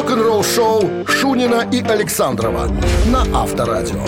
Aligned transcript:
Рок-н-ролл 0.00 0.42
шоу 0.42 1.06
Шунина 1.06 1.68
и 1.70 1.82
Александрова 1.82 2.68
на 3.04 3.20
Авторадио. 3.38 4.02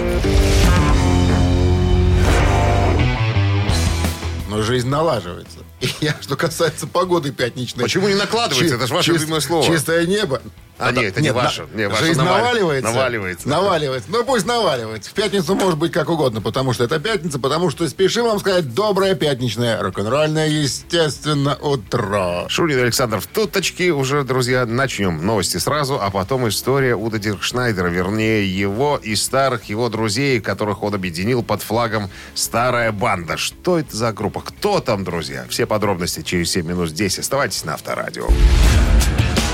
Но 4.49 4.63
жизнь 4.63 4.89
налаживается. 4.89 5.59
И 5.83 5.89
я, 6.01 6.17
что 6.23 6.37
касается 6.37 6.87
погоды 6.87 7.31
пятничной. 7.31 7.83
Почему 7.83 8.09
не 8.09 8.15
накладывается? 8.15 8.71
Чи- 8.71 8.75
Это 8.75 8.87
же 8.87 8.95
ваше 8.95 9.11
чис- 9.11 9.19
любимое 9.19 9.41
слово. 9.43 9.67
Чистое 9.67 10.07
небо. 10.07 10.41
А, 10.79 10.91
нет, 10.91 11.05
это 11.13 11.21
не 11.21 11.29
на- 11.29 11.35
ваше. 11.35 11.67
Не, 11.75 11.89
ваше 11.89 12.07
Жизнь 12.07 12.19
навали- 12.19 12.43
наваливается. 12.43 12.91
наваливается. 12.91 13.49
Наваливается. 13.49 14.09
Ну, 14.11 14.25
пусть 14.25 14.47
наваливается. 14.47 15.11
В 15.11 15.13
пятницу 15.13 15.55
может 15.55 15.79
быть 15.79 15.93
как 15.93 16.09
угодно, 16.09 16.41
потому 16.41 16.73
что 16.73 16.83
это 16.85 16.99
пятница, 16.99 17.39
потому 17.39 17.71
что 17.71 17.89
спешим 17.89 18.25
вам 18.25 18.41
сказать 18.41 18.75
доброе 18.75 19.15
пятничное, 19.15 19.81
рок-н-ролльное, 19.81 20.49
естественно, 20.49 21.57
утро. 21.61 22.47
Александр 22.83 23.21
в 23.21 23.27
туточке. 23.27 23.91
Уже, 23.93 24.25
друзья, 24.25 24.67
начнем 24.67 25.25
новости 25.25 25.59
сразу, 25.59 26.01
а 26.01 26.11
потом 26.11 26.49
история 26.49 26.97
Уда 26.97 27.19
Диркшнайдера, 27.19 27.89
вернее, 27.89 28.45
его 28.49 28.99
и 29.01 29.15
старых 29.15 29.65
его 29.65 29.89
друзей, 29.89 30.41
которых 30.41 30.83
он 30.83 30.95
объединил 30.95 31.43
под 31.43 31.63
флагом 31.63 32.11
«Старая 32.35 32.91
банда». 32.93 33.37
Что 33.37 33.79
это 33.79 33.97
за 33.97 34.13
группа? 34.13 34.41
Кто 34.41 34.81
там, 34.81 35.05
друзья? 35.05 35.45
Все 35.49 35.67
подробности 35.67 36.23
через 36.23 36.51
7 36.51 36.67
минут 36.67 36.91
здесь. 36.91 37.19
Оставайтесь 37.19 37.65
на 37.65 37.75
Авторадио. 37.75 38.27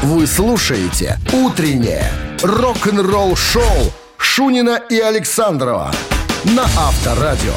Вы 0.02 0.28
слушаете 0.28 1.18
«Утреннее 1.32 2.08
рок-н-ролл-шоу» 2.40 3.92
Шунина 4.16 4.80
и 4.88 5.00
Александрова 5.00 5.92
на 6.44 6.62
Авторадио. 6.62 7.52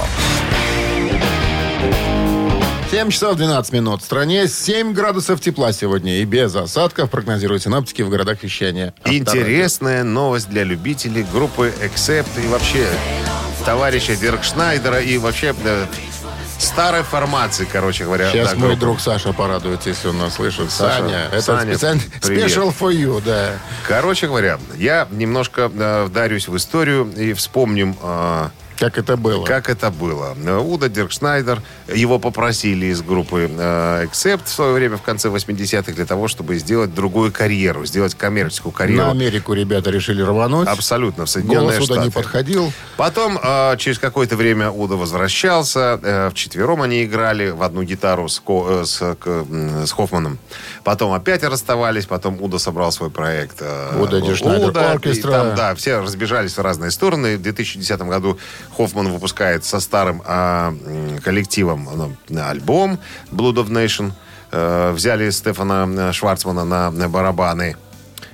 7 2.90 3.10
часов 3.12 3.38
12 3.38 3.74
минут. 3.74 4.02
В 4.02 4.06
стране 4.06 4.48
7 4.48 4.92
градусов 4.92 5.40
тепла 5.40 5.72
сегодня 5.72 6.20
и 6.20 6.26
без 6.26 6.56
осадков 6.56 7.12
прогнозируют 7.12 7.62
синоптики 7.62 8.02
в 8.02 8.10
городах 8.10 8.42
вещания. 8.42 8.96
Авторадио. 9.04 9.20
Интересная 9.22 10.04
новость 10.04 10.50
для 10.50 10.64
любителей 10.64 11.24
группы 11.32 11.72
Accept 11.84 12.44
и 12.44 12.48
вообще 12.48 12.88
товарища 13.66 14.16
Диркшнайдера 14.16 15.00
и 15.00 15.20
вообще 15.20 15.54
э, 15.64 15.86
старой 16.62 17.04
формации, 17.04 17.68
короче 17.70 18.06
говоря. 18.06 18.32
Сейчас 18.32 18.52
да, 18.52 18.58
мой 18.58 18.76
друг 18.76 19.00
Саша 19.00 19.34
порадуется, 19.34 19.90
если 19.90 20.10
он 20.10 20.20
нас 20.20 20.36
слышит. 20.36 20.72
Саша, 20.72 21.00
Саня, 21.00 21.30
это 21.32 21.42
Саня, 21.42 21.74
специально 21.74 22.02
привет. 22.22 22.52
special 22.52 22.76
for 22.78 22.94
you, 22.94 23.22
да. 23.26 23.54
Короче 23.88 24.28
говоря, 24.28 24.60
я 24.78 25.08
немножко 25.12 25.72
э, 25.74 26.04
вдарюсь 26.06 26.48
в 26.48 26.56
историю 26.56 27.12
и 27.16 27.34
вспомним, 27.34 27.96
э, 28.02 28.50
Как 28.82 28.98
это 28.98 29.16
было? 29.16 29.46
как 29.46 29.70
это 29.70 29.92
было. 29.92 30.36
Э, 30.44 30.58
Удо 30.58 30.90
Диркшнайдер, 30.90 31.62
его 31.94 32.18
попросили 32.20 32.88
из 32.88 33.02
группы 33.02 33.48
э, 33.50 34.06
Accept 34.06 34.46
в 34.46 34.50
свое 34.50 34.74
время, 34.74 34.98
в 34.98 35.04
конце 35.04 35.30
80-х, 35.30 35.92
для 35.94 36.06
того, 36.06 36.28
чтобы 36.28 36.58
сделать 36.58 36.94
другую 36.94 37.32
карьеру, 37.32 37.86
сделать 37.86 38.16
коммерческую 38.16 38.72
карьеру. 38.72 39.04
На 39.06 39.12
Америку 39.12 39.54
ребята 39.54 39.92
решили 39.92 40.22
рвануть. 40.24 40.68
Абсолютно, 40.68 41.26
в 41.26 41.30
Соединенные 41.30 41.78
Голос 41.78 41.86
Штаты. 41.86 42.02
не 42.02 42.10
подходил. 42.10 42.74
Потом, 42.98 43.38
э, 43.42 43.78
через 43.78 44.00
какое-то 44.00 44.36
время 44.36 44.72
Удо 44.72 44.96
возвращался. 44.96 46.00
Э, 46.02 46.30
вчетвером 46.32 46.82
они 46.82 47.04
играли 47.04 47.50
в 47.52 47.62
одну 47.64 47.84
гитару 47.84 48.28
с, 48.30 48.40
Ко- 48.40 48.82
э, 48.82 48.86
с, 48.86 49.00
с 49.88 49.92
Хоффманом. 49.92 50.40
Потом 50.84 51.14
опять 51.14 51.44
расставались. 51.44 52.06
Потом 52.08 52.42
Удо 52.42 52.58
собрал 52.58 52.92
свой 52.92 53.12
проект. 53.12 53.58
э, 53.60 54.02
Удо 54.02 54.22
Диркшнайдер 54.22 54.70
Удо, 54.70 54.82
и 54.92 54.96
Оркестра. 54.96 55.32
там, 55.32 55.56
да, 55.56 55.76
все 55.76 56.00
разбежались 56.00 56.58
в 56.58 56.62
разные 56.62 56.90
стороны. 56.92 57.38
В 57.38 57.42
2010 57.42 58.02
году 58.02 58.40
Хоффман 58.76 59.12
выпускает 59.12 59.64
со 59.66 59.80
старым 59.80 60.22
а, 60.26 60.74
коллективом 61.24 61.88
ну, 62.30 62.42
альбом 62.44 63.00
Blood 63.32 63.56
of 63.56 63.70
Nation. 63.70 64.14
Э, 64.54 64.92
взяли 64.92 65.30
Стефана 65.30 66.10
э, 66.10 66.12
Шварцмана 66.12 66.66
на, 66.66 66.92
на 66.92 67.08
барабаны 67.08 67.78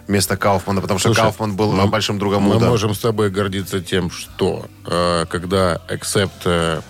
вместо 0.08 0.36
Кауфмана, 0.36 0.82
потому 0.82 1.00
что 1.00 1.10
Слушай, 1.10 1.22
Кауфман 1.22 1.56
был 1.56 1.72
мы- 1.74 1.88
большим 1.88 2.18
другом 2.18 2.44
Мы 2.44 2.56
Уда. 2.56 2.68
можем 2.68 2.96
с 2.96 3.00
тобой 3.00 3.30
гордиться 3.30 3.82
тем, 3.82 4.10
что 4.10 4.66
э, 4.88 5.26
когда 5.30 5.80
Accept 5.88 6.32
э, 6.46 6.82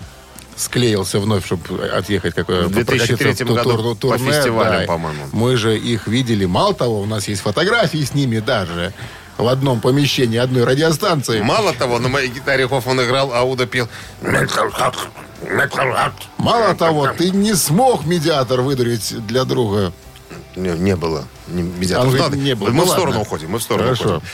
склеился 0.56 1.20
вновь, 1.20 1.46
чтобы 1.46 1.88
отъехать 1.88 2.36
какое 2.36 2.68
В 2.68 2.72
2003 2.72 3.46
году 3.46 3.96
по 3.96 4.18
фестивалям, 4.18 4.88
по-моему. 4.88 5.26
Мы 5.34 5.58
же 5.58 5.78
их 5.78 6.08
видели. 6.08 6.46
Мало 6.46 6.74
того, 6.74 7.02
у 7.02 7.06
нас 7.06 7.28
есть 7.28 7.42
фотографии 7.42 8.04
с 8.04 8.14
ними 8.14 8.40
даже 8.40 8.94
в 9.38 9.48
одном 9.48 9.82
помещении 9.82 10.38
одной 10.38 10.64
радиостанции. 10.64 11.42
Мало 11.42 11.74
того, 11.74 12.00
на 12.00 12.10
моей 12.10 12.30
гитаре 12.30 12.68
Хоффман 12.68 13.02
играл, 13.04 13.32
а 13.34 13.44
Уда 13.44 13.66
пел 13.66 13.88
«Metal 14.22 14.72
Heart, 14.72 14.96
Metal 15.44 15.94
Heart». 15.96 16.14
Мало 16.38 16.76
того, 16.76 17.08
ты 17.10 17.30
не 17.32 17.54
смог 17.54 18.06
медиатор 18.06 18.62
выдурить 18.62 19.26
для 19.28 19.44
друга. 19.46 19.94
Не, 20.56 20.72
не 20.72 20.96
было. 20.96 21.26
Не, 21.48 21.62
медиаторов. 21.62 22.16
А 22.20 22.24
Ладно, 22.24 22.36
не 22.36 22.56
было. 22.56 22.70
Мы 22.70 22.74
Ну 22.74 22.84
в 22.84 22.88
ладно. 22.88 22.94
сторону 23.04 23.22
уходим. 23.22 23.52
Мы 23.52 23.60
в 23.60 23.64
сторону 23.64 23.84
Хорошо. 23.86 24.04
уходим. 24.04 24.28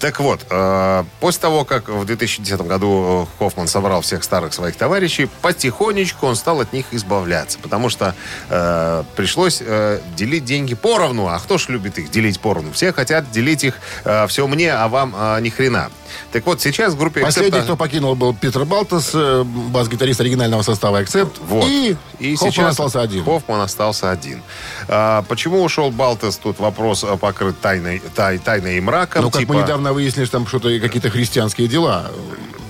Так 0.00 0.18
вот, 0.18 0.46
э, 0.48 1.04
после 1.20 1.42
того, 1.42 1.64
как 1.66 1.90
в 1.90 2.06
2010 2.06 2.62
году 2.62 3.28
э, 3.30 3.38
Хоффман 3.38 3.68
собрал 3.68 4.00
всех 4.00 4.24
старых 4.24 4.54
своих 4.54 4.76
товарищей, 4.76 5.28
потихонечку 5.42 6.26
он 6.26 6.36
стал 6.36 6.60
от 6.60 6.72
них 6.72 6.86
избавляться. 6.92 7.58
Потому 7.58 7.90
что 7.90 8.14
э, 8.48 9.04
пришлось 9.14 9.62
э, 9.64 10.00
делить 10.16 10.46
деньги 10.46 10.74
поровну. 10.74 11.28
А 11.28 11.38
кто 11.38 11.58
ж 11.58 11.68
любит 11.68 11.98
их 11.98 12.10
делить 12.10 12.40
поровну? 12.40 12.72
Все 12.72 12.94
хотят 12.94 13.30
делить 13.30 13.62
их 13.62 13.74
э, 14.04 14.26
все 14.26 14.46
мне, 14.46 14.72
а 14.72 14.88
вам 14.88 15.14
э, 15.14 15.40
ни 15.42 15.50
хрена. 15.50 15.90
Так 16.32 16.46
вот, 16.46 16.60
сейчас 16.60 16.94
в 16.94 16.98
группе 16.98 17.20
Последний, 17.20 17.58
Accept- 17.58 17.64
кто 17.64 17.76
покинул, 17.76 18.14
был 18.14 18.34
Питер 18.34 18.64
Балтас, 18.64 19.10
э, 19.14 19.42
бас-гитарист 19.44 20.20
оригинального 20.20 20.62
состава 20.62 21.02
Accept. 21.02 21.32
Вот. 21.46 21.66
И, 21.68 21.96
И 22.18 22.34
Хоффман 22.36 22.52
сейчас 22.52 22.70
остался 22.70 23.00
один. 23.02 23.24
Хоффман 23.24 23.60
остался 23.60 24.10
один. 24.10 24.42
А, 24.88 25.22
почему 25.28 25.62
ушел 25.62 25.90
Балтес? 25.90 26.36
Тут 26.36 26.58
вопрос 26.58 27.04
а, 27.04 27.16
покрыт 27.16 27.60
тайной, 27.60 28.00
тай, 28.14 28.38
тайной 28.38 28.78
и 28.78 28.80
мраком. 28.80 29.22
Ну, 29.22 29.30
как 29.30 29.40
типа, 29.40 29.54
мы 29.54 29.62
недавно 29.62 29.89
выяснили, 29.92 30.24
что 30.24 30.38
там 30.38 30.46
что-то, 30.46 30.78
какие-то 30.80 31.10
христианские 31.10 31.68
дела. 31.68 32.10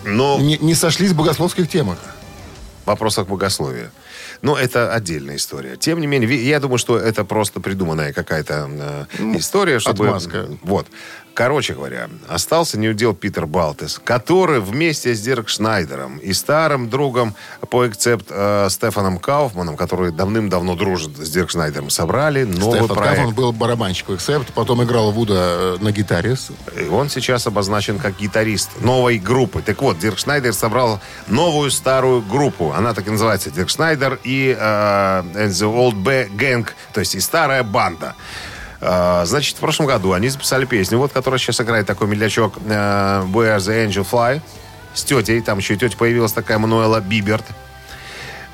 Но 0.04 0.38
Не, 0.38 0.56
не 0.58 0.74
сошлись 0.74 1.10
в 1.12 1.16
богословских 1.16 1.68
темах. 1.68 1.98
вопросах 2.86 3.28
богословия. 3.28 3.90
Но 4.42 4.56
это 4.56 4.92
отдельная 4.92 5.36
история. 5.36 5.76
Тем 5.76 6.00
не 6.00 6.06
менее, 6.06 6.48
я 6.48 6.60
думаю, 6.60 6.78
что 6.78 6.98
это 6.98 7.24
просто 7.24 7.60
придуманная 7.60 8.12
какая-то 8.12 9.06
э, 9.18 9.36
история, 9.36 9.78
чтобы... 9.78 10.06
отмазка. 10.06 10.48
Вот. 10.62 10.86
Короче 11.34 11.74
говоря, 11.74 12.08
остался 12.28 12.78
неудел 12.78 13.14
Питер 13.14 13.46
Балтес, 13.46 14.00
который 14.02 14.60
вместе 14.60 15.14
с 15.14 15.20
Дирк 15.20 15.48
Шнайдером 15.48 16.18
и 16.18 16.32
старым 16.32 16.90
другом 16.90 17.34
по 17.70 17.88
экцепт 17.88 18.26
э, 18.28 18.66
Стефаном 18.68 19.18
Кауфманом, 19.18 19.76
который 19.76 20.12
давным-давно 20.12 20.74
дружит 20.74 21.16
с 21.16 21.30
Дирк 21.30 21.50
Шнайдером, 21.50 21.88
собрали 21.88 22.42
новый 22.42 22.80
Стефан 22.80 22.96
проект. 22.96 23.16
Кафман 23.16 23.34
был 23.34 23.52
барабанщик 23.52 24.08
Accept, 24.10 24.48
потом 24.54 24.82
играл 24.82 25.12
Вуда 25.12 25.34
э, 25.34 25.76
на 25.80 25.92
гитаре. 25.92 26.36
И 26.78 26.88
он 26.88 27.08
сейчас 27.08 27.46
обозначен 27.46 27.98
как 27.98 28.18
гитарист 28.18 28.70
новой 28.80 29.18
группы. 29.18 29.62
Так 29.62 29.80
вот, 29.82 29.98
Дирк 29.98 30.18
Шнайдер 30.18 30.52
собрал 30.52 31.00
новую 31.28 31.70
старую 31.70 32.22
группу. 32.22 32.72
Она 32.72 32.92
так 32.92 33.06
и 33.06 33.10
называется. 33.10 33.50
Дирк 33.50 33.70
Шнайдер 33.70 34.18
и 34.24 34.29
э, 34.30 35.22
and 35.34 35.50
the 35.50 35.74
Old 35.74 35.96
B 36.02 36.28
Gang, 36.36 36.66
то 36.92 37.00
есть 37.00 37.14
и 37.14 37.20
старая 37.20 37.62
банда. 37.62 38.14
Э, 38.80 39.22
значит, 39.26 39.56
в 39.56 39.60
прошлом 39.60 39.86
году 39.86 40.12
они 40.12 40.28
записали 40.28 40.64
песню, 40.64 40.98
вот, 40.98 41.12
которая 41.12 41.38
сейчас 41.38 41.60
играет 41.60 41.86
такой 41.86 42.08
медлячок 42.08 42.54
э, 42.64 43.22
Where 43.32 43.58
the 43.58 43.86
Angel 43.86 44.06
Fly 44.10 44.40
с 44.94 45.04
тетей. 45.04 45.40
Там 45.40 45.58
еще 45.58 45.74
и 45.74 45.76
тетя 45.76 45.96
появилась 45.96 46.32
такая 46.32 46.58
Мануэла 46.58 47.00
Биберт. 47.00 47.44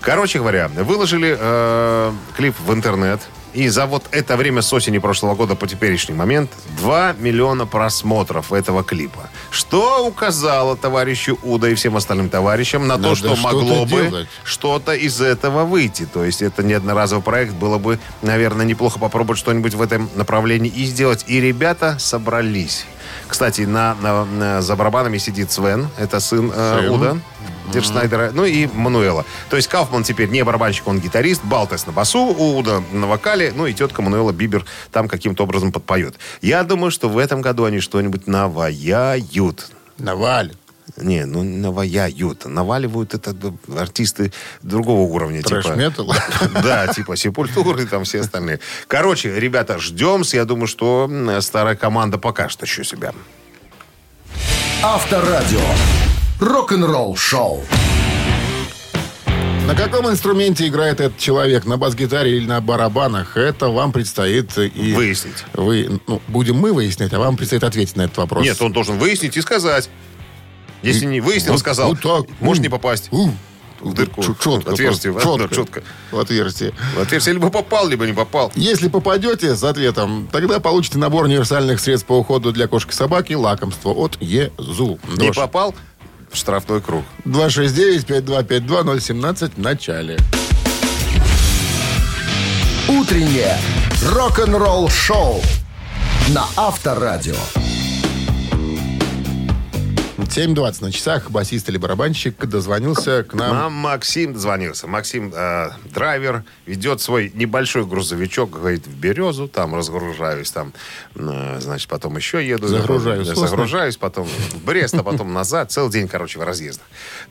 Короче 0.00 0.38
говоря, 0.38 0.68
выложили 0.68 1.36
э, 1.38 2.12
клип 2.36 2.54
в 2.60 2.72
интернет. 2.72 3.20
И 3.56 3.68
за 3.68 3.86
вот 3.86 4.04
это 4.10 4.36
время 4.36 4.60
с 4.60 4.70
осени 4.74 4.98
прошлого 4.98 5.34
года 5.34 5.54
по 5.54 5.66
теперешний 5.66 6.14
момент 6.14 6.50
2 6.78 7.14
миллиона 7.14 7.64
просмотров 7.64 8.52
этого 8.52 8.84
клипа. 8.84 9.30
Что 9.50 10.06
указало 10.06 10.76
товарищу 10.76 11.38
Уда 11.42 11.70
и 11.70 11.74
всем 11.74 11.96
остальным 11.96 12.28
товарищам 12.28 12.86
на 12.86 12.98
Надо 12.98 13.08
то, 13.08 13.14
что 13.14 13.34
что-то 13.34 13.42
могло 13.42 13.86
бы 13.86 14.08
делать. 14.10 14.28
что-то 14.44 14.92
из 14.92 15.22
этого 15.22 15.64
выйти. 15.64 16.04
То 16.04 16.22
есть 16.22 16.42
это 16.42 16.62
не 16.62 16.74
одноразовый 16.74 17.24
проект. 17.24 17.54
Было 17.54 17.78
бы, 17.78 17.98
наверное, 18.20 18.66
неплохо 18.66 18.98
попробовать 18.98 19.38
что-нибудь 19.38 19.72
в 19.72 19.80
этом 19.80 20.10
направлении 20.16 20.70
и 20.70 20.84
сделать. 20.84 21.24
И 21.26 21.40
ребята 21.40 21.96
собрались. 21.98 22.84
Кстати, 23.28 23.62
на, 23.62 23.94
на- 24.02 24.24
на- 24.24 24.62
за 24.62 24.76
барабанами 24.76 25.18
сидит 25.18 25.50
Свен. 25.50 25.88
Это 25.98 26.20
сын 26.20 26.50
э. 26.54 26.88
Удо. 26.90 27.18
Диркшнайдера, 27.72 28.30
ну 28.32 28.44
и 28.44 28.68
Мануэла. 28.72 29.24
То 29.50 29.56
есть 29.56 29.68
Кауфман 29.68 30.04
теперь 30.04 30.28
не 30.28 30.44
барабанщик, 30.44 30.86
он 30.86 31.00
гитарист, 31.00 31.42
Балтес 31.44 31.84
на 31.86 31.92
басу, 31.92 32.20
Удо 32.26 32.80
на 32.92 33.08
вокале, 33.08 33.52
ну 33.56 33.66
и 33.66 33.72
тетка 33.74 34.02
Мануэла 34.02 34.30
Бибер 34.30 34.64
там 34.92 35.08
каким-то 35.08 35.42
образом 35.42 35.72
подпоет. 35.72 36.14
Я 36.40 36.62
думаю, 36.62 36.92
что 36.92 37.08
в 37.08 37.18
этом 37.18 37.40
году 37.40 37.64
они 37.64 37.80
что-нибудь 37.80 38.28
наваяют. 38.28 39.68
Наваль. 39.98 40.54
Не, 40.96 41.24
ну 41.26 41.42
наваяют. 41.42 42.44
Наваливают 42.46 43.14
это 43.14 43.34
артисты 43.76 44.32
другого 44.62 45.02
уровня. 45.02 45.42
типа. 45.42 45.62
Трэш-метал? 45.62 46.12
Да, 46.62 46.86
типа 46.88 47.16
Сепультуры 47.16 47.82
и 47.82 47.86
там 47.86 48.04
все 48.04 48.20
остальные. 48.20 48.60
Короче, 48.86 49.38
ребята, 49.38 49.78
ждем. 49.78 50.22
Я 50.32 50.44
думаю, 50.44 50.66
что 50.66 51.10
старая 51.40 51.76
команда 51.76 52.18
покажет 52.18 52.62
еще 52.62 52.84
себя. 52.84 53.12
Авторадио. 54.82 55.60
Рок-н-ролл 56.40 57.16
шоу. 57.16 57.64
На 59.66 59.74
каком 59.74 60.08
инструменте 60.08 60.68
играет 60.68 61.00
этот 61.00 61.18
человек? 61.18 61.64
На 61.64 61.76
бас-гитаре 61.76 62.36
или 62.36 62.46
на 62.46 62.60
барабанах? 62.60 63.36
Это 63.36 63.68
вам 63.68 63.90
предстоит 63.90 64.56
и... 64.56 64.94
Выяснить. 64.94 65.44
Вы, 65.54 66.00
ну, 66.06 66.22
будем 66.28 66.56
мы 66.56 66.72
выяснять, 66.72 67.12
а 67.12 67.18
вам 67.18 67.36
предстоит 67.36 67.64
ответить 67.64 67.96
на 67.96 68.02
этот 68.02 68.16
вопрос. 68.18 68.44
Нет, 68.44 68.62
он 68.62 68.72
должен 68.72 68.96
выяснить 68.98 69.36
и 69.36 69.40
сказать. 69.40 69.90
Если 70.86 71.06
не 71.06 71.20
выяснил, 71.20 71.52
Вот- 71.52 71.60
сказал, 71.60 71.90
вот 71.94 72.00
так. 72.00 72.24
может 72.40 72.60
М. 72.60 72.64
не 72.64 72.68
попасть. 72.68 73.08
У, 73.12 73.30
В 73.80 73.92
дырку. 73.92 74.22
Четко. 74.22 74.70
Отверстие. 74.72 75.12
четко. 75.14 75.48
четко. 75.54 75.82
В 76.10 76.18
отверстие. 76.18 76.72
В 76.96 77.00
отверстие 77.00 77.34
либо 77.34 77.50
попал, 77.50 77.86
либо 77.88 78.06
не 78.06 78.12
попал. 78.14 78.50
Если 78.54 78.88
попадете 78.88 79.54
с 79.54 79.62
ответом, 79.62 80.28
тогда 80.32 80.60
получите 80.60 80.96
набор 80.98 81.24
универсальных 81.26 81.78
средств 81.80 82.06
по 82.06 82.14
уходу 82.18 82.52
для 82.52 82.66
кошки 82.68 82.90
и 82.90 82.94
собаки 82.94 83.34
«Лакомство» 83.34 83.90
от 83.90 84.16
ЕЗУ. 84.20 84.98
Не 85.16 85.30
попал, 85.32 85.74
в 86.32 86.36
штрафной 86.36 86.80
круг. 86.80 87.04
269-5252-017 87.26 89.52
в 89.56 89.58
начале. 89.58 90.16
Утреннее 92.88 93.58
рок-н-ролл-шоу 94.02 95.42
на 96.28 96.44
Авторадио. 96.56 97.34
7.20 100.16 100.82
на 100.82 100.92
часах. 100.92 101.30
Басист 101.30 101.68
или 101.68 101.76
барабанщик 101.76 102.44
дозвонился 102.46 103.24
к 103.24 103.34
нам. 103.34 103.54
Нам 103.54 103.72
Максим 103.72 104.32
дозвонился. 104.32 104.86
Максим, 104.86 105.32
э, 105.34 105.70
драйвер, 105.92 106.44
ведет 106.64 107.00
свой 107.00 107.30
небольшой 107.34 107.84
грузовичок, 107.84 108.50
говорит, 108.50 108.86
в 108.86 108.96
Березу, 108.96 109.46
там 109.48 109.74
разгружаюсь, 109.74 110.50
там, 110.50 110.72
э, 111.14 111.60
значит, 111.60 111.88
потом 111.88 112.16
еще 112.16 112.46
еду. 112.46 112.66
Загружаюсь. 112.66 113.28
Да, 113.28 113.34
Загружаюсь, 113.34 113.96
потом 113.96 114.26
в 114.26 114.64
Брест, 114.64 114.94
а 114.94 115.02
потом 115.02 115.32
назад. 115.32 115.70
Целый 115.70 115.90
день, 115.90 116.08
короче, 116.08 116.38
в 116.38 116.42
разъездах. 116.42 116.86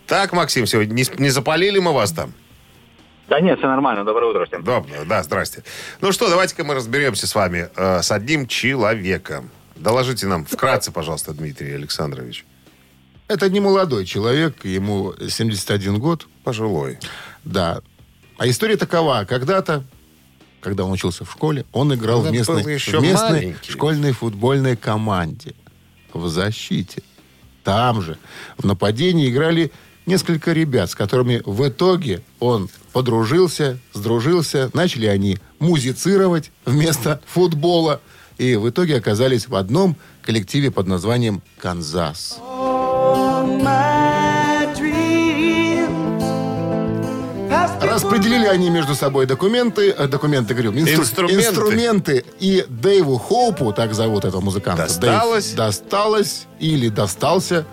Так, 0.05 0.33
Максим, 0.33 0.67
сегодня 0.67 0.93
не, 0.93 1.05
не 1.17 1.29
запалили 1.29 1.79
мы 1.79 1.91
вас 1.91 2.11
там? 2.11 2.33
Да 3.27 3.39
нет, 3.39 3.57
все 3.57 3.67
нормально. 3.67 4.05
Доброе 4.05 4.29
утро 4.29 4.45
всем. 4.45 4.63
Доброе, 4.63 5.03
да, 5.05 5.23
здрасте. 5.23 5.63
Ну 6.01 6.11
что, 6.11 6.29
давайте-ка 6.29 6.63
мы 6.63 6.75
разберемся 6.75 7.25
с 7.25 7.33
вами 7.33 7.69
э, 7.75 8.01
с 8.03 8.11
одним 8.11 8.47
человеком. 8.47 9.49
Доложите 9.75 10.27
нам 10.27 10.45
вкратце, 10.45 10.91
пожалуйста, 10.91 11.33
Дмитрий 11.33 11.73
Александрович. 11.73 12.45
Это 13.27 13.49
не 13.49 13.59
молодой 13.59 14.05
человек, 14.05 14.65
ему 14.65 15.13
71 15.27 15.99
год. 15.99 16.27
Пожилой. 16.43 16.99
Да. 17.43 17.81
А 18.37 18.47
история 18.47 18.77
такова. 18.77 19.25
Когда-то, 19.27 19.83
когда 20.61 20.83
он 20.85 20.91
учился 20.91 21.25
в 21.25 21.31
школе, 21.31 21.65
он 21.71 21.93
играл 21.93 22.21
Когда 22.21 22.29
в 22.29 22.33
местной, 22.33 22.73
еще 22.75 22.99
в 22.99 23.01
местной 23.01 23.29
маленький. 23.31 23.71
школьной 23.71 24.11
футбольной 24.11 24.75
команде 24.77 25.55
в 26.13 26.27
защите. 26.29 27.01
Там 27.63 28.01
же 28.03 28.17
в 28.57 28.65
нападении 28.65 29.27
играли 29.29 29.71
несколько 30.05 30.53
ребят, 30.53 30.91
с 30.91 30.95
которыми 30.95 31.41
в 31.45 31.67
итоге 31.67 32.21
он 32.39 32.69
подружился, 32.93 33.79
сдружился. 33.93 34.69
Начали 34.73 35.07
они 35.07 35.39
музицировать 35.57 36.51
вместо 36.63 37.21
футбола. 37.25 38.01
И 38.37 38.55
в 38.55 38.69
итоге 38.69 38.97
оказались 38.97 39.47
в 39.47 39.55
одном 39.55 39.95
коллективе 40.21 40.69
под 40.69 40.87
названием 40.87 41.41
«Канзас». 41.57 42.37
Распределили 47.81 48.45
они 48.47 48.69
между 48.69 48.95
собой 48.95 49.25
документы, 49.25 49.91
э, 49.91 50.07
документы, 50.07 50.53
говорю, 50.53 50.71
инстру- 50.73 51.01
Инструменты. 51.01 51.45
инструменты. 51.49 52.25
И 52.39 52.65
Дэйву 52.67 53.17
Хоупу, 53.17 53.71
так 53.73 53.93
зовут 53.93 54.25
этого 54.25 54.41
музыканта. 54.41 54.83
Досталось? 54.83 55.45
Дэйв 55.45 55.57
досталось 55.57 56.45
или 56.59 56.89
достался. 56.89 57.65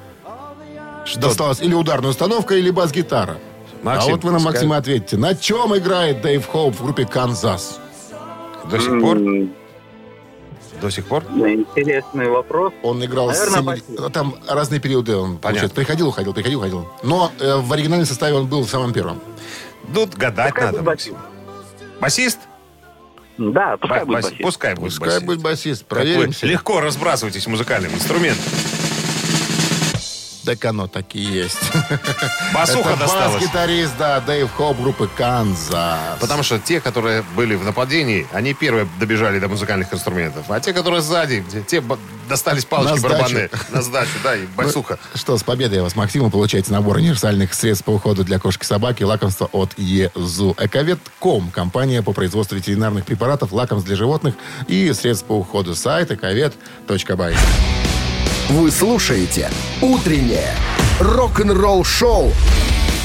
Досталась 1.17 1.61
или 1.61 1.75
ударная 1.75 2.11
установка, 2.11 2.55
или 2.55 2.71
бас-гитара. 2.71 3.39
Максим, 3.83 4.09
а 4.11 4.13
вот 4.13 4.23
вы 4.25 4.31
нам, 4.31 4.41
пускай- 4.41 4.53
Максим, 4.53 4.73
ответьте. 4.73 5.17
На 5.17 5.35
чем 5.35 5.77
играет 5.77 6.23
Дэйв 6.23 6.47
Хоуп 6.47 6.77
в 6.79 6.85
группе 6.85 7.05
«Канзас»? 7.05 7.81
До 8.71 8.79
сих 8.79 9.01
пор? 9.01 9.17
М, 9.17 9.53
До 10.83 10.91
сих 10.91 11.07
пор? 11.07 11.23
Интересный 11.31 12.29
вопрос. 12.29 12.73
Он 12.83 13.03
играл 13.05 13.33
с 13.33 13.39
Наверное, 13.39 13.77
семи- 13.77 13.83
басист. 13.97 14.13
Там 14.13 14.35
разные 14.49 14.81
периоды 14.81 15.17
он, 15.17 15.39
получается, 15.39 15.75
приходил, 15.77 16.09
уходил, 16.09 16.35
приходил, 16.35 16.59
уходил. 16.59 16.89
Но 17.05 17.31
э, 17.39 17.55
в 17.57 17.73
оригинальном 17.73 18.05
составе 18.07 18.35
он 18.35 18.47
был 18.49 18.63
в 18.65 18.69
самом 18.69 18.93
первом. 18.93 19.21
Тут 19.95 20.15
гадать 20.17 20.53
Пускай 20.53 20.73
надо, 20.73 20.83
Максим. 20.83 21.15
Басист? 22.01 22.41
Да, 23.39 23.77
пускай 23.77 24.01
Ба- 24.01 24.07
будет 24.07 24.15
бас- 24.17 24.25
басист. 24.25 24.43
Пускай 24.43 24.75
будет 24.75 24.91
Пускай 24.91 25.07
басист. 25.09 25.25
будет 25.27 25.41
басист. 25.43 25.85
Проверимся. 25.87 26.47
легко 26.47 26.81
разбрасываетесь 26.81 27.47
музыкальным 27.47 27.95
инструментом. 27.95 28.43
Так 30.45 30.65
оно 30.65 30.89
так 30.89 31.07
и 31.15 31.21
есть. 31.21 31.59
Басуха 32.55 32.91
Это 32.91 32.99
досталась. 33.01 33.35
бас-гитарист, 33.43 33.93
да, 33.99 34.21
Дэйв 34.21 34.51
Хоуп 34.57 34.81
группы 34.81 35.09
«Канзас». 35.17 36.19
Потому 36.21 36.43
что 36.43 36.59
те, 36.59 36.81
которые 36.81 37.23
были 37.37 37.55
в 37.55 37.65
нападении, 37.65 38.27
они 38.33 38.53
первые 38.53 38.89
добежали 38.99 39.39
до 39.39 39.49
музыкальных 39.49 39.93
инструментов. 39.95 40.47
А 40.49 40.59
те, 40.61 40.73
которые 40.73 41.01
сзади, 41.01 41.45
те- 41.69 41.83
достались 42.29 42.65
палочки 42.65 42.95
На 42.95 42.99
сдачу. 42.99 43.15
барабанные 43.15 43.51
на 43.71 43.83
сдачу, 43.83 44.11
да, 44.25 44.35
и 44.37 44.47
басуха. 44.57 44.99
Что, 45.15 45.39
с 45.39 45.43
победой 45.45 45.81
вас, 45.83 45.95
Максим, 45.97 46.25
вы 46.25 46.31
получаете 46.31 46.73
набор 46.73 46.97
универсальных 46.97 47.55
средств 47.55 47.85
по 47.85 47.91
уходу 47.91 48.25
для 48.25 48.39
кошки 48.39 48.63
и 48.63 48.67
собаки, 48.67 49.03
лакомства 49.05 49.49
от 49.53 49.79
ЕЗУ. 49.79 50.57
Эковет.ком, 50.59 51.51
компания 51.51 52.03
по 52.03 52.13
производству 52.13 52.57
ветеринарных 52.57 53.05
препаратов, 53.05 53.53
лакомств 53.53 53.87
для 53.87 53.97
животных 53.97 54.35
и 54.67 54.93
средств 54.93 55.27
по 55.27 55.33
уходу. 55.35 55.75
Сайт 55.75 56.11
эковет.бай. 56.11 57.35
Вы 58.49 58.71
слушаете 58.71 59.51
«Утреннее 59.81 60.55
рок-н-ролл-шоу» 61.01 62.33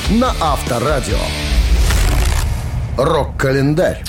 на 0.09 0.33
Авторадио. 0.41 1.19
Рок-календарь. 2.97 4.03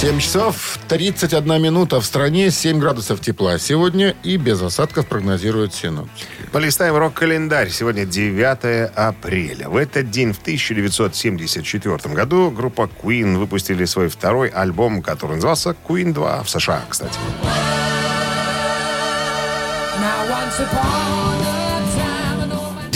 7 0.00 0.18
часов 0.20 0.78
31 0.88 1.60
минута. 1.60 2.00
В 2.00 2.06
стране 2.06 2.50
7 2.50 2.78
градусов 2.78 3.20
тепла 3.20 3.58
сегодня 3.58 4.14
и 4.22 4.36
без 4.36 4.62
осадков 4.62 5.06
прогнозируют 5.06 5.74
синоптики. 5.74 6.26
Полистаем 6.52 6.96
рок-календарь. 6.96 7.70
Сегодня 7.70 8.06
9 8.06 8.90
апреля. 8.94 9.68
В 9.68 9.76
этот 9.76 10.10
день, 10.10 10.32
в 10.32 10.38
1974 10.38 12.14
году, 12.14 12.50
группа 12.50 12.88
Queen 13.02 13.36
выпустили 13.36 13.84
свой 13.86 14.08
второй 14.08 14.48
альбом, 14.48 15.02
который 15.02 15.36
назывался 15.36 15.74
Queen 15.86 16.12
2 16.12 16.42
в 16.44 16.48
США, 16.48 16.84
кстати. 16.88 17.18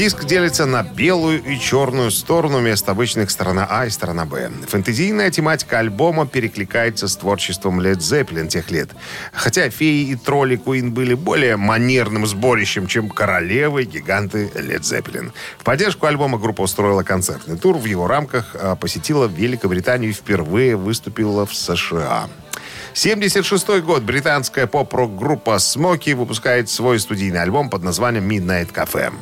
Диск 0.00 0.24
делится 0.24 0.64
на 0.64 0.82
белую 0.82 1.44
и 1.44 1.58
черную 1.58 2.10
сторону 2.10 2.60
вместо 2.60 2.92
обычных 2.92 3.30
сторона 3.30 3.66
А 3.68 3.84
и 3.84 3.90
сторона 3.90 4.24
Б. 4.24 4.50
Фэнтезийная 4.66 5.30
тематика 5.30 5.78
альбома 5.78 6.26
перекликается 6.26 7.06
с 7.06 7.16
творчеством 7.16 7.80
Led 7.82 7.98
Zeppelin 7.98 8.48
тех 8.48 8.70
лет. 8.70 8.88
Хотя 9.34 9.68
феи 9.68 10.08
и 10.08 10.16
тролли 10.16 10.58
Queen 10.58 10.88
были 10.88 11.12
более 11.12 11.58
манерным 11.58 12.26
сборищем, 12.26 12.87
чем 12.87 13.10
королевы 13.10 13.82
и 13.82 13.84
гиганты 13.84 14.50
Led 14.54 14.80
Zeppelin. 14.80 15.32
В 15.58 15.64
поддержку 15.64 16.06
альбома 16.06 16.38
группа 16.38 16.62
устроила 16.62 17.02
концертный 17.02 17.58
тур. 17.58 17.76
В 17.76 17.84
его 17.84 18.06
рамках 18.06 18.56
а, 18.58 18.76
посетила 18.76 19.26
Великобританию 19.26 20.12
и 20.12 20.14
впервые 20.14 20.76
выступила 20.76 21.44
в 21.44 21.54
США. 21.54 22.30
76 22.94 23.80
год. 23.82 24.02
Британская 24.02 24.66
поп-рок-группа 24.66 25.59
Смоки 25.59 26.11
выпускает 26.14 26.68
свой 26.68 26.99
студийный 27.00 27.42
альбом 27.42 27.70
под 27.70 27.82
названием 27.82 28.28
Midnight 28.28 28.73
Cafe. 28.73 29.12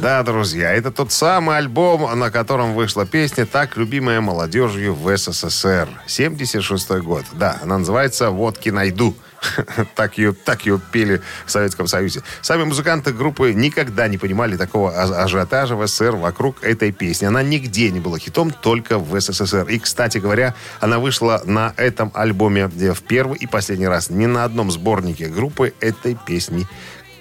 Да, 0.00 0.22
друзья, 0.22 0.72
это 0.72 0.92
тот 0.92 1.10
самый 1.10 1.58
альбом, 1.58 2.18
на 2.18 2.30
котором 2.30 2.74
вышла 2.74 3.04
песня, 3.04 3.46
так 3.46 3.76
любимая 3.76 4.20
молодежью 4.20 4.94
в 4.94 5.16
СССР. 5.16 5.88
76 6.06 6.90
год. 7.00 7.24
Да, 7.32 7.58
она 7.62 7.78
называется 7.78 8.30
«Водки 8.30 8.68
найду». 8.68 9.16
Так 9.94 10.18
ее, 10.18 10.32
так 10.32 10.66
ее 10.66 10.80
пели 10.92 11.20
в 11.46 11.50
Советском 11.50 11.86
Союзе. 11.86 12.22
Сами 12.42 12.64
музыканты 12.64 13.12
группы 13.12 13.52
никогда 13.52 14.08
не 14.08 14.18
понимали 14.18 14.56
такого 14.56 14.92
а- 14.92 15.24
ажиотажа 15.24 15.76
в 15.76 15.86
СССР 15.86 16.16
вокруг 16.16 16.62
этой 16.62 16.92
песни. 16.92 17.26
Она 17.26 17.42
нигде 17.42 17.90
не 17.90 18.00
была 18.00 18.18
хитом, 18.18 18.50
только 18.50 18.98
в 18.98 19.18
СССР. 19.20 19.68
И, 19.68 19.78
кстати 19.78 20.18
говоря, 20.18 20.54
она 20.80 20.98
вышла 20.98 21.42
на 21.44 21.72
этом 21.76 22.10
альбоме 22.14 22.68
в 22.68 23.02
первый 23.02 23.38
и 23.38 23.46
последний 23.46 23.88
раз. 23.88 24.10
Ни 24.10 24.26
на 24.26 24.44
одном 24.44 24.70
сборнике 24.70 25.28
группы 25.28 25.74
этой 25.80 26.16
песни 26.26 26.66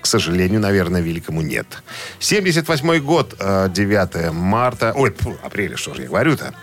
к 0.08 0.10
сожалению, 0.10 0.62
наверное, 0.62 1.02
великому 1.02 1.42
нет. 1.42 1.84
78 2.20 3.00
год, 3.00 3.36
э, 3.40 3.68
9 3.70 4.32
марта, 4.32 4.94
ой, 4.96 5.12
фу, 5.12 5.36
апреля, 5.44 5.76
что 5.76 5.94
же 5.94 6.04
я 6.04 6.08
говорю-то. 6.08 6.54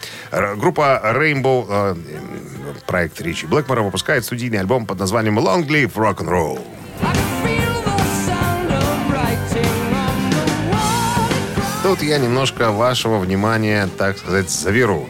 Группа 0.57 0.99
Rainbow, 1.15 1.67
э, 1.69 1.95
э, 1.95 2.75
проект 2.87 3.21
Ричи 3.21 3.47
Блэкмора, 3.47 3.83
выпускает 3.83 4.25
студийный 4.25 4.61
альбом 4.61 4.87
под 4.87 4.99
названием 4.99 5.39
Long 5.39 5.69
Live 5.69 5.93
Rock'n'Roll. 5.93 6.59
Тут 11.83 12.03
я 12.03 12.17
немножко 12.17 12.71
вашего 12.71 13.19
внимания, 13.19 13.91
так 13.99 14.17
сказать, 14.17 14.49
заберу. 14.49 15.07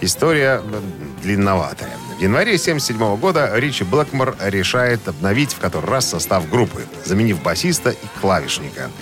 История 0.00 0.62
э, 0.62 0.80
длинноватая. 1.20 2.01
Январе 2.22 2.54
1977 2.54 3.16
года 3.16 3.50
Ричи 3.58 3.82
Блэкмор 3.82 4.36
решает 4.44 5.08
обновить 5.08 5.54
в 5.54 5.58
который 5.58 5.90
раз 5.90 6.08
состав 6.08 6.48
группы, 6.48 6.84
заменив 7.04 7.42
басиста 7.42 7.90
и 7.90 8.20
клавишника. 8.20 8.92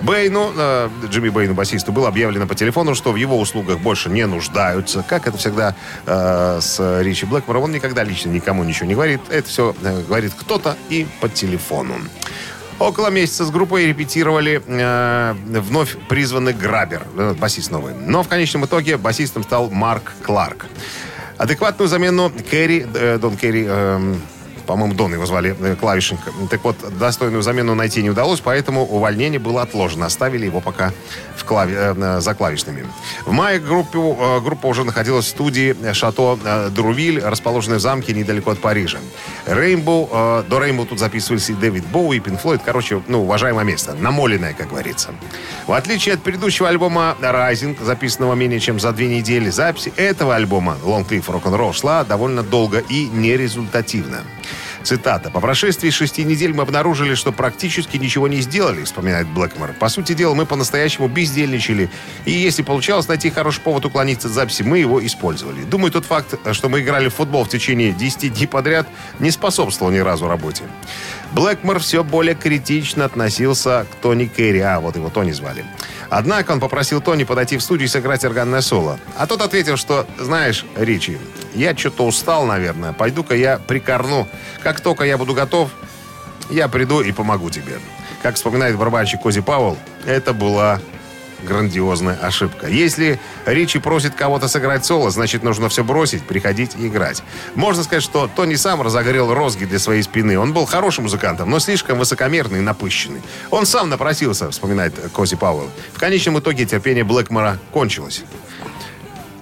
Бэйну, 0.00 0.50
э, 0.56 0.88
Джимми 1.10 1.28
Бэйну, 1.28 1.52
басисту, 1.52 1.92
было 1.92 2.08
объявлено 2.08 2.46
по 2.46 2.54
телефону, 2.54 2.94
что 2.94 3.12
в 3.12 3.16
его 3.16 3.38
услугах 3.38 3.80
больше 3.80 4.08
не 4.08 4.26
нуждаются. 4.26 5.04
Как 5.06 5.26
это 5.26 5.36
всегда 5.36 5.76
э, 6.06 6.58
с 6.62 7.02
Ричи 7.02 7.26
Блэкмором, 7.26 7.64
он 7.64 7.72
никогда 7.72 8.02
лично 8.02 8.30
никому 8.30 8.64
ничего 8.64 8.86
не 8.86 8.94
говорит. 8.94 9.20
Это 9.28 9.46
все 9.46 9.76
э, 9.82 10.02
говорит 10.08 10.32
кто-то 10.34 10.74
и 10.88 11.06
по 11.20 11.28
телефону. 11.28 11.96
Около 12.78 13.08
месяца 13.08 13.44
с 13.44 13.50
группой 13.50 13.84
репетировали 13.84 14.62
э, 14.66 15.34
вновь 15.60 15.98
призванный 16.08 16.54
Грабер, 16.54 17.02
э, 17.14 17.34
басист 17.38 17.70
новый. 17.70 17.92
Но 17.92 18.22
в 18.22 18.28
конечном 18.28 18.64
итоге 18.64 18.96
басистом 18.96 19.42
стал 19.42 19.68
Марк 19.68 20.14
Кларк. 20.22 20.64
Адекватную 21.40 21.88
замену 21.88 22.30
Керри, 22.50 22.86
э, 22.94 23.16
Дон 23.18 23.34
Керри, 23.34 23.64
э, 23.66 24.14
по-моему, 24.70 24.94
Дон 24.94 25.12
его 25.12 25.26
звали, 25.26 25.56
э, 25.58 25.74
клавишник. 25.74 26.20
Так 26.48 26.62
вот, 26.62 26.76
достойную 26.96 27.42
замену 27.42 27.74
найти 27.74 28.04
не 28.04 28.10
удалось, 28.10 28.38
поэтому 28.38 28.84
увольнение 28.84 29.40
было 29.40 29.62
отложено. 29.62 30.06
Оставили 30.06 30.46
его 30.46 30.60
пока 30.60 30.92
в 31.36 31.44
клави... 31.44 31.74
э, 31.76 32.20
за 32.20 32.34
клавишными. 32.34 32.86
В 33.26 33.32
мае 33.32 33.58
группу, 33.58 34.16
э, 34.16 34.40
группа 34.40 34.68
уже 34.68 34.84
находилась 34.84 35.24
в 35.24 35.28
студии 35.28 35.74
Шато 35.92 36.38
э, 36.44 36.68
Друвиль, 36.70 37.18
расположенной 37.18 37.78
в 37.78 37.80
замке 37.80 38.12
недалеко 38.12 38.52
от 38.52 38.60
Парижа. 38.60 38.98
Рейнбоу, 39.46 40.08
э, 40.12 40.44
до 40.48 40.60
Рейнбоу 40.60 40.86
тут 40.86 41.00
записывались 41.00 41.50
и 41.50 41.54
Дэвид 41.54 41.84
Боу, 41.86 42.12
и 42.12 42.20
Пин 42.20 42.38
Флойд. 42.38 42.60
Короче, 42.64 43.02
ну, 43.08 43.22
уважаемое 43.22 43.64
место. 43.64 43.94
Намоленное, 43.94 44.54
как 44.54 44.68
говорится. 44.68 45.08
В 45.66 45.72
отличие 45.72 46.14
от 46.14 46.22
предыдущего 46.22 46.68
альбома 46.68 47.16
«Rising», 47.20 47.76
записанного 47.84 48.34
менее 48.34 48.60
чем 48.60 48.78
за 48.78 48.92
две 48.92 49.08
недели, 49.08 49.50
запись 49.50 49.88
этого 49.96 50.36
альбома 50.36 50.76
«Long 50.84 51.08
Live 51.08 51.26
Rock'n'Roll» 51.26 51.72
шла 51.72 52.04
довольно 52.04 52.44
долго 52.44 52.78
и 52.78 53.08
нерезультативно. 53.08 54.20
Цитата. 54.82 55.30
«По 55.30 55.40
прошествии 55.40 55.90
шести 55.90 56.24
недель 56.24 56.52
мы 56.52 56.62
обнаружили, 56.62 57.14
что 57.14 57.32
практически 57.32 57.96
ничего 57.96 58.28
не 58.28 58.40
сделали», 58.40 58.84
вспоминает 58.84 59.28
Блэкмор. 59.28 59.74
«По 59.74 59.88
сути 59.88 60.14
дела, 60.14 60.34
мы 60.34 60.46
по-настоящему 60.46 61.08
бездельничали. 61.08 61.90
И 62.24 62.32
если 62.32 62.62
получалось 62.62 63.06
найти 63.08 63.30
хороший 63.30 63.60
повод 63.60 63.84
уклониться 63.84 64.28
от 64.28 64.34
записи, 64.34 64.62
мы 64.62 64.78
его 64.78 65.04
использовали. 65.04 65.64
Думаю, 65.64 65.92
тот 65.92 66.06
факт, 66.06 66.34
что 66.52 66.68
мы 66.68 66.80
играли 66.80 67.08
в 67.08 67.14
футбол 67.14 67.44
в 67.44 67.48
течение 67.48 67.92
10 67.92 68.32
дней 68.32 68.46
подряд, 68.46 68.86
не 69.18 69.30
способствовал 69.30 69.92
ни 69.92 69.98
разу 69.98 70.28
работе». 70.28 70.64
Блэкмор 71.32 71.78
все 71.78 72.02
более 72.02 72.34
критично 72.34 73.04
относился 73.04 73.86
к 73.90 73.94
Тони 73.96 74.26
Керри. 74.26 74.60
А, 74.60 74.80
вот 74.80 74.96
его 74.96 75.10
Тони 75.10 75.30
звали. 75.30 75.64
Однако 76.08 76.50
он 76.50 76.60
попросил 76.60 77.00
Тони 77.00 77.22
подойти 77.22 77.56
в 77.56 77.62
студию 77.62 77.86
и 77.86 77.90
сыграть 77.90 78.24
органное 78.24 78.62
соло. 78.62 78.98
А 79.16 79.28
тот 79.28 79.40
ответил, 79.42 79.76
что, 79.76 80.06
знаешь, 80.18 80.64
Ричи, 80.74 81.18
я 81.54 81.76
что-то 81.76 82.06
устал, 82.06 82.44
наверное. 82.46 82.92
Пойду-ка 82.92 83.34
я 83.34 83.58
прикорну. 83.58 84.28
Как 84.62 84.80
только 84.80 85.04
я 85.04 85.18
буду 85.18 85.34
готов, 85.34 85.70
я 86.50 86.68
приду 86.68 87.00
и 87.00 87.12
помогу 87.12 87.50
тебе. 87.50 87.78
Как 88.22 88.34
вспоминает 88.34 88.76
барабанщик 88.76 89.22
Кози 89.22 89.40
Пауэлл, 89.40 89.78
это 90.04 90.32
была 90.32 90.80
грандиозная 91.42 92.16
ошибка. 92.16 92.66
Если 92.66 93.18
Ричи 93.46 93.78
просит 93.78 94.14
кого-то 94.14 94.48
сыграть 94.48 94.84
соло, 94.84 95.10
значит, 95.10 95.42
нужно 95.42 95.68
все 95.68 95.84
бросить, 95.84 96.22
приходить 96.22 96.72
и 96.76 96.86
играть. 96.86 97.22
Можно 97.54 97.82
сказать, 97.82 98.02
что 98.02 98.28
Тони 98.34 98.56
сам 98.56 98.82
разогрел 98.82 99.32
розги 99.32 99.64
для 99.64 99.78
своей 99.78 100.02
спины. 100.02 100.38
Он 100.38 100.52
был 100.52 100.66
хорошим 100.66 101.04
музыкантом, 101.04 101.50
но 101.50 101.58
слишком 101.58 101.98
высокомерный 101.98 102.58
и 102.58 102.62
напыщенный. 102.62 103.22
Он 103.50 103.66
сам 103.66 103.88
напросился, 103.88 104.50
вспоминает 104.50 104.94
Кози 105.14 105.36
Пауэлл. 105.36 105.70
В 105.94 105.98
конечном 105.98 106.38
итоге 106.38 106.66
терпение 106.66 107.04
Блэкмора 107.04 107.58
кончилось. 107.72 108.22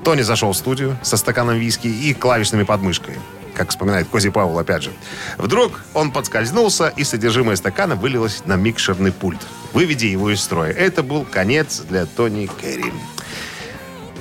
Тони 0.08 0.22
зашел 0.22 0.52
в 0.52 0.56
студию 0.56 0.96
со 1.02 1.18
стаканом 1.18 1.58
виски 1.58 1.86
и 1.86 2.14
клавишными 2.14 2.62
подмышкой 2.62 3.16
как 3.54 3.68
вспоминает 3.68 4.08
Кози 4.08 4.30
Пауэлл 4.30 4.58
опять 4.58 4.84
же. 4.84 4.90
Вдруг 5.36 5.84
он 5.92 6.12
подскользнулся, 6.12 6.88
и 6.96 7.04
содержимое 7.04 7.56
стакана 7.56 7.94
вылилось 7.94 8.42
на 8.46 8.56
микшерный 8.56 9.12
пульт, 9.12 9.40
выведя 9.74 10.06
его 10.06 10.30
из 10.30 10.40
строя. 10.40 10.72
Это 10.72 11.02
был 11.02 11.26
конец 11.26 11.80
для 11.80 12.06
Тони 12.06 12.48
Керри. 12.58 12.90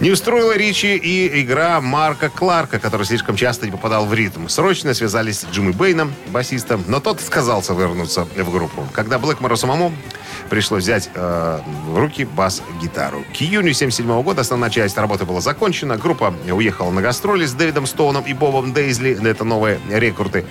Не 0.02 0.12
устроила 0.12 0.58
Ричи 0.58 0.98
и 0.98 1.42
игра 1.42 1.80
Марка 1.80 2.30
Кларка, 2.30 2.80
который 2.80 3.06
слишком 3.06 3.38
часто 3.38 3.66
не 3.66 3.72
попадал 3.72 4.06
в 4.06 4.14
ритм. 4.14 4.48
Срочно 4.48 4.94
связались 4.94 5.40
с 5.40 5.46
Джимми 5.46 5.72
Бэйном, 5.72 6.14
басистом, 6.28 6.84
но 6.88 7.00
тот 7.00 7.22
отказался 7.22 7.74
вернуться 7.74 8.26
в 8.26 8.52
группу. 8.52 8.86
Когда 8.92 9.20
Блэкмору 9.20 9.56
самому 9.56 9.94
пришлось 10.50 10.84
взять 10.84 11.10
э, 11.14 11.60
в 11.86 11.98
руки 11.98 12.26
бас-гитару. 12.26 13.24
К 13.38 13.42
июню 13.42 13.74
77 13.74 14.22
года 14.22 14.42
основная 14.42 14.70
часть 14.70 14.98
работы 14.98 15.26
была 15.26 15.42
закончена. 15.42 15.98
Группа 15.98 16.34
уехала 16.52 16.92
на 16.92 17.02
гастроли 17.02 17.46
с 17.46 17.54
Дэвидом 17.54 17.86
Стоуном 17.86 18.24
и 18.24 18.34
Бобом 18.34 18.74
Дейзли. 18.74 19.18
Это 19.28 19.44
новые 19.44 19.80
рекорды. 19.90 20.46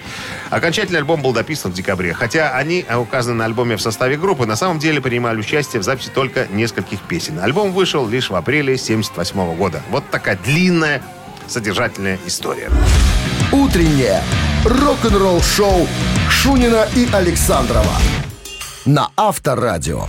Окончательный 0.50 0.98
альбом 0.98 1.22
был 1.22 1.32
дописан 1.32 1.72
в 1.72 1.74
декабре. 1.74 2.12
Хотя 2.12 2.52
они 2.52 2.84
указаны 2.96 3.36
на 3.36 3.44
альбоме 3.44 3.76
в 3.76 3.82
составе 3.82 4.16
группы, 4.16 4.46
на 4.46 4.56
самом 4.56 4.78
деле 4.78 5.00
принимали 5.00 5.38
участие 5.38 5.80
в 5.80 5.84
записи 5.84 6.10
только 6.14 6.46
нескольких 6.50 7.00
песен. 7.00 7.38
Альбом 7.40 7.72
вышел 7.72 8.06
лишь 8.06 8.30
в 8.30 8.34
апреле 8.34 8.76
78 8.76 9.56
года. 9.56 9.82
Вот 9.90 10.08
такая 10.10 10.36
длинная 10.36 11.02
содержательная 11.46 12.18
история. 12.26 12.70
Утреннее 13.52 14.22
рок-н-ролл-шоу 14.64 15.86
Шунина 16.28 16.88
и 16.94 17.08
Александрова 17.12 17.92
на 18.86 19.10
Авторадио. 19.16 20.06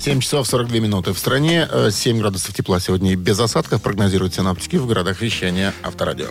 7 0.00 0.20
часов 0.20 0.46
42 0.46 0.78
минуты. 0.78 1.12
В 1.12 1.18
стране 1.18 1.66
э, 1.70 1.90
7 1.90 2.18
градусов 2.18 2.54
тепла 2.54 2.80
сегодня 2.80 3.12
и 3.12 3.16
без 3.16 3.40
осадков 3.40 3.82
прогнозируют 3.82 4.34
синаптики 4.34 4.76
в 4.76 4.86
городах 4.86 5.20
вещания 5.20 5.74
Авторадио. 5.82 6.28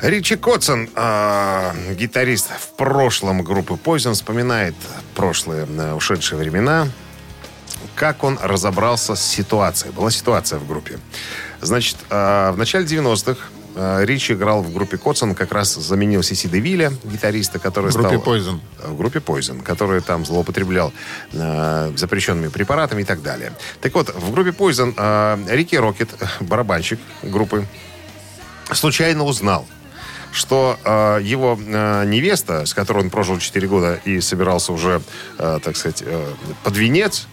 Ричи 0.00 0.36
Котсон, 0.36 0.88
э, 0.94 1.94
гитарист 1.94 2.48
в 2.58 2.76
прошлом 2.76 3.44
группы 3.44 3.74
Poison, 3.74 4.14
вспоминает 4.14 4.74
прошлые 5.14 5.66
э, 5.66 5.92
ушедшие 5.92 6.38
времена, 6.38 6.88
как 7.94 8.24
он 8.24 8.38
разобрался 8.42 9.14
с 9.14 9.22
ситуацией. 9.24 9.92
Была 9.92 10.10
ситуация 10.10 10.58
в 10.58 10.66
группе. 10.66 10.98
Значит, 11.60 11.96
э, 12.10 12.50
в 12.50 12.58
начале 12.58 12.84
90-х 12.84 13.38
э, 13.40 13.53
Ричи 13.76 14.34
играл 14.34 14.62
в 14.62 14.72
группе 14.72 14.96
Котсон, 14.96 15.34
как 15.34 15.52
раз 15.52 15.74
заменил 15.74 16.22
Сиси 16.22 16.48
Девиля, 16.48 16.92
гитариста, 17.04 17.58
который 17.58 17.90
В 17.90 17.94
группе 17.94 18.18
стал... 18.18 18.34
Poison. 18.34 18.60
В 18.84 18.96
группе 18.96 19.18
Poison, 19.18 19.62
который 19.62 20.00
там 20.00 20.24
злоупотреблял 20.24 20.92
э, 21.32 21.92
запрещенными 21.96 22.48
препаратами 22.48 23.02
и 23.02 23.04
так 23.04 23.22
далее. 23.22 23.52
Так 23.80 23.94
вот, 23.94 24.14
в 24.14 24.30
группе 24.32 24.50
Poison 24.50 24.94
э, 24.96 25.54
Рики 25.54 25.76
Рокет, 25.76 26.10
барабанщик 26.40 27.00
группы, 27.22 27.66
случайно 28.72 29.24
узнал, 29.24 29.66
что 30.32 30.78
э, 30.84 31.20
его 31.22 31.58
э, 31.60 32.04
невеста, 32.06 32.66
с 32.66 32.74
которой 32.74 33.04
он 33.04 33.10
прожил 33.10 33.38
4 33.38 33.68
года 33.68 34.00
и 34.04 34.20
собирался 34.20 34.72
уже, 34.72 35.00
э, 35.38 35.58
так 35.62 35.76
сказать, 35.76 36.02
э, 36.04 36.32
под 36.62 36.76
венец, 36.76 37.26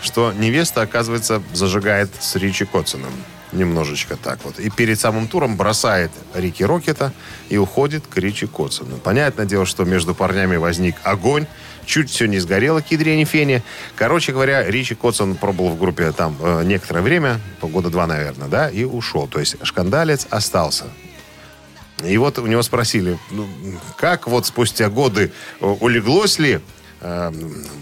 что 0.00 0.32
невеста, 0.32 0.82
оказывается, 0.82 1.42
зажигает 1.52 2.10
с 2.20 2.36
Ричи 2.36 2.64
Котсоном. 2.64 3.12
Немножечко 3.52 4.16
так 4.16 4.44
вот. 4.44 4.58
И 4.58 4.68
перед 4.68 5.00
самым 5.00 5.26
туром 5.26 5.56
бросает 5.56 6.10
Рики 6.34 6.62
Рокета 6.62 7.12
и 7.48 7.56
уходит 7.56 8.06
к 8.06 8.16
Ричи 8.18 8.46
Котсону. 8.46 8.98
Понятное 8.98 9.46
дело, 9.46 9.64
что 9.64 9.84
между 9.84 10.14
парнями 10.14 10.56
возник 10.56 10.96
огонь. 11.02 11.46
Чуть 11.86 12.10
все 12.10 12.26
не 12.26 12.38
сгорело, 12.38 12.82
к 12.82 12.92
ядрене 12.92 13.24
фене. 13.24 13.62
Короче 13.96 14.32
говоря, 14.32 14.62
Ричи 14.64 14.94
Котсон 14.94 15.36
пробовал 15.36 15.70
в 15.70 15.78
группе 15.78 16.12
там 16.12 16.36
э, 16.40 16.62
некоторое 16.64 17.00
время, 17.00 17.40
года 17.62 17.88
два, 17.88 18.06
наверное, 18.06 18.48
да, 18.48 18.68
и 18.68 18.84
ушел. 18.84 19.26
То 19.26 19.40
есть 19.40 19.56
шкандалец 19.62 20.26
остался. 20.28 20.84
И 22.04 22.16
вот 22.18 22.38
у 22.38 22.46
него 22.46 22.62
спросили, 22.62 23.18
ну, 23.30 23.48
как 23.96 24.28
вот 24.28 24.44
спустя 24.44 24.90
годы 24.90 25.32
э, 25.60 25.66
улеглось 25.66 26.38
ли 26.38 26.60
э, 27.00 27.30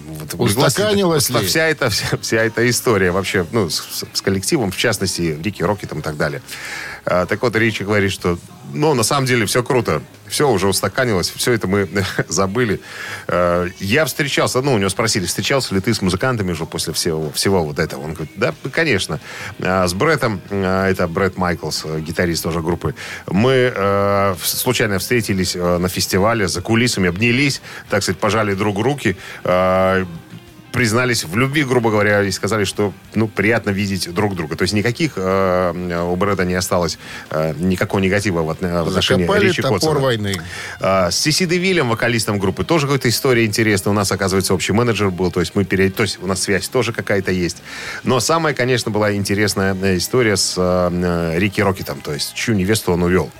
вот, 0.09 0.35
Устаканилась 0.39 1.31
ли? 1.31 1.45
вся 1.47 1.69
эта, 1.69 1.91
вся, 1.91 2.17
вся 2.21 2.45
эта 2.45 2.69
история 2.69 3.11
вообще, 3.11 3.47
ну, 3.53 3.71
с, 3.71 4.05
с 4.13 4.23
коллективом, 4.23 4.71
в 4.71 4.77
частности, 4.77 5.39
Рики 5.43 5.63
Рокетом 5.63 6.01
и 6.01 6.03
так 6.03 6.17
далее. 6.17 6.43
А, 7.07 7.25
так 7.27 7.41
вот, 7.43 7.55
Ричи 7.55 7.85
говорит, 7.85 8.11
что, 8.11 8.37
ну, 8.73 8.93
на 8.95 9.05
самом 9.05 9.27
деле, 9.27 9.47
все 9.47 9.63
круто. 9.63 10.03
Все 10.27 10.51
уже 10.51 10.67
устаканилось, 10.67 11.31
все 11.31 11.53
это 11.53 11.69
мы 11.69 11.89
забыли. 12.29 12.81
А, 13.29 13.69
я 13.79 14.05
встречался, 14.05 14.61
ну, 14.61 14.75
у 14.75 14.79
него 14.79 14.91
спросили, 14.91 15.25
встречался 15.25 15.75
ли 15.75 15.81
ты 15.81 15.95
с 15.95 16.03
музыкантами 16.03 16.51
уже 16.51 16.67
после 16.67 16.93
всего, 16.93 17.31
всего 17.31 17.65
вот 17.65 17.79
этого? 17.79 18.03
Он 18.03 18.15
говорит, 18.15 18.33
да, 18.35 18.53
конечно. 18.73 19.21
А, 19.61 19.87
с 19.87 19.95
Бреттом, 19.95 20.41
это 20.51 21.07
Бретт 21.07 21.37
Майклс, 21.37 21.85
гитарист 22.01 22.43
тоже 22.43 22.61
группы, 22.61 22.95
мы 23.31 24.35
случайно 24.43 24.99
встретились 24.99 25.55
на 25.55 25.89
фестивале, 25.89 26.49
за 26.49 26.61
кулисами, 26.61 27.09
обнялись, 27.09 27.63
так 27.89 28.03
сказать, 28.03 28.21
пожали 28.21 28.55
друг 28.55 28.79
руки. 28.79 29.17
Признались 30.77 31.25
в 31.25 31.35
любви, 31.39 31.65
грубо 31.65 31.91
говоря, 31.91 32.23
и 32.23 32.31
сказали, 32.31 32.65
что 32.65 32.93
ну, 33.15 33.29
приятно 33.29 33.71
видеть 33.71 34.13
друг 34.13 34.37
друга. 34.37 34.57
То 34.57 34.63
есть 34.63 34.75
никаких 34.75 35.13
э, 35.17 36.03
у 36.07 36.15
Брэда 36.17 36.45
не 36.45 36.53
осталось 36.53 36.99
э, 37.31 37.55
никакого 37.59 37.99
негатива 37.99 38.43
в, 38.43 38.51
от- 38.51 38.61
в 38.61 38.89
отношении 38.89 39.25
Закопали 39.25 39.49
Ричи 39.49 39.63
топор 39.63 39.79
Коттсона. 39.79 40.01
войны. 40.01 40.35
А, 40.79 41.11
С 41.11 41.19
Сиси 41.19 41.47
Девилем, 41.47 41.89
вокалистом 41.89 42.39
группы, 42.39 42.63
тоже 42.63 42.87
какая-то 42.89 43.09
история 43.09 43.47
интересная. 43.47 43.93
У 43.93 43.95
нас, 43.95 44.13
оказывается, 44.13 44.53
общий 44.53 44.75
менеджер 44.75 45.09
был, 45.11 45.31
то 45.31 45.41
есть 45.41 45.55
мы 45.55 45.65
пере... 45.65 45.89
то 45.89 46.03
есть 46.03 46.19
у 46.23 46.27
нас 46.27 46.43
связь 46.43 46.69
тоже 46.69 46.93
какая-то 46.93 47.33
есть. 47.33 47.63
Но 48.05 48.21
самая, 48.21 48.53
конечно, 48.53 48.91
была 48.91 49.15
интересная 49.15 49.75
э, 49.75 49.97
история 49.97 50.37
с 50.37 50.57
э, 50.59 50.91
э, 50.93 51.39
Рики 51.39 51.63
Рокетом, 51.63 52.03
то 52.03 52.13
есть 52.13 52.35
чью 52.35 52.55
невесту 52.55 52.93
он 52.93 53.03
увел. 53.03 53.31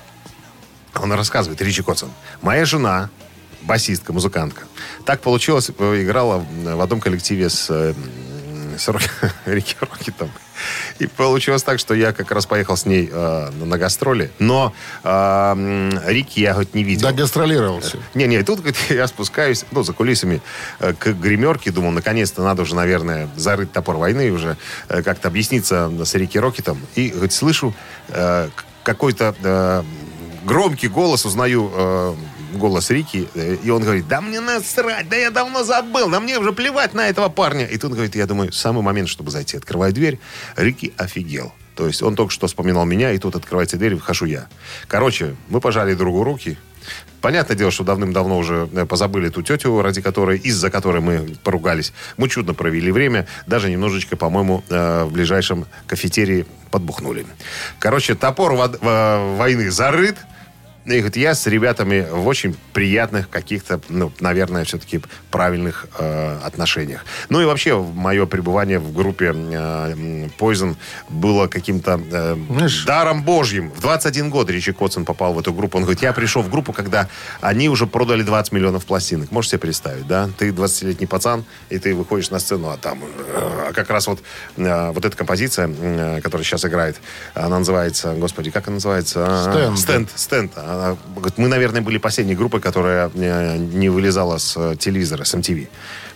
Он 0.95 1.11
рассказывает, 1.13 1.61
Ричи 1.61 1.83
Котсон. 1.83 2.09
Моя 2.41 2.65
жена, 2.65 3.11
басистка, 3.67 4.13
музыкантка, 4.13 4.63
так 5.05 5.21
получилось, 5.21 5.69
э, 5.77 6.01
играла 6.03 6.43
в 6.63 6.81
одном 6.81 6.99
коллективе 7.01 7.49
с, 7.49 7.67
э, 7.69 7.93
с 8.77 8.87
Рок- 8.87 9.01
Рики 9.45 9.75
Рокетом. 9.79 10.31
И 10.99 11.05
получилось 11.07 11.61
так, 11.61 11.77
что 11.79 11.93
я 11.93 12.13
как 12.13 12.31
раз 12.31 12.45
поехал 12.47 12.75
с 12.75 12.85
ней 12.85 13.09
э, 13.11 13.49
на 13.51 13.77
гастроли. 13.77 14.31
Но 14.39 14.73
э, 15.03 15.89
Рики 16.07 16.39
я 16.39 16.53
хоть 16.55 16.73
не 16.73 16.83
видел. 16.83 17.07
Да, 17.07 17.13
гастролировался. 17.13 17.97
Не-не, 18.15 18.41
тут 18.43 18.59
говорит, 18.59 18.77
я 18.89 19.07
спускаюсь, 19.07 19.65
ну, 19.71 19.83
за 19.83 19.93
кулисами 19.93 20.41
э, 20.79 20.93
к 20.93 21.07
гримерке, 21.13 21.71
думал, 21.71 21.91
наконец-то 21.91 22.41
надо 22.41 22.63
уже, 22.63 22.75
наверное, 22.75 23.29
зарыть 23.35 23.71
топор 23.71 23.97
войны 23.97 24.31
уже 24.31 24.57
э, 24.89 25.03
как-то 25.03 25.27
объясниться 25.27 25.91
с 26.03 26.15
Рики 26.15 26.37
Рокетом. 26.39 26.79
И, 26.95 27.09
говорит, 27.09 27.33
слышу 27.33 27.73
э, 28.07 28.49
какой-то 28.83 29.35
э, 29.43 29.83
громкий 30.45 30.87
голос, 30.87 31.25
узнаю 31.25 31.71
э, 31.73 32.15
голос 32.53 32.89
Рики, 32.89 33.27
э, 33.35 33.57
и 33.63 33.69
он 33.69 33.83
говорит, 33.83 34.07
да 34.07 34.21
мне 34.21 34.39
насрать, 34.39 35.09
да 35.09 35.15
я 35.15 35.31
давно 35.31 35.63
забыл, 35.63 36.09
да 36.09 36.19
мне 36.19 36.39
уже 36.39 36.51
плевать 36.51 36.93
на 36.93 37.07
этого 37.07 37.29
парня. 37.29 37.65
И 37.65 37.77
тут, 37.77 37.93
говорит, 37.93 38.15
я 38.15 38.25
думаю, 38.25 38.51
самый 38.51 38.83
момент, 38.83 39.09
чтобы 39.09 39.31
зайти. 39.31 39.57
Открываю 39.57 39.93
дверь, 39.93 40.19
Рики 40.55 40.93
офигел. 40.97 41.53
То 41.75 41.85
есть 41.87 42.01
он 42.01 42.15
только 42.15 42.33
что 42.33 42.47
вспоминал 42.47 42.85
меня, 42.85 43.11
и 43.11 43.19
тут 43.19 43.35
открывается 43.35 43.77
дверь, 43.77 43.91
и 43.91 43.95
выхожу 43.95 44.25
я. 44.25 44.47
Короче, 44.87 45.35
мы 45.49 45.61
пожали 45.61 45.93
другу 45.93 46.23
руки. 46.23 46.57
Понятное 47.21 47.57
дело, 47.57 47.71
что 47.71 47.83
давным-давно 47.83 48.37
уже 48.37 48.69
э, 48.73 48.85
позабыли 48.85 49.29
ту 49.29 49.41
тетю, 49.41 49.81
ради 49.81 50.01
которой, 50.01 50.37
из-за 50.39 50.69
которой 50.69 51.01
мы 51.01 51.35
поругались. 51.43 51.93
Мы 52.15 52.29
чудно 52.29 52.53
провели 52.53 52.91
время, 52.91 53.27
даже 53.45 53.69
немножечко, 53.69 54.15
по-моему, 54.15 54.63
э, 54.69 55.03
в 55.03 55.11
ближайшем 55.11 55.65
кафетерии 55.87 56.45
подбухнули. 56.71 57.25
Короче, 57.79 58.15
топор 58.15 58.53
войны 58.53 59.71
зарыт. 59.71 60.17
И 60.87 60.99
говорит, 60.99 61.17
я 61.17 61.35
с 61.35 61.45
ребятами 61.47 62.07
в 62.09 62.25
очень 62.27 62.55
приятных 62.71 63.29
каких-то, 63.29 63.81
ну, 63.89 64.09
наверное, 64.21 64.63
все-таки 64.63 65.01
правильных 65.31 65.87
э, 65.99 66.39
отношениях. 66.45 67.03
Ну 67.27 67.41
и 67.41 67.45
вообще, 67.45 67.77
мое 67.77 68.25
пребывание 68.25 68.79
в 68.79 68.93
группе 68.93 69.33
э, 69.35 70.27
Poison 70.39 70.77
было 71.09 71.47
каким-то 71.47 71.99
э, 72.09 72.37
Знаешь- 72.49 72.85
даром 72.85 73.23
божьим. 73.23 73.69
В 73.71 73.81
21 73.81 74.29
год 74.29 74.49
Ричи 74.49 74.71
Котсон 74.71 75.03
попал 75.03 75.33
в 75.33 75.39
эту 75.39 75.53
группу. 75.53 75.77
Он 75.77 75.83
говорит, 75.83 76.01
я 76.01 76.13
пришел 76.13 76.41
в 76.41 76.49
группу, 76.49 76.71
когда 76.71 77.09
они 77.41 77.67
уже 77.67 77.85
продали 77.85 78.23
20 78.23 78.53
миллионов 78.53 78.85
пластинок. 78.85 79.29
Можете 79.31 79.51
себе 79.51 79.59
представить, 79.59 80.07
да? 80.07 80.29
Ты 80.37 80.51
20-летний 80.51 81.07
пацан, 81.07 81.43
и 81.69 81.79
ты 81.79 81.93
выходишь 81.95 82.29
на 82.29 82.39
сцену, 82.39 82.69
а 82.69 82.77
там 82.77 83.03
э, 83.03 83.73
как 83.73 83.89
раз 83.89 84.07
вот, 84.07 84.21
э, 84.55 84.91
вот 84.91 85.03
эта 85.03 85.17
композиция, 85.17 85.69
э, 85.69 86.21
которая 86.21 86.45
сейчас 86.45 86.63
играет, 86.63 86.95
она 87.33 87.59
называется, 87.59 88.13
господи, 88.13 88.51
как 88.51 88.67
она 88.67 88.75
называется? 88.75 89.25
А, 89.27 89.75
Стенд. 89.75 89.79
Стенд. 89.79 90.11
Стенд. 90.15 90.51
Она 90.77 90.97
говорит, 91.15 91.37
мы, 91.37 91.47
наверное, 91.47 91.81
были 91.81 91.97
последней 91.97 92.35
группой, 92.35 92.61
которая 92.61 93.11
э, 93.13 93.57
не 93.57 93.89
вылезала 93.89 94.37
с 94.37 94.55
э, 94.57 94.75
телевизора, 94.77 95.23
с 95.23 95.33
MTV. 95.33 95.67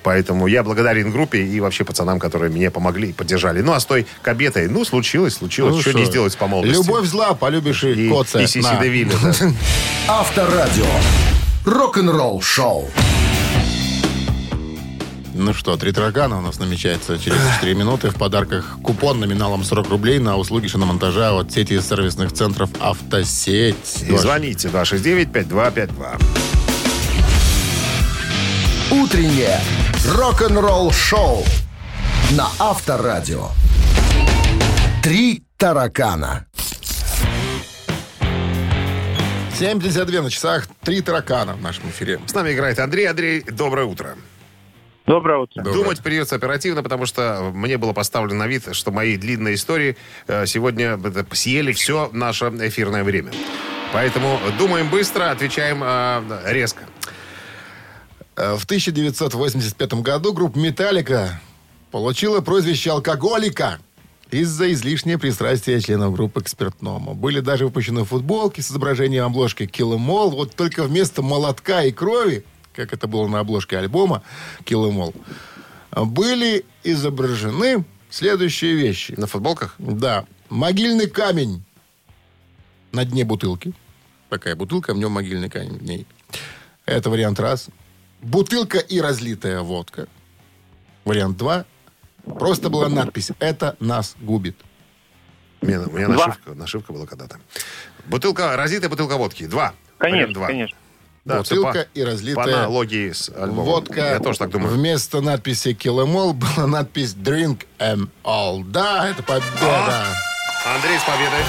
Поэтому 0.03 0.47
я 0.47 0.63
благодарен 0.63 1.11
группе 1.11 1.43
и 1.43 1.59
вообще 1.59 1.83
пацанам, 1.83 2.19
которые 2.19 2.51
мне 2.51 2.71
помогли 2.71 3.09
и 3.09 3.13
поддержали. 3.13 3.61
Ну, 3.61 3.73
а 3.73 3.79
с 3.79 3.85
той 3.85 4.07
кабетой, 4.21 4.67
ну, 4.67 4.83
случилось, 4.85 5.35
случилось. 5.35 5.75
Ну 5.75 5.81
что 5.81 5.91
что, 5.91 5.99
не 5.99 6.05
сделать 6.05 6.37
по 6.37 6.47
молодости. 6.47 6.77
Любовь 6.77 7.05
зла, 7.05 7.33
полюбишь 7.33 7.83
и, 7.83 8.07
и, 8.07 8.09
коца. 8.09 8.41
и 8.41 8.47
Сиси 8.47 8.65
На. 8.65 8.81
Девилля. 8.81 9.15
Авторадио. 10.07 10.85
Рок-н-ролл 11.65 12.41
шоу. 12.41 12.89
Ну 15.43 15.55
что, 15.55 15.75
три 15.75 15.91
таракана 15.91 16.37
у 16.37 16.41
нас 16.41 16.59
намечается 16.59 17.17
через 17.17 17.39
4 17.55 17.73
минуты. 17.73 18.11
В 18.11 18.15
подарках 18.15 18.77
купон 18.83 19.19
номиналом 19.19 19.63
40 19.63 19.89
рублей 19.89 20.19
на 20.19 20.37
услуги 20.37 20.67
шиномонтажа 20.67 21.35
от 21.35 21.51
сети 21.51 21.81
сервисных 21.81 22.31
центров 22.31 22.69
«Автосеть». 22.79 24.03
И 24.07 24.15
звоните 24.17 24.67
269-5252. 24.67 26.21
Утреннее 28.91 29.59
рок-н-ролл 30.09 30.91
шоу 30.91 31.43
на 32.33 32.47
Авторадио. 32.59 33.47
Три 35.01 35.41
таракана. 35.57 36.45
7.52 39.59 40.21
на 40.21 40.29
часах. 40.29 40.67
Три 40.83 41.01
таракана 41.01 41.55
в 41.55 41.61
нашем 41.63 41.89
эфире. 41.89 42.19
С 42.27 42.33
нами 42.35 42.53
играет 42.53 42.77
Андрей. 42.77 43.07
Андрей, 43.07 43.41
доброе 43.41 43.87
утро. 43.87 44.15
Доброе 45.05 45.39
утро. 45.39 45.63
Доброе. 45.63 45.73
Думать 45.73 46.01
придется 46.01 46.35
оперативно, 46.35 46.83
потому 46.83 47.05
что 47.05 47.51
мне 47.53 47.77
было 47.77 47.93
поставлено 47.93 48.39
на 48.39 48.47
вид, 48.47 48.69
что 48.73 48.91
мои 48.91 49.17
длинные 49.17 49.55
истории 49.55 49.97
э, 50.27 50.45
сегодня 50.45 50.99
съели 51.31 51.71
все 51.71 52.09
наше 52.13 52.45
эфирное 52.45 53.03
время. 53.03 53.31
Поэтому 53.93 54.39
думаем 54.57 54.89
быстро, 54.89 55.31
отвечаем 55.31 55.81
э, 55.83 56.41
резко. 56.45 56.83
Э, 58.37 58.55
В 58.55 58.65
1985 58.65 59.93
году 59.95 60.33
группа 60.33 60.57
«Металлика» 60.57 61.41
получила 61.91 62.41
прозвище 62.41 62.91
«алкоголика» 62.91 63.79
из-за 64.29 64.71
излишнего 64.71 65.19
пристрастия 65.19 65.81
членов 65.81 66.13
группы 66.13 66.41
к 66.41 66.47
спиртному. 66.47 67.13
Были 67.13 67.41
даже 67.41 67.65
выпущены 67.65 68.05
футболки 68.05 68.61
с 68.61 68.71
изображением 68.71 69.25
обложки 69.25 69.63
All. 69.63 70.29
Вот 70.29 70.55
только 70.55 70.83
вместо 70.83 71.21
молотка 71.21 71.83
и 71.83 71.91
крови, 71.91 72.45
как 72.73 72.93
это 72.93 73.07
было 73.07 73.27
на 73.27 73.39
обложке 73.39 73.77
альбома 73.77 74.23
Kill 74.65 74.89
Em 74.89 75.13
All, 75.93 76.05
были 76.05 76.65
изображены 76.83 77.85
следующие 78.09 78.75
вещи. 78.75 79.13
На 79.17 79.27
футболках? 79.27 79.75
Да. 79.77 80.25
Могильный 80.49 81.09
камень 81.09 81.63
на 82.91 83.05
дне 83.05 83.23
бутылки. 83.23 83.73
Такая 84.29 84.55
бутылка, 84.55 84.93
в 84.93 84.97
нем 84.97 85.11
могильный 85.11 85.49
камень 85.49 85.77
в 85.77 85.83
ней. 85.83 86.07
Это 86.85 87.09
вариант 87.09 87.39
раз. 87.39 87.67
Бутылка 88.21 88.77
и 88.77 89.01
разлитая 89.01 89.61
водка. 89.61 90.07
Вариант 91.05 91.37
два. 91.37 91.65
Просто 92.23 92.69
была 92.69 92.87
надпись 92.87 93.31
«Это 93.39 93.75
нас 93.79 94.15
губит». 94.19 94.55
У 95.61 95.65
меня, 95.65 95.81
у 95.81 95.91
меня 95.91 96.07
нашивка, 96.07 96.53
нашивка 96.53 96.93
была 96.93 97.05
когда-то. 97.05 97.39
Бутылка, 98.05 98.55
разлитая 98.55 98.89
бутылка 98.89 99.17
водки. 99.17 99.45
Два. 99.47 99.73
Конечно, 99.97 100.33
два. 100.33 100.47
конечно. 100.47 100.77
Да, 101.23 101.37
Бутылка 101.39 101.87
по- 101.93 101.99
и 101.99 102.03
разлитая 102.03 102.45
По 102.45 102.51
аналогии 102.61 103.11
с 103.11 103.29
альбомом. 103.29 103.65
водка. 103.65 103.99
Я 104.13 104.19
тоже 104.19 104.39
так 104.39 104.49
думаю. 104.49 104.73
Вместо 104.73 105.21
надписи 105.21 105.69
«Kill 105.79 106.03
em 106.05 106.15
all» 106.15 106.33
была 106.33 106.65
надпись 106.67 107.13
«Drink 107.13 107.59
em 107.79 108.09
all». 108.23 108.63
Да, 108.65 109.07
это 109.09 109.21
победа. 109.21 110.05
Андрей 110.65 110.97
с 110.97 111.03
победой. 111.03 111.43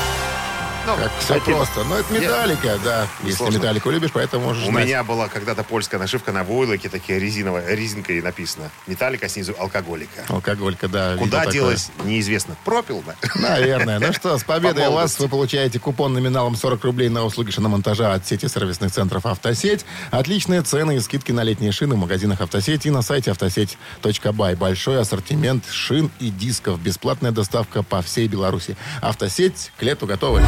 Ну, 0.87 0.97
Как 0.97 1.13
все 1.21 1.41
просто. 1.41 1.85
Но 1.85 1.97
это 1.99 2.13
металлика, 2.13 2.79
да. 2.85 3.07
Если 3.23 3.37
Сложно. 3.37 3.59
металлику 3.59 3.91
любишь, 3.91 4.11
поэтому 4.13 4.47
можешь 4.47 4.65
У 4.65 4.71
знать. 4.71 4.85
меня 4.87 5.05
была 5.05 5.29
когда-то 5.29 5.63
польская 5.63 5.99
нашивка 5.99 6.33
на 6.33 6.43
войлоке, 6.45 6.89
такие 6.89 7.19
резиновая, 7.19 7.75
резинкой 7.75 8.21
написано. 8.21 8.71
Металлика 8.87 9.29
снизу 9.29 9.55
алкоголика. 9.59 10.25
Алкоголька, 10.29 10.89
да. 10.89 11.17
Куда 11.17 11.47
делась, 11.47 11.91
неизвестно. 12.05 12.57
Пропил 12.65 13.01
бы. 13.01 13.15
Наверное. 13.37 13.99
Ну 14.01 14.13
что, 14.13 14.37
с 14.37 14.45
победой 14.45 14.85
По 14.87 14.91
вас 14.91 15.19
вы 15.19 15.29
получаете 15.29 15.79
купон 15.79 16.13
номиналом 16.15 16.57
40 16.57 16.85
рублей 16.85 17.09
на 17.09 17.25
услуги 17.25 17.51
шиномонтажа 17.51 18.13
от 18.15 18.27
сети 18.27 18.49
сервисных 18.49 18.91
центров 18.93 19.25
«Автосеть». 19.27 19.85
Отличные 20.11 20.63
цены 20.63 20.97
и 20.97 21.01
скидки 21.01 21.31
на 21.33 21.43
летние 21.45 21.73
шины 21.73 21.95
в 21.95 21.99
магазинах 21.99 22.41
«Автосеть» 22.41 22.87
и 22.87 22.91
на 22.91 23.03
сайте 23.03 23.31
автосеть.бай. 23.31 24.55
Большой 24.57 25.01
ассортимент 25.01 25.65
шин 25.71 26.11
и 26.19 26.31
дисков. 26.31 26.81
Бесплатная 26.81 27.31
доставка 27.31 27.83
по 27.83 28.03
всей 28.03 28.27
Беларуси. 28.27 28.77
«Автосеть» 29.01 29.71
к 29.79 29.83
лету 29.83 30.07
готовы. 30.07 30.43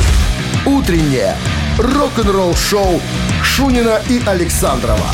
Утреннее 0.66 1.36
рок-н-ролл 1.78 2.54
шоу 2.54 3.00
Шунина 3.42 4.00
и 4.08 4.22
Александрова 4.26 5.08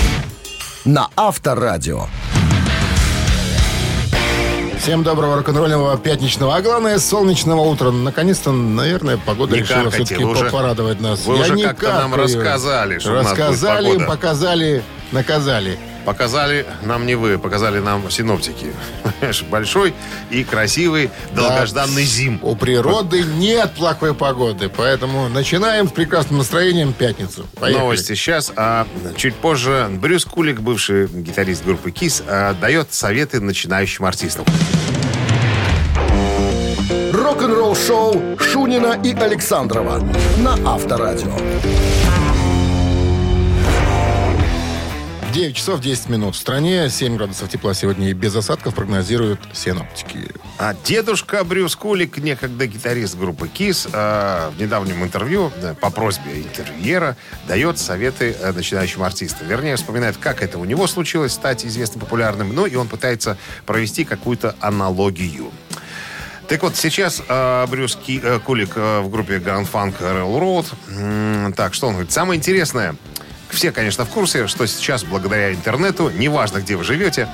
на 0.85 1.09
Авторадио. 1.17 2.07
Всем 4.81 5.03
доброго 5.03 5.37
рок-н-ролльного 5.37 5.99
пятничного, 5.99 6.57
а 6.57 6.63
главное 6.63 6.99
солнечного 6.99 7.61
утра. 7.61 7.91
Наконец-то, 7.91 8.51
наверное, 8.51 9.19
погода 9.19 9.55
Не 9.55 9.61
решила 9.61 9.91
все-таки 9.91 10.25
порадовать 10.51 11.01
нас. 11.01 11.27
вы 11.27 11.37
Я 11.37 11.43
уже 11.43 11.55
не 11.55 11.65
как-то 11.65 11.93
нам 11.93 12.15
рассказали, 12.15 12.99
что 12.99 13.11
у 13.11 13.15
нас 13.17 13.27
будет 13.27 13.39
Рассказали, 13.39 13.87
погода. 13.89 14.07
показали, 14.07 14.83
наказали. 15.13 15.79
Показали 16.05 16.67
нам 16.83 17.07
не 17.07 17.15
вы, 17.15 17.39
показали 17.39 17.79
нам 17.79 18.11
синоптики. 18.11 18.73
Большой 19.51 19.95
и 20.31 20.45
красивый 20.45 21.11
долгожданный 21.35 22.05
зим. 22.05 22.39
У 22.43 22.57
природы 22.57 23.23
нет 23.23 23.73
плохой 23.73 24.15
погоды, 24.15 24.69
поэтому 24.69 25.29
начинаем 25.29 25.89
с 25.89 25.93
прекрасным 25.93 26.39
настроением 26.39 26.93
пятницу. 26.93 27.47
Поехали. 27.59 27.83
Новости 27.83 28.15
сейчас, 28.15 28.53
а 28.57 28.87
чуть 29.17 29.35
позже 29.35 29.89
Брюс 29.91 30.25
Кулик, 30.25 30.61
бывший 30.61 31.07
гитарист 31.07 31.65
группы 31.65 31.91
Кис, 31.91 32.23
дает 32.61 32.93
советы 32.93 33.41
начинающим 33.41 34.05
артистам. 34.05 34.45
Рок-н-ролл 37.13 37.77
шоу 37.77 38.39
Шунина 38.39 38.99
и 39.05 39.13
Александрова 39.15 40.03
на 40.39 40.55
Авторадио. 40.65 41.33
9 45.33 45.55
часов 45.55 45.81
10 45.81 46.09
минут. 46.09 46.35
В 46.35 46.39
стране 46.39 46.91
7 46.91 47.17
градусов 47.17 47.49
тепла 47.49 47.73
сегодня 47.73 48.11
и 48.11 48.13
без 48.13 48.35
осадков 48.35 48.75
прогнозируют 48.75 49.41
синоптики. 49.53 50.29
А 50.59 50.75
дедушка 50.85 51.45
Брюс 51.45 51.77
Кулик, 51.77 52.19
некогда 52.19 52.67
гитарист 52.67 53.17
группы 53.17 53.47
Кис, 53.47 53.87
в 53.87 54.53
недавнем 54.59 55.05
интервью 55.05 55.53
да, 55.63 55.75
по 55.75 55.91
просьбе 55.91 56.43
интервьюера 56.43 57.17
дает 57.47 57.79
советы 57.79 58.37
э, 58.39 58.53
начинающим 58.53 59.03
артистам. 59.05 59.47
Вернее, 59.47 59.77
вспоминает, 59.77 60.17
как 60.17 60.43
это 60.43 60.59
у 60.59 60.65
него 60.65 60.87
случилось 60.89 61.33
стать 61.33 61.65
известным, 61.65 62.01
популярным. 62.01 62.53
Ну, 62.53 62.67
и 62.67 62.75
он 62.75 62.89
пытается 62.89 63.39
провести 63.67 64.05
какую-то 64.05 64.57
аналогию. 64.61 65.53
Так 66.49 66.65
вот, 66.65 66.75
сейчас 66.75 67.23
э, 67.29 67.67
Брюс 67.69 67.95
Ки, 67.95 68.21
э, 68.21 68.41
Кулик 68.41 68.73
э, 68.75 69.01
в 69.03 69.11
группе 69.11 69.37
Grand 69.37 69.69
Funk 69.71 69.95
Railroad. 70.01 70.67
М, 70.89 71.53
так, 71.53 71.75
что 71.75 71.87
он 71.87 71.93
говорит? 71.93 72.11
Самое 72.11 72.39
интересное, 72.39 72.97
все, 73.51 73.73
конечно, 73.73 74.05
в 74.05 74.09
курсе, 74.09 74.47
что 74.47 74.67
сейчас 74.67 75.05
благодаря 75.05 75.53
интернету, 75.53 76.11
неважно, 76.11 76.59
где 76.59 76.77
вы 76.77 76.85
живете, 76.85 77.29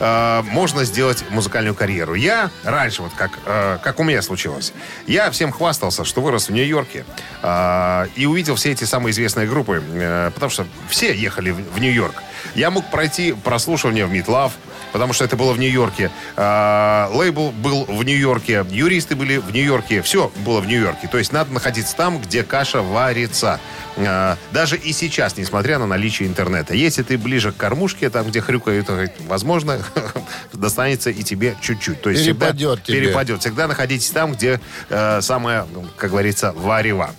э, 0.00 0.42
можно 0.44 0.84
сделать 0.84 1.24
музыкальную 1.30 1.74
карьеру. 1.74 2.14
Я 2.14 2.50
раньше, 2.64 3.02
вот 3.02 3.12
как, 3.16 3.30
э, 3.46 3.78
как 3.82 4.00
у 4.00 4.04
меня 4.04 4.22
случилось, 4.22 4.72
я 5.06 5.30
всем 5.30 5.52
хвастался, 5.52 6.04
что 6.04 6.20
вырос 6.20 6.48
в 6.48 6.52
Нью-Йорке 6.52 7.04
э, 7.42 8.06
и 8.16 8.26
увидел 8.26 8.54
все 8.56 8.72
эти 8.72 8.84
самые 8.84 9.12
известные 9.12 9.46
группы, 9.46 9.82
э, 9.86 10.30
потому 10.34 10.50
что 10.50 10.66
все 10.88 11.14
ехали 11.14 11.50
в, 11.50 11.56
в 11.74 11.80
Нью-Йорк. 11.80 12.22
Я 12.54 12.70
мог 12.70 12.90
пройти 12.90 13.32
прослушивание 13.32 14.06
в 14.06 14.10
Митлав, 14.10 14.52
потому 14.92 15.12
что 15.12 15.24
это 15.24 15.36
было 15.36 15.52
в 15.52 15.58
Нью-Йорке. 15.58 16.10
А, 16.36 17.10
лейбл 17.12 17.50
был 17.52 17.84
в 17.84 18.04
Нью-Йорке, 18.04 18.64
юристы 18.70 19.16
были 19.16 19.38
в 19.38 19.52
Нью-Йорке, 19.52 20.02
все 20.02 20.30
было 20.44 20.60
в 20.60 20.66
Нью-Йорке. 20.66 21.08
То 21.08 21.18
есть 21.18 21.32
надо 21.32 21.52
находиться 21.52 21.96
там, 21.96 22.20
где 22.20 22.42
каша 22.42 22.82
варится. 22.82 23.60
А, 23.96 24.36
даже 24.52 24.76
и 24.76 24.92
сейчас, 24.92 25.36
несмотря 25.36 25.78
на 25.78 25.86
наличие 25.86 26.28
интернета. 26.28 26.74
Если 26.74 27.02
ты 27.02 27.18
ближе 27.18 27.52
к 27.52 27.56
кормушке, 27.56 28.10
там, 28.10 28.26
где 28.28 28.40
хрюкают, 28.40 28.88
возможно, 29.26 29.80
достанется 30.52 31.10
и 31.10 31.22
тебе 31.22 31.56
чуть-чуть. 31.60 32.00
То 32.00 32.10
есть 32.10 32.24
Перепадет 32.24 32.80
всегда 32.80 32.82
тебе. 32.84 33.00
перепадет. 33.00 33.40
Всегда 33.40 33.66
находитесь 33.66 34.10
там, 34.10 34.32
где 34.32 34.60
э, 34.88 35.20
самое, 35.20 35.66
как 35.96 36.10
говорится, 36.10 36.52
варево. 36.52 37.10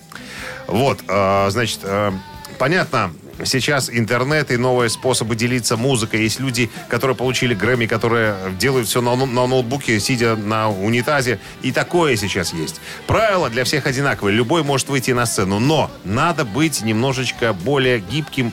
Вот, 0.66 1.00
э, 1.08 1.48
значит, 1.50 1.80
э, 1.82 2.12
понятно, 2.58 3.12
сейчас 3.44 3.90
интернет 3.90 4.50
и 4.50 4.56
новые 4.56 4.90
способы 4.90 5.36
делиться 5.36 5.76
музыкой. 5.76 6.22
Есть 6.22 6.40
люди, 6.40 6.70
которые 6.88 7.16
получили 7.16 7.54
Грэмми, 7.54 7.86
которые 7.86 8.36
делают 8.58 8.88
все 8.88 9.00
на, 9.00 9.14
на 9.14 9.46
ноутбуке, 9.46 9.98
сидя 10.00 10.36
на 10.36 10.70
унитазе. 10.70 11.38
И 11.62 11.72
такое 11.72 12.16
сейчас 12.16 12.52
есть. 12.52 12.80
Правила 13.06 13.50
для 13.50 13.64
всех 13.64 13.86
одинаковые. 13.86 14.34
Любой 14.34 14.62
может 14.62 14.88
выйти 14.88 15.10
на 15.12 15.26
сцену. 15.26 15.58
Но 15.58 15.90
надо 16.04 16.44
быть 16.44 16.82
немножечко 16.82 17.52
более 17.52 18.00
гибким, 18.00 18.52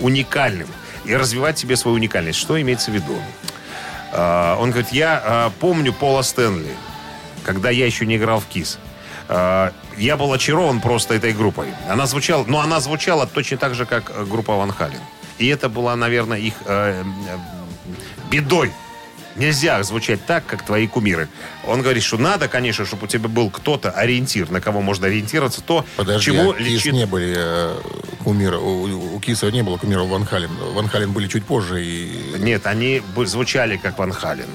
уникальным. 0.00 0.68
И 1.04 1.14
развивать 1.14 1.58
себе 1.58 1.76
свою 1.76 1.96
уникальность. 1.96 2.38
Что 2.38 2.60
имеется 2.60 2.90
в 2.90 2.94
виду? 2.94 3.16
А, 4.12 4.56
Он 4.58 4.70
говорит, 4.70 4.92
я 4.92 5.20
а, 5.24 5.52
помню 5.58 5.92
Пола 5.92 6.22
Стэнли, 6.22 6.70
когда 7.44 7.70
я 7.70 7.86
еще 7.86 8.06
не 8.06 8.16
играл 8.16 8.40
в 8.40 8.46
КИС. 8.46 8.78
А, 9.34 9.72
Я 9.96 10.16
был 10.16 10.32
очарован 10.32 10.80
просто 10.80 11.14
этой 11.14 11.32
группой. 11.32 11.68
Она 11.88 12.06
звучала, 12.06 12.44
но 12.46 12.60
она 12.60 12.80
звучала 12.80 13.26
точно 13.26 13.56
так 13.56 13.74
же, 13.74 13.86
как 13.86 14.10
э, 14.14 14.24
группа 14.24 14.56
Ван 14.56 14.72
Хален. 14.72 15.00
И 15.38 15.46
это 15.46 15.70
была, 15.70 15.96
наверное, 15.96 16.38
их 16.38 16.54
э, 16.66 17.02
э, 17.02 17.38
бедой. 18.30 18.72
Нельзя 19.36 19.82
звучать 19.84 20.26
так, 20.26 20.44
как 20.44 20.66
твои 20.66 20.86
кумиры. 20.86 21.30
Он 21.66 21.80
говорит, 21.80 22.02
что 22.02 22.18
надо, 22.18 22.48
конечно, 22.48 22.84
чтобы 22.84 23.04
у 23.04 23.06
тебя 23.06 23.28
был 23.28 23.48
кто-то 23.48 23.90
ориентир, 23.90 24.50
на 24.50 24.60
кого 24.60 24.82
можно 24.82 25.06
ориентироваться, 25.06 25.62
то, 25.62 25.86
Подожди, 25.96 26.26
чему 26.26 26.50
а 26.50 26.54
Кис 26.54 26.66
лечит... 26.66 26.92
не 26.92 27.06
были 27.06 27.34
э, 27.34 27.80
кумира. 28.24 28.58
У, 28.58 29.14
у 29.16 29.20
Киса 29.20 29.50
не 29.50 29.62
было 29.62 29.78
кумира 29.78 30.02
Ван 30.02 30.26
Хален. 30.26 30.50
Ван 30.74 30.88
Хален 30.88 31.12
были 31.12 31.28
чуть 31.28 31.46
позже 31.46 31.82
и... 31.82 32.34
Нет, 32.38 32.66
они 32.66 33.00
звучали 33.24 33.78
как 33.78 33.98
Ван 33.98 34.12
Хален. 34.12 34.50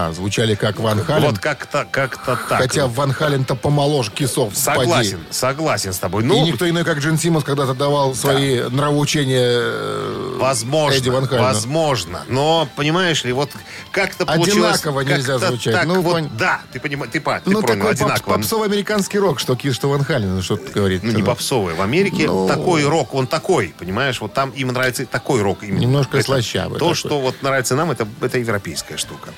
А, 0.00 0.12
звучали 0.12 0.54
как 0.54 0.78
Ван 0.78 1.02
Хален. 1.04 1.28
Вот 1.28 1.38
как-то 1.40 1.84
как-то 1.90 2.38
так. 2.48 2.58
Хотя 2.60 2.86
Ван 2.86 3.12
Хален-то 3.12 3.56
помоложе 3.56 4.12
Кисов. 4.12 4.50
поди. 4.50 4.60
Согласен, 4.60 5.18
согласен 5.30 5.92
с 5.92 5.98
тобой. 5.98 6.22
И 6.22 6.26
Ну, 6.26 6.46
никто 6.46 6.68
иной, 6.70 6.84
как 6.84 6.98
Джин 6.98 7.18
Симмонс, 7.18 7.44
когда-то 7.44 7.74
давал 7.74 8.14
свои 8.14 8.60
нравоучения 8.60 9.48
э, 9.50 10.36
возможно, 10.38 10.96
Эдди 10.96 11.08
Ван 11.08 11.26
Халену. 11.26 11.46
возможно. 11.48 12.22
Но, 12.28 12.68
понимаешь 12.76 13.24
ли, 13.24 13.32
вот 13.32 13.50
как-то 13.90 14.24
получилось... 14.24 14.76
Одинаково 14.76 15.00
нельзя 15.00 15.38
звучать. 15.38 15.74
так 15.74 15.86
Ну, 15.86 16.00
вот, 16.00 16.16
пон- 16.16 16.30
Да, 16.38 16.60
ты 16.72 16.78
понимаешь, 16.78 17.10
ты, 17.12 17.18
ты 17.20 17.30
Ну, 17.46 17.60
понял, 17.60 17.66
такой 17.66 17.78
поп- 17.80 17.90
одинаково. 17.90 18.34
попсовый 18.34 18.68
американский 18.68 19.18
рок, 19.18 19.40
что 19.40 19.56
Кис, 19.56 19.74
что 19.74 19.88
Ван 19.90 20.04
Хален, 20.04 20.36
ну, 20.36 20.42
что 20.42 20.56
говорит. 20.72 21.02
Ну, 21.02 21.10
не 21.10 21.24
попсовый. 21.24 21.74
В 21.74 21.82
Америке 21.82 22.26
Ну. 22.28 22.46
такой 22.46 22.84
рок, 22.86 23.14
он 23.14 23.26
такой, 23.26 23.74
понимаешь? 23.76 24.20
Вот 24.20 24.32
там 24.32 24.50
им 24.50 24.68
нравится 24.68 25.06
такой 25.06 25.42
рок. 25.42 25.64
Им 25.64 25.76
Немножко 25.76 26.18
это- 26.18 26.26
слащавый 26.26 26.78
То, 26.78 26.84
такой. 26.90 26.94
что 26.94 27.20
вот 27.20 27.42
нравится 27.42 27.74
нам, 27.74 27.90
это, 27.90 28.06
это 28.20 28.38
европейская 28.38 28.96
штука. 28.96 29.30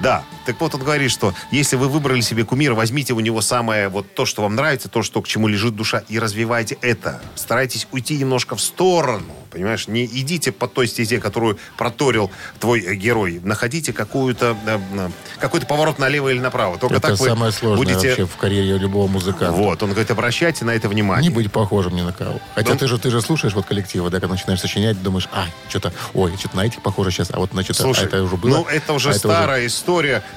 Да. 0.00 0.24
Так 0.44 0.60
вот, 0.60 0.74
он 0.74 0.80
говорит, 0.82 1.10
что 1.10 1.34
если 1.50 1.76
вы 1.76 1.88
выбрали 1.88 2.20
себе 2.20 2.44
кумира, 2.44 2.74
возьмите 2.74 3.12
у 3.14 3.20
него 3.20 3.40
самое 3.40 3.88
вот 3.88 4.14
то, 4.14 4.26
что 4.26 4.42
вам 4.42 4.54
нравится, 4.54 4.88
то, 4.88 5.02
что 5.02 5.20
к 5.22 5.28
чему 5.28 5.48
лежит 5.48 5.74
душа, 5.74 6.02
и 6.08 6.18
развивайте 6.18 6.78
это. 6.82 7.20
Старайтесь 7.34 7.88
уйти 7.90 8.16
немножко 8.16 8.54
в 8.56 8.60
сторону, 8.60 9.32
понимаешь? 9.50 9.88
Не 9.88 10.04
идите 10.04 10.52
по 10.52 10.68
той 10.68 10.86
стезе, 10.86 11.18
которую 11.18 11.58
проторил 11.76 12.30
твой 12.60 12.80
э, 12.80 12.94
герой. 12.94 13.40
Находите 13.42 13.92
какую-то, 13.92 14.56
э, 14.66 14.78
э, 14.92 15.10
какой-то 15.40 15.66
поворот 15.66 15.98
налево 15.98 16.28
или 16.28 16.38
направо. 16.38 16.78
Только 16.78 16.96
Это 16.96 17.08
так 17.08 17.18
вы 17.18 17.26
самое 17.28 17.52
сложное 17.52 17.76
будете... 17.78 18.08
вообще 18.08 18.26
в 18.26 18.36
карьере 18.36 18.78
любого 18.78 19.08
музыканта. 19.08 19.52
Вот, 19.52 19.82
он 19.82 19.90
говорит, 19.90 20.10
обращайте 20.10 20.64
на 20.64 20.70
это 20.72 20.88
внимание. 20.88 21.28
Не 21.28 21.34
быть 21.34 21.50
похожим 21.50 21.96
ни 21.96 22.02
на 22.02 22.12
кого. 22.12 22.38
Хотя 22.54 22.74
Ну- 22.74 22.78
ты 22.78 22.86
же 22.86 22.98
ты 22.98 23.10
же 23.10 23.20
слушаешь 23.20 23.54
вот 23.54 23.66
коллективы, 23.66 24.10
да, 24.10 24.20
когда 24.20 24.34
начинаешь 24.34 24.60
сочинять, 24.60 25.02
думаешь, 25.02 25.28
а, 25.32 25.46
что-то, 25.68 25.92
ой, 26.14 26.36
что-то 26.36 26.56
на 26.56 26.66
этих 26.66 26.82
похоже 26.82 27.10
сейчас, 27.10 27.30
а 27.32 27.38
вот 27.38 27.50
значит, 27.52 27.76
Слушай, 27.76 28.04
а 28.04 28.06
это 28.06 28.22
уже 28.22 28.36
было. 28.36 28.58
ну 28.58 28.66
это 28.66 28.92
уже 28.92 29.10
а 29.10 29.14
старая 29.14 29.66
история. 29.66 29.85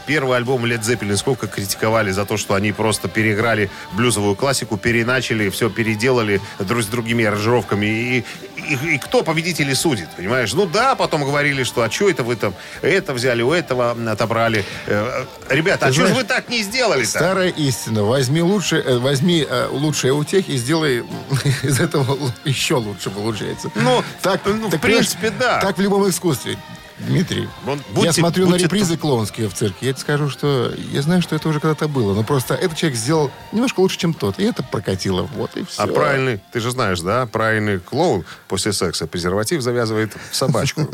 Первый 0.06 0.38
альбом 0.38 0.66
Led 0.66 0.82
Zeppelin 0.82 1.18
сколько 1.18 1.48
критиковали 1.48 2.12
за 2.12 2.26
то, 2.26 2.38
что 2.38 2.54
они 2.54 2.72
просто 2.72 3.08
переиграли 3.08 3.70
блюзовую 3.94 4.36
классику, 4.36 4.78
переначали, 4.78 5.50
все 5.50 5.70
переделали 5.70 6.40
друг 6.60 6.84
с 6.84 6.86
другими 6.88 7.26
аранжировками. 7.26 7.86
И, 7.86 8.26
и- 8.58 8.96
и 8.96 8.98
кто 9.00 9.24
победителей 9.24 9.74
судит, 9.74 10.10
понимаешь? 10.16 10.54
Ну 10.54 10.66
да, 10.66 10.96
потом 10.96 11.24
говорили, 11.24 11.64
что 11.64 11.82
а 11.82 11.90
что 11.90 12.10
это 12.10 12.24
вы 12.24 12.36
там 12.36 12.54
это 12.82 13.14
взяли, 13.14 13.42
у 13.42 13.52
этого 13.52 13.92
отобрали. 14.12 14.64
Э, 14.86 15.26
Ребята, 15.50 15.88
а 15.88 15.90
Ты 15.90 15.96
что 15.96 16.08
же 16.08 16.14
вы 16.14 16.24
так 16.24 16.50
не 16.50 16.62
сделали-то? 16.62 17.10
Старая 17.10 17.50
истина. 17.50 18.04
Возьми 18.04 18.42
лучше, 18.42 18.78
э, 18.86 18.98
возьми 19.00 19.46
э, 19.50 19.68
лучшее 19.72 20.14
у 20.14 20.24
тех 20.24 20.48
и 20.50 20.58
сделай 20.58 21.04
из 21.64 21.80
этого 21.80 22.18
еще 22.46 22.76
лучше 22.76 23.10
получается. 23.10 23.72
Ну, 23.76 24.04
так, 24.22 24.42
ну, 24.46 24.68
в 24.68 24.72
так, 24.72 24.82
принципе, 24.82 25.32
понимаешь, 25.32 25.40
да. 25.40 25.60
Так 25.62 25.78
в 25.78 25.82
любом 25.82 26.08
искусстве. 26.10 26.58
Дмитрий, 27.00 27.48
Вон, 27.64 27.78
я 27.80 27.94
будьте- 27.96 28.12
смотрю 28.14 28.46
будьте 28.46 28.60
на 28.60 28.64
репризы 28.66 28.98
клоунские 28.98 29.48
в 29.50 29.54
цирке. 29.54 29.86
Я 29.88 29.94
тебе 29.94 30.02
скажу, 30.02 30.30
что 30.30 30.74
я 30.92 31.02
знаю, 31.02 31.22
что 31.22 31.36
это 31.36 31.48
уже 31.50 31.60
когда-то 31.60 31.88
было. 31.88 32.14
Но 32.14 32.24
просто 32.24 32.56
этот 32.56 32.78
человек 32.78 32.98
сделал 33.00 33.32
немножко 33.52 33.80
лучше, 33.80 33.98
чем 33.98 34.14
тот. 34.14 34.38
И 34.40 34.44
это 34.44 34.64
прокатило. 34.64 35.24
Вот 35.36 35.56
и 35.56 35.64
все. 35.64 35.82
А 35.84 35.88
правильный, 35.88 36.42
ты 36.52 36.60
же 36.60 36.72
знаешь, 36.72 37.00
да, 37.00 37.26
правильный 37.26 37.80
клоун 37.80 38.26
после 38.48 38.74
секса 38.74 39.08
презерватив 39.08 39.62
завязывает 39.62 40.12
в 40.32 40.36
собачку. 40.36 40.88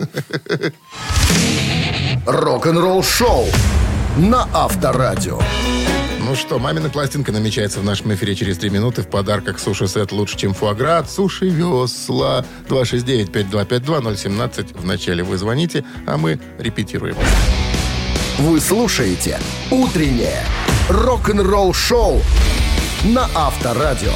Рок-н-ролл 2.26 3.04
шоу 3.04 3.46
на 4.18 4.48
Авторадио. 4.54 5.40
Ну 6.28 6.34
что, 6.34 6.58
мамина 6.58 6.90
пластинка 6.90 7.32
намечается 7.32 7.80
в 7.80 7.84
нашем 7.84 8.12
эфире 8.16 8.34
через 8.34 8.58
три 8.58 8.72
минуты. 8.72 9.04
В 9.04 9.08
подарках 9.08 9.60
суши-сет 9.60 10.12
лучше, 10.12 10.36
чем 10.36 10.56
фуагра. 10.56 10.98
от 10.98 11.12
Суши 11.12 11.50
весла. 11.50 12.44
269-5252-017. 12.68 14.76
Вначале 14.76 15.24
вы 15.24 15.38
звоните, 15.38 15.86
а 16.08 16.18
мы 16.18 16.40
репетируем. 16.58 17.16
Вы 18.40 18.60
слушаете 18.60 19.40
«Утреннее 19.70 20.42
рок-н-ролл 20.90 21.76
шоу» 21.76 22.20
на 23.04 23.30
Авторадио. 23.36 24.14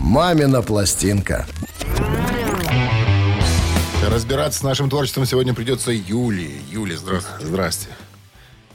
«Мамина 0.00 0.62
пластинка». 0.62 1.46
Разбираться 4.08 4.60
с 4.60 4.62
нашим 4.62 4.88
творчеством 4.88 5.26
сегодня 5.26 5.52
придется 5.52 5.92
Юле. 5.92 6.50
Юле, 6.70 6.96
здравствуйте. 6.96 7.44
Здрасте. 7.44 7.88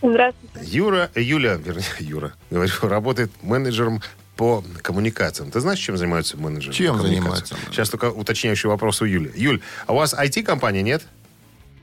Здравствуйте. 0.02 0.60
Юра, 0.64 1.10
Юля, 1.16 1.56
вернее, 1.56 1.86
Юра, 2.00 2.34
говорю, 2.50 2.72
работает 2.82 3.32
менеджером 3.42 4.02
по 4.36 4.64
коммуникациям. 4.82 5.52
Ты 5.52 5.60
знаешь, 5.60 5.80
чем 5.80 5.98
занимаются 5.98 6.38
менеджеры? 6.38 6.74
Чем 6.74 7.00
занимаются? 7.00 7.56
Сейчас 7.70 7.90
только 7.90 8.06
уточняющий 8.06 8.70
вопрос 8.70 9.02
у 9.02 9.06
Юли. 9.06 9.32
Юль, 9.36 9.62
а 9.86 9.94
у 9.94 9.98
вас 9.98 10.14
IT-компания 10.14 10.82
нет? 10.82 11.04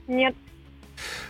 Нет. 0.08 0.34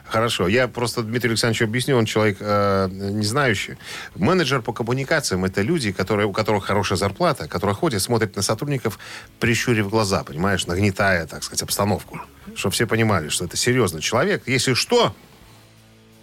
Хорошо, 0.07 0.49
я 0.49 0.69
просто 0.69 1.03
Дмитрию 1.03 1.33
Александровичу 1.33 1.65
объясню, 1.65 1.97
он 1.99 2.07
человек 2.07 2.39
э, 2.41 2.89
не 2.91 3.27
знающий. 3.27 3.77
Менеджер 4.15 4.63
по 4.63 4.73
коммуникациям 4.73 5.45
это 5.45 5.61
люди, 5.61 5.93
которые, 5.93 6.27
у 6.27 6.33
которых 6.33 6.65
хорошая 6.65 6.97
зарплата, 6.97 7.47
которые 7.47 7.77
ходят, 7.77 8.01
смотрят 8.01 8.35
на 8.35 8.41
сотрудников, 8.41 8.99
прищурив 9.39 9.91
глаза, 9.91 10.25
понимаешь, 10.25 10.67
нагнетая, 10.67 11.27
так 11.27 11.43
сказать, 11.43 11.63
обстановку. 11.63 12.21
Чтобы 12.55 12.73
все 12.73 12.87
понимали, 12.87 13.29
что 13.29 13.45
это 13.45 13.59
серьезный 13.59 14.01
человек. 14.01 14.45
Если 14.47 14.73
что, 14.73 15.15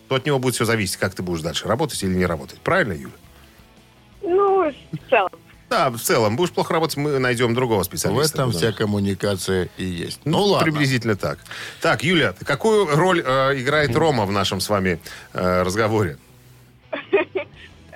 то 0.07 0.15
от 0.15 0.25
него 0.25 0.39
будет 0.39 0.55
все 0.55 0.65
зависеть, 0.65 0.97
как 0.97 1.13
ты 1.15 1.23
будешь 1.23 1.41
дальше 1.41 1.67
работать 1.67 2.01
или 2.03 2.13
не 2.13 2.25
работать. 2.25 2.59
Правильно, 2.59 2.93
Юля? 2.93 3.13
Ну, 4.21 4.69
в 4.71 5.09
целом. 5.09 5.29
Да, 5.69 5.89
в 5.89 5.97
целом. 5.97 6.35
Будешь 6.35 6.51
плохо 6.51 6.73
работать, 6.73 6.97
мы 6.97 7.17
найдем 7.19 7.53
другого 7.55 7.81
В 7.81 7.85
специалиста. 7.85 8.37
этом 8.37 8.51
Потому- 8.51 8.71
вся 8.71 8.71
коммуникация 8.71 9.69
и 9.77 9.83
есть. 9.85 10.19
Ну, 10.25 10.37
Ну, 10.37 10.43
ладно. 10.43 10.63
приблизительно 10.63 11.15
так. 11.15 11.39
Так, 11.81 12.03
Юля, 12.03 12.33
какую 12.45 12.85
роль 12.95 13.21
э, 13.25 13.59
играет 13.59 13.95
Рома 13.95 14.25
в 14.25 14.31
нашем 14.31 14.59
с 14.61 14.69
вами 14.69 14.99
э, 15.33 15.61
разговоре? 15.63 16.17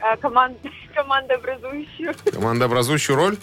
А, 0.01 0.15
команд, 0.15 0.57
командообразующую, 0.95 2.15
Командообразующую 2.31 3.17
роль? 3.17 3.37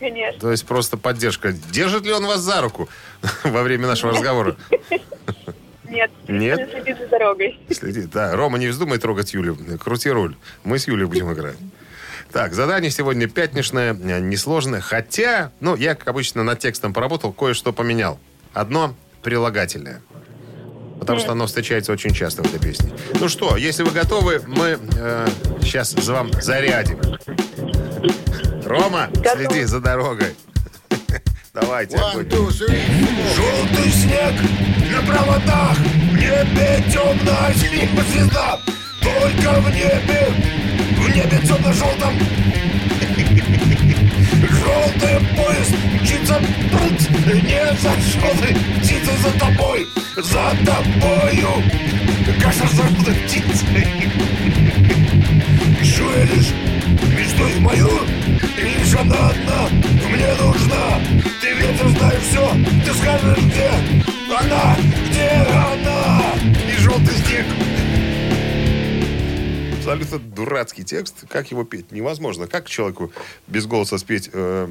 конечно. 0.00 0.40
То 0.40 0.50
есть 0.50 0.66
просто 0.66 0.96
поддержка. 0.96 1.52
Держит 1.52 2.04
ли 2.04 2.12
он 2.12 2.26
вас 2.26 2.40
за 2.40 2.60
руку 2.60 2.88
во 3.44 3.62
время 3.62 3.86
нашего 3.86 4.12
разговора? 4.12 4.56
Нет. 5.88 6.10
Нет? 6.28 6.58
Не 6.58 6.66
следит 6.72 6.98
за 6.98 7.06
дорогой. 7.08 7.58
Следи. 7.70 8.02
Да, 8.02 8.34
Рома, 8.36 8.58
не 8.58 8.68
вздумай 8.68 8.98
трогать 8.98 9.32
Юлю. 9.34 9.56
Крути 9.78 10.10
руль. 10.10 10.36
Мы 10.64 10.78
с 10.78 10.86
Юлей 10.86 11.06
будем 11.06 11.32
играть. 11.32 11.56
Так, 12.32 12.52
задание 12.52 12.90
сегодня 12.90 13.26
пятничное, 13.26 13.94
э, 13.94 14.20
несложное. 14.20 14.80
Хотя, 14.80 15.50
ну, 15.60 15.76
я, 15.76 15.94
как 15.94 16.08
обычно, 16.08 16.42
над 16.44 16.58
текстом 16.58 16.92
поработал, 16.92 17.32
кое-что 17.32 17.72
поменял. 17.72 18.20
Одно 18.52 18.94
прилагательное. 19.22 20.02
Потому 21.00 21.20
что 21.20 21.32
оно 21.32 21.46
встречается 21.46 21.92
очень 21.92 22.12
часто 22.12 22.42
в 22.42 22.46
этой 22.46 22.60
песне. 22.60 22.92
Ну 23.18 23.28
что, 23.28 23.56
если 23.56 23.82
вы 23.82 23.92
готовы, 23.92 24.42
мы 24.46 24.78
сейчас 25.62 25.92
за 25.92 26.12
вам 26.12 26.30
зарядим. 26.42 26.98
Рома, 28.64 29.08
Готов. 29.14 29.38
следи 29.38 29.64
за 29.64 29.80
дорогой. 29.80 30.34
Давайте. 31.60 31.96
One, 31.96 32.28
two. 32.28 32.50
Желтый 32.50 33.90
снег 33.90 34.34
на 34.92 35.02
проводах. 35.06 35.76
В 35.78 36.16
небе 36.16 36.84
темная 36.92 37.52
синема 37.54 38.02
звезда. 38.12 38.60
Только 39.00 39.60
в 39.60 39.70
небе 39.74 40.28
В 40.98 41.08
небе 41.08 41.38
темно-желтом. 41.46 42.14
Желтый 44.40 45.18
поезд 45.36 45.74
мчится 46.00 46.40
прут. 46.70 47.10
Не 47.42 47.66
за 47.82 47.90
желтой 48.20 48.54
птицей 48.78 49.16
за 49.22 49.38
тобой. 49.38 49.88
За 50.16 50.50
тобою 50.64 51.62
Каша 52.40 52.66
за 52.68 52.82
желтой 52.82 53.14
птицей 53.14 54.10
Ищу 55.80 56.04
я 56.10 56.24
лишь 56.24 56.52
мечту 57.16 57.60
мою 57.60 57.90
И 58.58 58.78
лишь 58.78 58.94
она 58.94 59.30
одна. 59.30 59.68
Мне 60.08 60.28
нужна 60.40 61.17
все, 62.20 62.50
ты 62.84 62.94
скажешь 62.94 63.38
где 63.38 63.70
Она, 64.38 64.76
где 65.08 65.30
она 65.54 66.22
И 66.68 66.72
желтый 66.80 67.14
снег 67.14 67.46
Абсолютно 69.78 70.18
дурацкий 70.18 70.84
текст. 70.84 71.24
Как 71.30 71.50
его 71.50 71.64
петь? 71.64 71.92
Невозможно. 71.92 72.46
Как 72.46 72.68
человеку 72.68 73.10
без 73.46 73.64
голоса 73.66 73.96
спеть 73.96 74.28
э, 74.30 74.68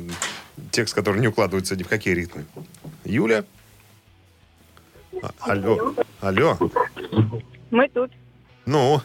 текст, 0.70 0.94
который 0.94 1.20
не 1.20 1.28
укладывается 1.28 1.76
ни 1.76 1.82
в 1.82 1.88
какие 1.88 2.14
ритмы? 2.14 2.46
Юля? 3.04 3.44
А- 5.24 5.32
алло. 5.40 5.96
Алло. 6.22 6.56
Мы 7.72 7.90
тут 7.90 8.12
Ну, 8.68 9.02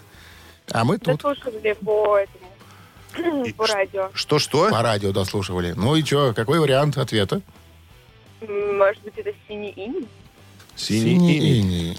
А 0.70 0.84
мы 0.84 0.98
тут 0.98 1.16
дослушивали 1.22 1.72
по 1.82 2.18
этому, 2.18 3.44
И 3.46 3.52
по 3.54 3.66
радио. 3.66 4.10
что-что? 4.12 4.68
по 4.68 4.82
радио 4.82 5.12
дослушивали. 5.12 5.72
Ну 5.74 5.96
и 5.96 6.04
что, 6.04 6.34
какой 6.34 6.58
вариант 6.58 6.98
ответа? 6.98 7.40
Может 8.48 9.02
быть, 9.04 9.14
это 9.16 9.30
синий 9.48 9.72
инь? 9.76 10.06
Синий 10.76 11.36
иней. 11.38 11.60
иней. 11.60 11.98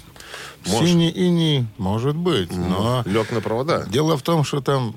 Может. 0.66 0.88
Синий 0.88 1.10
иней, 1.10 1.66
может 1.78 2.16
быть. 2.16 2.50
Но 2.52 3.02
Лег 3.06 3.30
на 3.32 3.40
провода. 3.40 3.84
дело 3.86 4.16
в 4.16 4.22
том, 4.22 4.44
что 4.44 4.60
там 4.60 4.96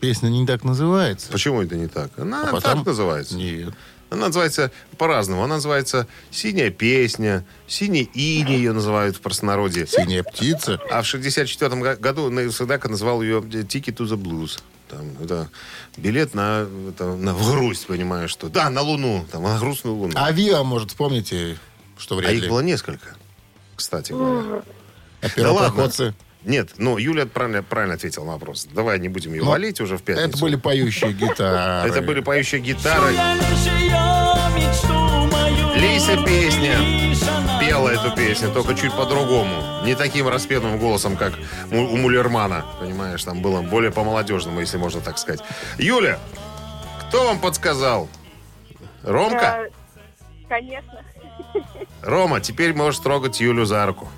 песня 0.00 0.28
не 0.28 0.46
так 0.46 0.64
называется. 0.64 1.30
Почему 1.32 1.62
это 1.62 1.76
не 1.76 1.86
так? 1.88 2.18
Она 2.18 2.42
А 2.48 2.52
потом- 2.52 2.78
так 2.78 2.86
называется. 2.86 3.36
Нет. 3.36 3.74
Она 4.10 4.26
называется 4.26 4.70
по-разному. 4.98 5.42
Она 5.44 5.54
называется 5.56 6.06
«Синяя 6.30 6.70
песня», 6.70 7.44
«Синий 7.68 8.02
иней» 8.14 8.56
ее 8.56 8.72
называют 8.72 9.16
в 9.16 9.20
простонародье. 9.20 9.86
Синяя 9.86 10.22
птица. 10.24 10.80
А 10.90 11.02
в 11.02 11.06
64 11.06 11.76
га- 11.76 11.96
году 11.96 12.50
Судак 12.50 12.88
назвал 12.88 13.22
ее 13.22 13.38
«Ticket 13.40 13.96
to 13.96 14.06
the 14.06 14.16
Blues». 14.16 14.60
Там, 14.88 15.02
это 15.22 15.48
билет 15.96 16.34
на, 16.34 16.66
это, 16.88 17.14
на 17.14 17.32
грусть, 17.32 17.86
понимаешь, 17.86 18.30
что... 18.30 18.48
Да, 18.48 18.68
на 18.70 18.80
Луну, 18.82 19.24
там, 19.30 19.44
на 19.44 19.56
грустную 19.60 19.94
Луну. 19.94 20.12
А, 20.16 20.26
Авиа, 20.26 20.64
может, 20.64 20.88
вспомните, 20.90 21.56
что 21.96 22.16
вряд 22.16 22.32
их 22.32 22.42
ли. 22.42 22.48
было 22.48 22.58
несколько, 22.58 23.14
кстати 23.76 24.10
говоря. 24.10 24.62
А 25.22 25.28
первопроходцы. 25.28 26.12
Нет, 26.44 26.70
ну, 26.78 26.96
Юля 26.96 27.26
правильно, 27.26 27.62
правильно 27.62 27.94
ответила 27.94 28.24
на 28.24 28.32
вопрос. 28.32 28.66
Давай 28.72 28.98
не 28.98 29.08
будем 29.08 29.34
ее 29.34 29.42
Ну, 29.42 29.50
валить 29.50 29.80
уже 29.80 29.98
в 29.98 30.02
пятницу. 30.02 30.28
Это 30.28 30.38
были 30.38 30.56
поющие 30.56 31.12
гитары. 31.12 31.88
Это 31.88 32.00
были 32.00 32.20
поющие 32.20 32.60
гитары. 32.60 33.14
Лейся 35.76 36.16
песня. 36.24 36.78
Пела 37.60 37.90
эту 37.90 38.14
песню, 38.16 38.50
только 38.52 38.74
чуть 38.74 38.92
по-другому. 38.92 39.52
Не 39.84 39.94
таким 39.94 40.28
распетым 40.28 40.78
голосом, 40.78 41.16
как 41.16 41.34
у 41.70 41.76
у 41.76 41.96
Мулермана. 41.96 42.64
Понимаешь, 42.80 43.22
там 43.22 43.42
было 43.42 43.60
более 43.60 43.90
по-молодежному, 43.90 44.60
если 44.60 44.78
можно 44.78 45.00
так 45.02 45.18
сказать. 45.18 45.40
Юля, 45.78 46.18
кто 47.08 47.26
вам 47.26 47.38
подсказал? 47.38 48.08
Ромка? 49.02 49.66
Э, 49.66 49.70
Конечно. 50.48 51.04
Рома, 52.02 52.40
теперь 52.40 52.74
можешь 52.74 53.00
трогать 53.00 53.40
Юлю 53.40 53.66
за 53.66 53.84
руку. 53.86 54.08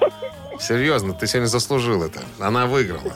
Серьезно, 0.66 1.12
ты 1.12 1.26
сегодня 1.26 1.46
заслужил 1.48 2.02
это. 2.02 2.20
Она 2.38 2.66
выиграла. 2.66 3.12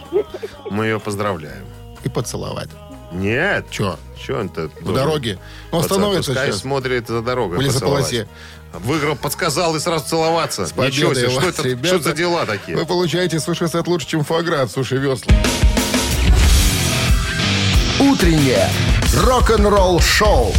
Мы 0.71 0.85
ее 0.87 1.01
поздравляем. 1.01 1.65
И 2.05 2.09
поцеловать. 2.09 2.69
Нет. 3.11 3.67
Че? 3.71 3.97
Че 4.21 4.41
он-то? 4.41 4.71
В 4.83 4.93
дороге. 4.93 5.39
Ну, 5.73 5.79
остановится 5.79 6.33
Пускай 6.33 6.49
сейчас. 6.49 6.61
смотрит 6.61 7.09
за 7.09 7.23
дорогой. 7.23 7.57
В 7.59 7.67
поцеловать. 7.67 8.13
лесополосе. 8.13 8.29
Выиграл, 8.75 9.17
подсказал 9.17 9.75
и 9.77 9.81
сразу 9.81 10.07
целоваться. 10.07 10.67
С 10.67 10.77
Ничего 10.77 11.15
себе, 11.15 11.31
что 11.31 11.49
это, 11.49 11.63
ребята. 11.63 11.87
что 11.87 12.11
за 12.11 12.13
дела 12.13 12.45
такие? 12.45 12.77
Вы 12.77 12.85
получаете 12.85 13.41
суши-сет 13.41 13.87
лучше, 13.87 14.07
чем 14.07 14.25
фуаград, 14.25 14.71
суши-весла. 14.71 15.33
Утреннее 17.99 18.69
рок-н-ролл-шоу 19.25 20.53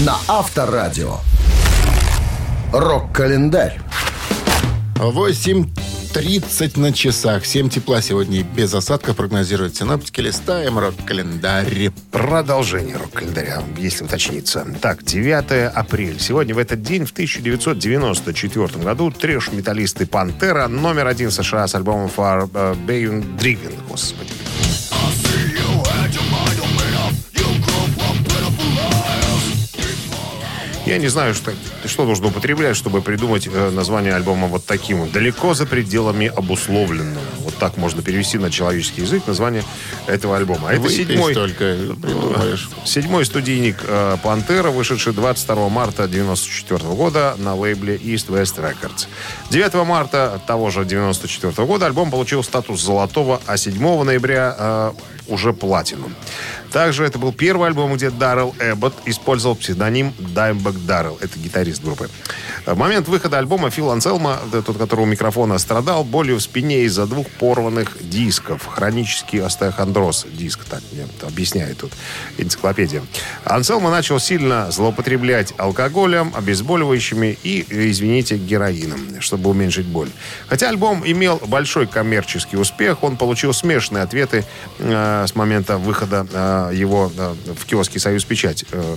на 0.00 0.16
Авторадио. 0.26 1.18
Рок-календарь. 2.72 3.78
8.30 6.14 6.78
на 6.78 6.92
часах. 6.92 7.44
7 7.44 7.68
тепла 7.68 8.00
сегодня 8.00 8.42
без 8.42 8.72
осадков 8.74 9.16
прогнозируют 9.16 9.76
синоптики. 9.76 10.20
Листаем 10.20 10.78
рок-календарь. 10.78 11.90
Продолжение 12.10 12.96
рок-календаря, 12.96 13.62
если 13.76 14.04
уточниться. 14.04 14.66
Так, 14.80 15.04
9 15.04 15.72
апреля. 15.74 16.18
Сегодня 16.18 16.54
в 16.54 16.58
этот 16.58 16.82
день, 16.82 17.04
в 17.04 17.12
1994 17.12 18.66
году, 18.82 19.10
трэш-металлисты 19.10 20.06
«Пантера» 20.06 20.66
номер 20.68 21.06
один 21.06 21.30
США 21.30 21.66
с 21.66 21.74
альбомом 21.74 22.10
«Far 22.14 22.48
э, 22.52 22.74
Beyond 22.86 23.38
Driven». 23.38 23.74
Господи. 23.88 24.32
Я 30.88 30.98
не 30.98 31.08
знаю, 31.08 31.34
что, 31.34 31.52
что 31.84 32.04
нужно 32.04 32.28
употреблять, 32.28 32.76
чтобы 32.76 33.02
придумать 33.02 33.46
э, 33.46 33.70
название 33.70 34.14
альбома 34.14 34.46
вот 34.46 34.64
таким. 34.64 34.98
вот. 34.98 35.12
Далеко 35.12 35.54
за 35.54 35.66
пределами 35.66 36.32
обусловленного. 36.34 37.20
Вот 37.40 37.54
так 37.56 37.76
можно 37.76 38.02
перевести 38.02 38.38
на 38.38 38.50
человеческий 38.50 39.02
язык 39.02 39.26
название 39.26 39.64
этого 40.06 40.36
альбома. 40.36 40.70
А 40.70 40.72
это 40.72 40.88
седьмой, 40.88 41.32
столько, 41.32 41.76
придумаешь. 42.00 42.70
седьмой 42.84 43.26
студийник 43.26 43.76
э, 43.86 44.16
«Пантера», 44.22 44.70
вышедший 44.70 45.12
22 45.12 45.68
марта 45.68 46.04
1994 46.04 46.94
года 46.94 47.34
на 47.38 47.54
лейбле 47.54 47.96
East 47.96 48.28
West 48.28 48.56
Records. 48.56 49.06
9 49.50 49.74
марта 49.86 50.40
того 50.46 50.70
же 50.70 50.80
1994 50.80 51.66
года 51.66 51.86
альбом 51.86 52.10
получил 52.10 52.42
статус 52.42 52.80
золотого, 52.82 53.40
а 53.46 53.56
7 53.56 54.02
ноября 54.04 54.56
э, 54.58 54.92
уже 55.28 55.52
платину. 55.52 56.10
Также 56.72 57.04
это 57.04 57.18
был 57.18 57.32
первый 57.32 57.68
альбом, 57.68 57.94
где 57.94 58.10
Даррелл 58.10 58.54
Эббот 58.58 58.94
использовал 59.06 59.56
псевдоним 59.56 60.12
Даймбек 60.18 60.74
Даррелл. 60.86 61.18
Это 61.20 61.38
гитарист 61.38 61.82
группы. 61.82 62.08
В 62.66 62.76
момент 62.76 63.08
выхода 63.08 63.38
альбома 63.38 63.70
Фил 63.70 63.90
Анселма, 63.90 64.38
да, 64.52 64.60
тот, 64.60 64.76
который 64.76 65.00
у 65.00 65.06
микрофона, 65.06 65.58
страдал 65.58 66.04
болью 66.04 66.36
в 66.36 66.42
спине 66.42 66.82
из-за 66.82 67.06
двух 67.06 67.26
порванных 67.28 67.96
дисков. 68.00 68.66
Хронический 68.66 69.38
остеохондроз. 69.38 70.26
Диск, 70.32 70.64
так 70.64 70.82
мне 70.92 71.06
объясняет 71.22 71.78
тут 71.78 71.92
энциклопедия. 72.36 73.02
Анселма 73.44 73.90
начал 73.90 74.18
сильно 74.18 74.70
злоупотреблять 74.70 75.54
алкоголем, 75.56 76.32
обезболивающими 76.36 77.38
и, 77.42 77.64
извините, 77.70 78.36
героином, 78.36 79.20
чтобы 79.20 79.50
уменьшить 79.50 79.86
боль. 79.86 80.10
Хотя 80.48 80.68
альбом 80.68 81.02
имел 81.06 81.40
большой 81.46 81.86
коммерческий 81.86 82.56
успех, 82.56 83.02
он 83.02 83.16
получил 83.16 83.54
смешанные 83.54 84.02
ответы 84.02 84.44
э, 84.78 85.24
с 85.26 85.34
момента 85.34 85.78
выхода 85.78 86.26
э, 86.30 86.57
его 86.72 87.12
э, 87.16 87.34
в 87.54 87.64
киоске 87.64 87.98
«Союз 87.98 88.24
Печать». 88.24 88.64
Э, 88.72 88.96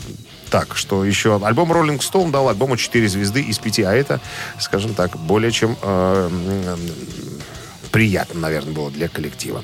так, 0.49 0.75
что 0.75 1.05
еще 1.05 1.39
альбом 1.43 1.71
Rolling 1.71 1.99
Stone 1.99 2.31
дал 2.31 2.49
альбому 2.49 2.75
4 2.75 3.07
звезды 3.07 3.41
из 3.41 3.57
5, 3.57 3.79
а 3.79 3.93
это, 3.93 4.19
скажем 4.59 4.93
так, 4.93 5.17
более 5.17 5.51
чем 5.51 5.77
э, 5.81 6.77
приятно, 7.91 8.41
наверное, 8.41 8.73
было 8.73 8.91
для 8.91 9.07
коллектива. 9.07 9.63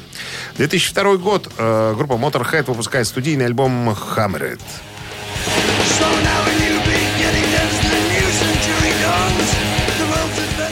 2002 0.57 1.17
год. 1.17 1.47
группа 1.55 2.13
Motorhead 2.13 2.65
выпускает 2.65 3.07
студийный 3.07 3.45
альбом 3.45 3.89
Hammered. 3.89 4.61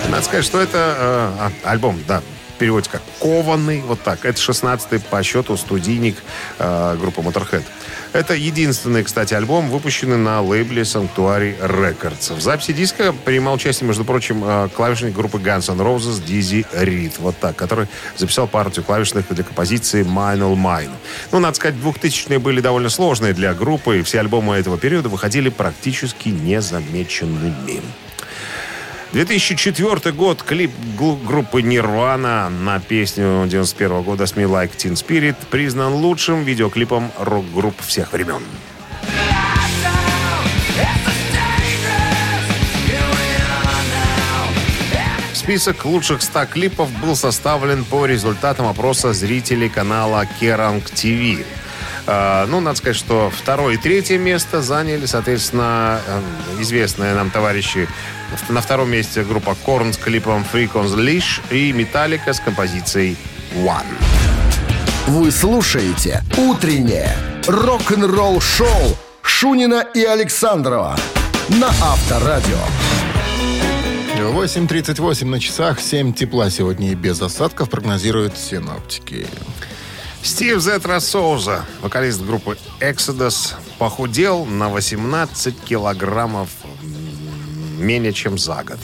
Надо 0.10 0.24
сказать, 0.24 0.46
что 0.46 0.62
это 0.62 0.78
э, 0.78 1.52
а, 1.66 1.72
альбом, 1.72 2.02
да, 2.08 2.22
переводе 2.58 2.90
как 2.90 3.02
«Кованный», 3.20 3.82
вот 3.82 4.02
так. 4.02 4.26
Это 4.26 4.40
16-й 4.40 5.00
по 5.00 5.22
счету 5.24 5.58
студийник 5.58 6.18
э, 6.60 6.98
группы 7.00 7.22
Motorhead. 7.22 7.64
Это 8.14 8.34
единственный, 8.34 9.04
кстати, 9.04 9.34
альбом, 9.34 9.70
выпущенный 9.70 10.18
на 10.18 10.42
лейбле 10.42 10.84
Sanctuary 10.84 11.60
Records. 11.60 12.34
В 12.34 12.42
записи 12.42 12.72
диска 12.72 13.14
принимал 13.14 13.56
участие, 13.56 13.88
между 13.88 14.06
прочим, 14.06 14.44
э, 14.46 14.70
клавишник 14.74 15.14
группы 15.14 15.38
Guns 15.38 15.70
N' 15.70 15.82
Roses 15.82 16.24
Дизи 16.26 16.66
Рид, 16.72 17.20
вот 17.20 17.38
так, 17.38 17.56
который 17.56 17.88
записал 18.16 18.48
партию 18.48 18.86
клавишных 18.86 19.28
для 19.30 19.44
композиции 19.44 20.04
Mine 20.04 20.40
All 20.40 20.56
Mine. 20.56 20.92
Ну, 21.32 21.40
надо 21.40 21.56
сказать, 21.56 21.76
2000-е 21.76 22.40
были 22.40 22.62
довольно 22.62 22.90
сложные 22.90 23.34
для 23.34 23.54
группы, 23.54 24.00
и 24.00 24.02
все 24.04 24.20
альбомы 24.20 24.56
этого 24.56 24.78
периода 24.78 25.10
выходили 25.10 25.50
практически 25.50 26.30
незамеченными. 26.30 27.82
2004 29.16 30.12
год. 30.12 30.44
Клип 30.44 30.72
группы 30.98 31.62
Nirvana 31.62 32.50
на 32.50 32.82
песню 32.82 33.46
91 33.48 34.02
года 34.02 34.26
«Smell 34.26 34.50
Like 34.50 34.76
Teen 34.76 34.96
Spirit» 34.96 35.38
признан 35.50 35.94
лучшим 35.94 36.44
видеоклипом 36.44 37.10
рок-групп 37.18 37.76
всех 37.80 38.12
времен. 38.12 38.42
Список 45.34 45.86
лучших 45.86 46.22
100 46.22 46.48
клипов 46.48 46.90
был 47.02 47.16
составлен 47.16 47.86
по 47.86 48.06
результатам 48.06 48.68
опроса 48.68 49.14
зрителей 49.14 49.70
канала 49.70 50.28
Kerrang 50.42 50.84
TV. 50.84 51.46
А, 52.08 52.46
Ну, 52.48 52.60
надо 52.60 52.78
сказать, 52.78 52.98
что 52.98 53.32
второе 53.36 53.76
и 53.76 53.78
третье 53.78 54.18
место 54.18 54.62
заняли, 54.62 55.06
соответственно, 55.06 56.00
э, 56.06 56.62
известные 56.62 57.14
нам 57.14 57.30
товарищи. 57.32 57.88
На 58.50 58.62
втором 58.62 58.90
месте 58.90 59.24
группа 59.24 59.56
Korn 59.66 59.94
с 59.94 59.98
клипом 59.98 60.46
Freak 60.52 60.74
on 60.74 60.86
the 60.86 60.98
Leash 60.98 61.42
и 61.52 61.72
Metallica 61.72 62.34
с 62.34 62.40
композицией 62.40 63.18
One. 63.56 63.86
Вы 65.08 65.32
слушаете 65.32 66.24
«Утреннее 66.38 67.16
рок-н-ролл-шоу» 67.48 68.98
Шунина 69.22 69.86
и 69.94 70.04
Александрова 70.04 70.98
на 71.50 71.68
Авторадио. 71.68 72.58
8.38 74.18 75.26
на 75.26 75.40
часах, 75.40 75.80
7 75.80 76.14
тепла 76.14 76.50
сегодня 76.50 76.92
и 76.92 76.96
без 76.96 77.22
осадков 77.22 77.70
прогнозируют 77.70 78.38
синоптики. 78.38 79.28
Стив 80.26 80.60
Зетра 80.60 81.00
Соуза, 81.00 81.66
вокалист 81.84 82.20
группы 82.20 82.58
Exodus, 82.80 83.54
похудел 83.78 84.44
на 84.46 84.70
18 84.70 85.62
килограммов 85.62 86.50
менее 87.78 88.12
чем 88.12 88.40
за 88.40 88.64
год. 88.64 88.80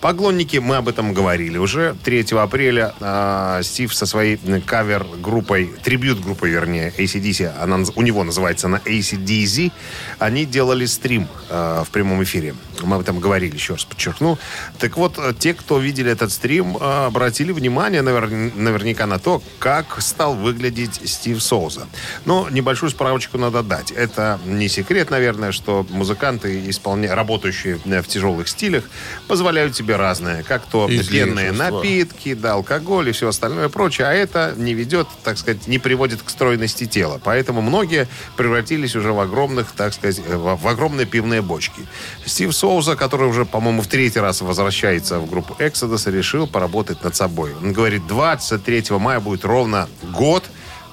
Поклонники, 0.00 0.58
мы 0.58 0.76
об 0.76 0.88
этом 0.88 1.14
говорили 1.14 1.58
уже. 1.58 1.94
3 2.04 2.26
апреля 2.32 2.94
э, 3.00 3.60
Стив 3.62 3.94
со 3.94 4.06
своей 4.06 4.38
кавер-группой, 4.60 5.70
трибют-группой, 5.82 6.50
вернее, 6.50 6.92
ACDC, 6.96 7.52
она, 7.60 7.84
у 7.94 8.02
него 8.02 8.24
называется 8.24 8.66
она 8.66 8.78
ACDZ, 8.84 9.72
они 10.18 10.44
делали 10.44 10.86
стрим 10.86 11.28
э, 11.48 11.82
в 11.86 11.90
прямом 11.90 12.22
эфире. 12.22 12.54
Мы 12.82 12.96
об 12.96 13.02
этом 13.02 13.20
говорили, 13.20 13.54
еще 13.54 13.74
раз 13.74 13.84
подчеркну. 13.84 14.38
Так 14.78 14.96
вот, 14.96 15.18
те, 15.38 15.54
кто 15.54 15.78
видели 15.78 16.10
этот 16.10 16.32
стрим, 16.32 16.76
э, 16.76 17.06
обратили 17.06 17.52
внимание 17.52 18.02
навер- 18.02 18.52
наверняка 18.56 19.06
на 19.06 19.18
то, 19.18 19.42
как 19.58 20.00
стал 20.00 20.34
выглядеть 20.34 21.00
Стив 21.08 21.42
Соуза. 21.42 21.86
Но 22.24 22.48
небольшую 22.50 22.90
справочку 22.90 23.38
надо 23.38 23.62
дать. 23.62 23.90
Это 23.90 24.40
не 24.46 24.68
секрет, 24.68 25.10
наверное, 25.10 25.52
что 25.52 25.86
музыканты, 25.90 26.68
исполня... 26.68 27.14
работающие 27.14 27.78
э, 27.84 28.02
в 28.02 28.08
тяжелых 28.08 28.48
стилях, 28.48 28.84
позволяют 29.28 29.76
себе 29.76 29.83
разное. 29.92 30.42
Как 30.42 30.64
то 30.66 30.86
пенные 30.86 31.50
Излишества. 31.50 31.76
напитки, 31.76 32.34
да, 32.34 32.54
алкоголь 32.54 33.08
и 33.08 33.12
все 33.12 33.28
остальное 33.28 33.68
прочее. 33.68 34.06
А 34.06 34.12
это 34.12 34.54
не 34.56 34.74
ведет, 34.74 35.06
так 35.22 35.38
сказать, 35.38 35.66
не 35.66 35.78
приводит 35.78 36.22
к 36.22 36.30
стройности 36.30 36.86
тела. 36.86 37.20
Поэтому 37.22 37.60
многие 37.60 38.08
превратились 38.36 38.96
уже 38.96 39.12
в 39.12 39.20
огромных, 39.20 39.72
так 39.72 39.92
сказать, 39.92 40.20
э, 40.26 40.36
в, 40.36 40.56
в 40.56 40.68
огромные 40.68 41.06
пивные 41.06 41.42
бочки. 41.42 41.82
Стив 42.26 42.54
Соуза, 42.54 42.96
который 42.96 43.28
уже, 43.28 43.44
по-моему, 43.44 43.82
в 43.82 43.86
третий 43.86 44.20
раз 44.20 44.40
возвращается 44.40 45.18
в 45.18 45.28
группу 45.28 45.54
Exodus, 45.58 46.10
решил 46.10 46.46
поработать 46.46 47.02
над 47.04 47.14
собой. 47.14 47.52
Он 47.62 47.72
говорит, 47.72 48.06
23 48.06 48.84
мая 48.98 49.20
будет 49.20 49.44
ровно 49.44 49.88
год, 50.02 50.44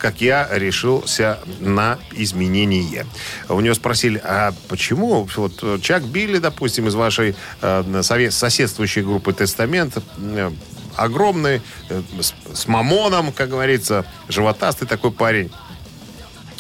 как 0.02 0.20
я 0.20 0.48
решился 0.52 1.38
на 1.60 2.00
изменение. 2.14 3.06
У 3.48 3.62
него 3.62 3.76
спросили, 3.76 4.20
а 4.24 4.52
почему 4.68 5.28
вот 5.36 5.60
э, 5.62 5.78
Чак 5.80 6.04
Билли, 6.06 6.40
допустим, 6.40 6.88
из 6.88 6.96
вашей 6.96 7.36
э, 7.62 8.02
соседствующей 8.32 9.04
группы 9.04 9.32
«Тестамент», 9.32 10.00
э, 10.18 10.52
огромный, 10.96 11.62
э, 11.90 12.02
с, 12.20 12.34
с 12.52 12.68
мамоном, 12.68 13.32
как 13.32 13.50
говорится, 13.50 14.04
животастый 14.28 14.88
такой 14.88 15.12
парень. 15.12 15.52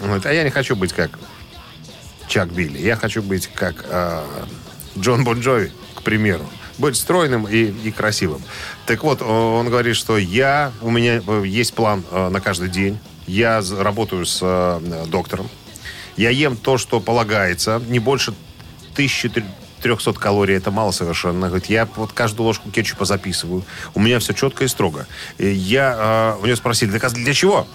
Он 0.01 0.05
говорит, 0.05 0.27
а 0.27 0.33
я 0.33 0.43
не 0.43 0.51
хочу 0.51 0.75
быть 0.75 0.93
как 0.93 1.17
Чак 2.27 2.51
Билли. 2.51 2.77
Я 2.77 2.95
хочу 2.95 3.23
быть 3.23 3.47
как 3.47 3.85
э, 3.89 4.23
Джон 4.99 5.23
Бон 5.23 5.39
Джови, 5.39 5.71
к 5.95 6.03
примеру. 6.03 6.45
Быть 6.77 6.95
стройным 6.95 7.47
и, 7.47 7.65
и 7.65 7.91
красивым. 7.91 8.43
Так 8.85 9.03
вот, 9.03 9.23
он 9.23 9.67
говорит, 9.67 9.95
что 9.95 10.19
я, 10.19 10.71
у 10.81 10.91
меня 10.91 11.23
э, 11.25 11.43
есть 11.47 11.73
план 11.73 12.03
э, 12.11 12.29
на 12.29 12.39
каждый 12.39 12.69
день. 12.69 12.99
Я 13.27 13.61
работаю 13.77 14.25
с 14.25 14.39
э, 14.41 15.05
доктором. 15.07 15.49
Я 16.17 16.29
ем 16.29 16.57
то, 16.57 16.77
что 16.77 16.99
полагается. 16.99 17.81
Не 17.87 17.99
больше 17.99 18.33
1300 18.93 20.13
калорий. 20.13 20.55
Это 20.55 20.71
мало 20.71 20.91
совершенно. 20.91 21.47
Говорит, 21.47 21.67
я 21.67 21.87
вот 21.95 22.11
каждую 22.11 22.47
ложку 22.47 22.69
кетчупа 22.69 23.05
записываю. 23.05 23.63
У 23.93 23.99
меня 23.99 24.19
все 24.19 24.33
четко 24.33 24.65
и 24.65 24.67
строго. 24.67 25.07
Я, 25.37 26.35
э, 26.37 26.41
у 26.41 26.45
него 26.45 26.55
спросили, 26.55 26.97
так 26.97 27.13
для 27.13 27.33
чего? 27.33 27.67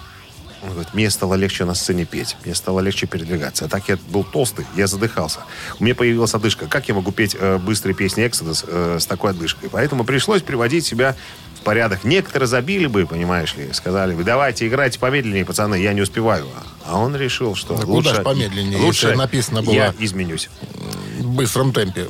Он 0.63 0.71
говорит, 0.71 0.93
мне 0.93 1.09
стало 1.09 1.35
легче 1.35 1.65
на 1.65 1.75
сцене 1.75 2.05
петь, 2.05 2.35
мне 2.43 2.55
стало 2.55 2.79
легче 2.79 3.05
передвигаться. 3.05 3.65
А 3.65 3.67
так 3.67 3.87
я 3.89 3.97
был 4.09 4.23
толстый, 4.23 4.65
я 4.75 4.87
задыхался. 4.87 5.41
У 5.79 5.83
меня 5.83 5.93
появилась 5.93 6.33
одышка. 6.33 6.65
Как 6.67 6.87
я 6.87 6.95
могу 6.95 7.11
петь 7.11 7.35
э, 7.39 7.57
быстрые 7.57 7.95
песни 7.95 8.25
Exodus 8.25 8.65
э, 8.67 8.97
с 8.99 9.05
такой 9.05 9.31
одышкой? 9.31 9.69
Поэтому 9.69 10.03
пришлось 10.03 10.41
приводить 10.41 10.85
себя 10.85 11.15
порядок. 11.67 12.05
Некоторые 12.05 12.47
забили 12.47 12.87
бы, 12.87 13.05
понимаешь 13.05 13.53
ли, 13.57 13.73
сказали 13.73 14.15
бы, 14.15 14.23
давайте 14.23 14.65
играйте 14.69 14.97
помедленнее, 14.99 15.43
пацаны, 15.43 15.75
я 15.75 15.91
не 15.91 15.99
успеваю. 15.99 16.45
А 16.85 16.97
он 16.97 17.13
решил, 17.13 17.55
что 17.55 17.73
Да 17.75 17.81
куда 17.81 17.91
лучше, 17.91 18.15
ж 18.15 18.23
помедленнее, 18.23 18.79
лучше 18.79 19.07
если 19.07 19.17
написано 19.17 19.61
было- 19.63 19.73
я 19.73 19.93
изменюсь. 19.99 20.49
В 21.19 21.27
быстром 21.27 21.73
темпе. 21.73 22.07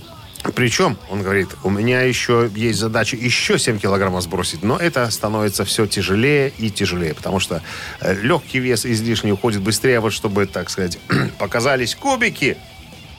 Причем, 0.53 0.95
он 1.09 1.23
говорит, 1.23 1.49
у 1.63 1.71
меня 1.71 2.01
еще 2.01 2.51
есть 2.55 2.77
задача 2.77 3.15
еще 3.17 3.57
7 3.57 3.79
килограммов 3.79 4.21
сбросить, 4.21 4.61
но 4.61 4.77
это 4.77 5.09
становится 5.09 5.65
все 5.65 5.87
тяжелее 5.87 6.53
и 6.59 6.69
тяжелее, 6.69 7.15
потому 7.15 7.39
что 7.39 7.63
э, 7.99 8.13
легкий 8.13 8.59
вес 8.59 8.85
излишний 8.85 9.31
уходит 9.31 9.61
быстрее, 9.63 9.97
а 9.97 10.01
вот 10.01 10.13
чтобы, 10.13 10.45
так 10.45 10.69
сказать, 10.69 10.99
показались 11.39 11.95
кубики 11.95 12.57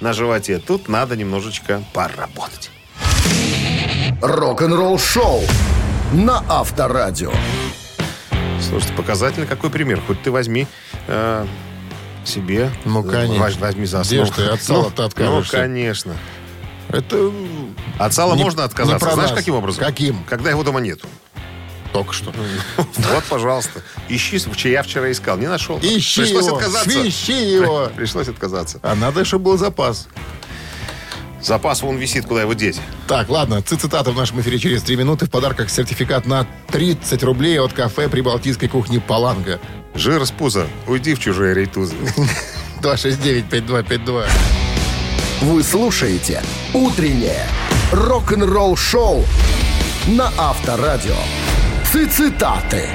на 0.01 0.12
животе, 0.12 0.59
тут 0.59 0.88
надо 0.88 1.16
немножечко 1.16 1.83
поработать. 1.92 2.70
Рок-н-ролл-шоу 4.22 5.42
на 6.12 6.42
Авторадио. 6.49 7.33
Слушайте, 8.61 8.94
показательно 8.94 9.47
какой 9.47 9.71
пример. 9.71 10.01
Хоть 10.07 10.23
ты 10.23 10.31
возьми 10.31 10.66
э, 11.07 11.47
себе. 12.25 12.71
Ну, 12.85 13.07
э, 13.07 13.11
конечно. 13.11 13.44
воз- 13.44 13.57
Возьми 13.57 13.87
за 13.87 14.01
Где 14.03 14.23
основу. 14.23 14.27
ж 14.27 14.37
ты 14.37 14.42
от 14.55 14.62
сала-то 14.62 15.03
Ну, 15.03 15.09
откажешься? 15.09 15.57
Ну, 15.57 15.62
конечно. 15.62 16.16
Это 16.88 17.31
От 17.99 18.14
сала 18.14 18.35
Не- 18.35 18.42
можно 18.44 18.61
не 18.61 18.66
отказаться. 18.66 19.07
про 19.07 19.14
Знаешь, 19.14 19.33
каким 19.33 19.55
образом? 19.55 19.85
Каким? 19.85 20.25
Когда 20.25 20.51
его 20.51 20.62
дома 20.62 20.81
нету. 20.81 21.07
Только 21.92 22.12
что. 22.12 22.33
Вот, 22.77 23.25
пожалуйста. 23.29 23.83
Ищи, 24.09 24.38
в- 24.38 24.64
я 24.64 24.83
вчера 24.83 25.11
искал, 25.12 25.37
не 25.38 25.47
нашел. 25.47 25.79
Ищи 25.81 26.23
Пришлось 26.23 26.47
его, 26.47 26.57
отказаться. 26.57 26.90
свищи 26.90 27.33
его. 27.55 27.90
Пришлось 27.97 28.29
отказаться. 28.29 28.81
А 28.83 28.94
надо, 28.94 29.25
чтобы 29.25 29.47
был 29.47 29.59
запас. 29.59 30.09
Запас 31.49 31.81
вон 31.81 31.97
висит, 31.97 32.27
куда 32.27 32.43
его 32.43 32.53
деть. 32.53 32.79
Так, 33.07 33.31
ладно, 33.31 33.63
цитаты 33.63 34.11
в 34.11 34.17
нашем 34.17 34.39
эфире 34.43 34.59
через 34.59 34.83
три 34.83 34.97
минуты. 34.97 35.25
В 35.25 35.31
подарках 35.31 35.71
сертификат 35.71 36.27
на 36.27 36.47
30 36.71 37.23
рублей 37.23 37.59
от 37.59 37.73
кафе 37.73 38.11
при 38.11 38.21
Балтийской 38.21 38.69
кухне 38.69 39.01
«Паланга». 39.01 39.59
Жир 39.95 40.27
с 40.27 40.31
пуза, 40.31 40.67
уйди 40.87 41.15
в 41.15 41.21
чужие 41.21 41.55
рейтузы. 41.55 41.95
269-5252. 42.83 44.27
Вы 45.41 45.63
слушаете 45.63 46.43
«Утреннее 46.75 47.47
рок-н-ролл-шоу» 47.93 49.25
на 50.09 50.31
Авторадио. 50.37 51.16
Цитаты. 51.91 52.91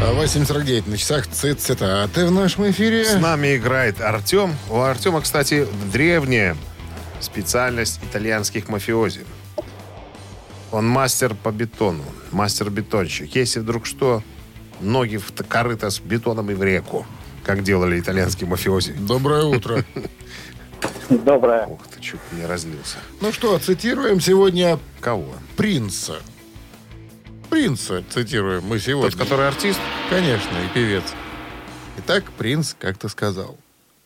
8.49 0.00 0.88
на 0.88 0.96
часах 0.96 1.26
цит 1.26 1.60
цитаты 1.60 2.24
в 2.26 2.30
нашем 2.30 2.70
эфире. 2.70 3.04
С 3.04 3.14
нами 3.20 3.56
играет 3.56 4.00
Артем. 4.00 4.54
У 4.70 4.80
Артема, 4.80 5.20
кстати, 5.20 5.66
древняя 5.92 6.56
специальность 7.24 8.00
итальянских 8.02 8.68
мафиози. 8.68 9.24
Он 10.72 10.88
мастер 10.88 11.34
по 11.34 11.52
бетону, 11.52 12.04
мастер-бетонщик. 12.32 13.34
Если 13.34 13.60
вдруг 13.60 13.86
что, 13.86 14.22
ноги 14.80 15.16
в 15.16 15.32
корыто 15.46 15.90
с 15.90 16.00
бетоном 16.00 16.50
и 16.50 16.54
в 16.54 16.62
реку, 16.62 17.06
как 17.44 17.62
делали 17.62 18.00
итальянские 18.00 18.48
мафиози. 18.48 18.92
Доброе 18.92 19.44
утро. 19.44 19.84
Доброе. 21.08 21.66
Ух 21.66 21.86
ты, 21.88 22.00
чуть 22.00 22.20
не 22.32 22.46
разлился. 22.46 22.98
Ну 23.20 23.32
что, 23.32 23.58
цитируем 23.58 24.20
сегодня 24.20 24.78
Кого? 25.00 25.32
принца. 25.56 26.16
Принца 27.50 28.02
цитируем 28.10 28.64
мы 28.64 28.78
сегодня. 28.80 29.10
Тот, 29.10 29.20
который 29.20 29.46
артист? 29.46 29.78
Конечно, 30.10 30.50
и 30.64 30.74
певец. 30.74 31.04
Итак, 31.98 32.24
принц 32.36 32.74
как-то 32.78 33.08
сказал. 33.08 33.56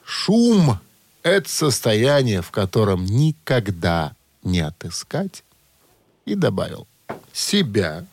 Шум— 0.05 0.79
это 1.29 1.49
состояние, 1.49 2.43
в 2.43 2.51
котором 2.51 3.05
никогда 3.05 4.15
не 4.43 4.61
отыскать. 4.61 5.45
И 6.25 6.35
добавил. 6.35 6.87
Себя. 7.33 8.05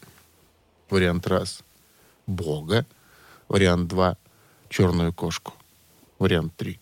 Вариант 0.90 1.28
раз. 1.28 1.62
Бога. 2.28 2.86
Вариант 3.48 3.88
два. 3.88 4.18
Черную 4.70 5.14
кошку. 5.14 5.54
Вариант 6.20 6.56
три. 6.56 6.80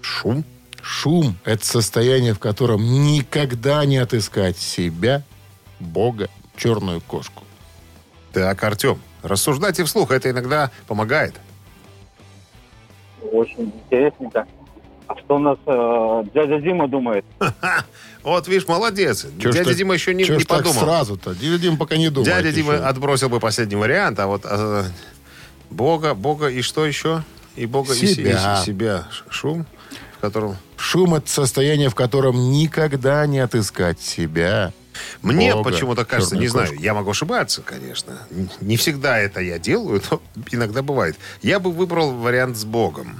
Шум? 0.00 0.44
Шум— 0.82 1.36
это 1.44 1.64
состояние, 1.64 2.34
в 2.34 2.38
котором 2.38 2.82
никогда 2.82 3.84
не 3.84 3.98
отыскать 3.98 4.56
себя, 4.56 5.22
Бога, 5.78 6.28
черную 6.56 7.00
кошку. 7.00 7.44
Так, 8.32 8.62
Артем, 8.64 9.00
рассуждайте 9.22 9.84
вслух, 9.84 10.10
это 10.10 10.30
иногда 10.30 10.70
помогает. 10.86 11.34
Очень 13.32 13.72
интересненько. 13.84 14.46
А 15.10 15.16
что 15.18 15.36
у 15.36 15.38
нас 15.40 15.58
э, 15.66 16.24
дядя 16.34 16.60
Дима 16.60 16.86
думает? 16.88 17.24
Вот, 18.22 18.46
видишь, 18.48 18.68
молодец. 18.68 19.26
Чё 19.40 19.50
Дядя 19.50 19.72
Дима 19.74 19.94
еще 19.94 20.12
не, 20.14 20.24
чё 20.24 20.36
не 20.36 20.44
подумал. 20.44 20.74
сразу-то? 20.78 21.34
Дядя 21.34 21.58
Дима 21.58 21.78
пока 21.78 21.96
не 21.96 22.10
думает. 22.10 22.26
Дядя 22.34 22.52
Дима 22.52 22.74
еще. 22.74 22.82
отбросил 22.84 23.30
бы 23.30 23.40
последний 23.40 23.76
вариант, 23.76 24.20
а 24.20 24.26
вот 24.26 24.42
а, 24.44 24.84
Бога, 25.70 26.12
Бога 26.12 26.48
и 26.48 26.60
что 26.60 26.84
еще? 26.84 27.22
И 27.56 27.64
Бога 27.64 27.94
и 27.94 27.96
се- 27.96 28.06
Себя. 28.08 28.58
и 28.60 28.66
себя. 28.66 29.08
Ш- 29.10 29.24
Шум, 29.30 29.66
в 30.18 30.20
котором... 30.20 30.56
Шум— 30.76 31.14
это 31.16 31.30
состояние, 31.30 31.88
в 31.88 31.94
котором 31.94 32.52
никогда 32.52 33.26
не 33.26 33.38
отыскать 33.38 34.00
себя. 34.02 34.72
Мне 35.22 35.54
Бога, 35.54 35.70
почему-то 35.70 36.04
кажется, 36.04 36.36
не 36.36 36.48
знаю, 36.48 36.68
кошку. 36.68 36.82
я 36.82 36.92
могу 36.92 37.10
ошибаться, 37.12 37.62
конечно. 37.62 38.18
Не 38.60 38.76
всегда 38.76 39.18
это 39.18 39.40
я 39.40 39.58
делаю, 39.58 40.02
но 40.10 40.20
иногда 40.50 40.82
бывает. 40.82 41.16
Я 41.40 41.58
бы 41.58 41.72
выбрал 41.72 42.12
вариант 42.12 42.58
с 42.58 42.64
Богом. 42.64 43.18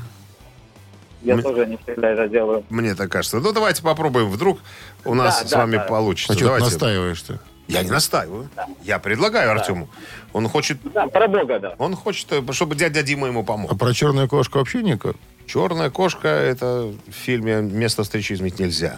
Я 1.23 1.35
М- 1.35 1.43
тоже 1.43 1.67
не 1.67 1.77
всегда 1.77 2.09
это 2.11 2.29
делаю. 2.29 2.65
Мне 2.71 2.95
так 2.95 3.11
кажется. 3.11 3.39
Ну, 3.41 3.53
давайте 3.53 3.83
попробуем. 3.83 4.31
Вдруг 4.31 4.59
у 5.05 5.15
нас 5.15 5.41
Да, 5.43 5.47
с 5.47 5.51
да, 5.51 5.59
вами 5.59 5.77
да. 5.77 5.83
получится. 5.85 6.33
А 6.33 6.37
что 6.37 6.41
ты 6.41 6.47
Давайте. 6.47 6.67
настаиваешь-то? 6.71 7.39
Я 7.69 7.83
не 7.85 7.91
настаиваю. 7.91 8.49
Я 8.83 8.99
предлагаю 8.99 9.51
Артему. 9.53 9.89
Он 10.33 10.49
хочет, 10.49 10.79
Да, 10.93 11.07
про 11.07 11.29
Бога, 11.29 11.61
да. 11.61 11.75
он 11.79 11.95
хочет, 11.95 12.27
э, 12.33 12.43
чтобы 12.53 12.75
дядя 12.75 13.03
Дима 13.03 13.29
ему 13.29 13.41
А 13.41 13.45
помог. 13.45 13.79
про 13.79 13.95
черную 13.95 14.29
кошку 14.29 14.59
вообще 14.59 14.83
никак? 14.83 15.15
Черная 15.47 15.91
кошка 15.91 16.29
это 16.29 16.93
в 17.09 17.13
фильме 17.13 17.61
место 17.63 18.03
встречи 18.03 18.33
изменить 18.33 18.59
нельзя. 18.59 18.97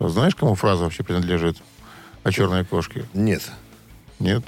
Знаешь, 0.00 0.34
кому 0.34 0.54
фраза 0.54 0.84
вообще 0.84 1.02
принадлежит? 1.02 1.58
О 2.22 2.30
черной 2.32 2.64
кошке? 2.64 3.04
Нет. 3.14 3.42
Нет? 4.20 4.42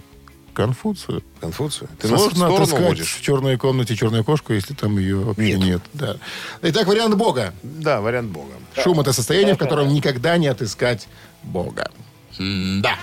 Конфуцию. 0.54 1.22
Конфуцию. 1.40 1.88
Ты 1.98 2.08
Сложно 2.08 2.30
сторону 2.30 2.56
отыскать 2.62 2.82
водишь. 2.82 3.14
в 3.16 3.22
черной 3.22 3.56
комнате 3.56 3.96
черную 3.96 4.24
кошку, 4.24 4.52
если 4.52 4.74
там 4.74 4.98
ее 4.98 5.16
вообще 5.16 5.54
Нет. 5.54 5.60
нет. 5.60 5.82
да. 5.92 6.16
Итак, 6.62 6.86
вариант 6.86 7.14
Бога. 7.16 7.54
Да, 7.62 8.00
вариант 8.00 8.30
Бога. 8.30 8.52
Шум— 8.82 9.00
это 9.00 9.12
состояние, 9.12 9.54
в 9.54 9.58
котором 9.58 9.88
никогда 9.94 10.36
не 10.38 10.48
отыскать 10.48 11.08
Бога. 11.42 11.90
Да. 12.38 12.96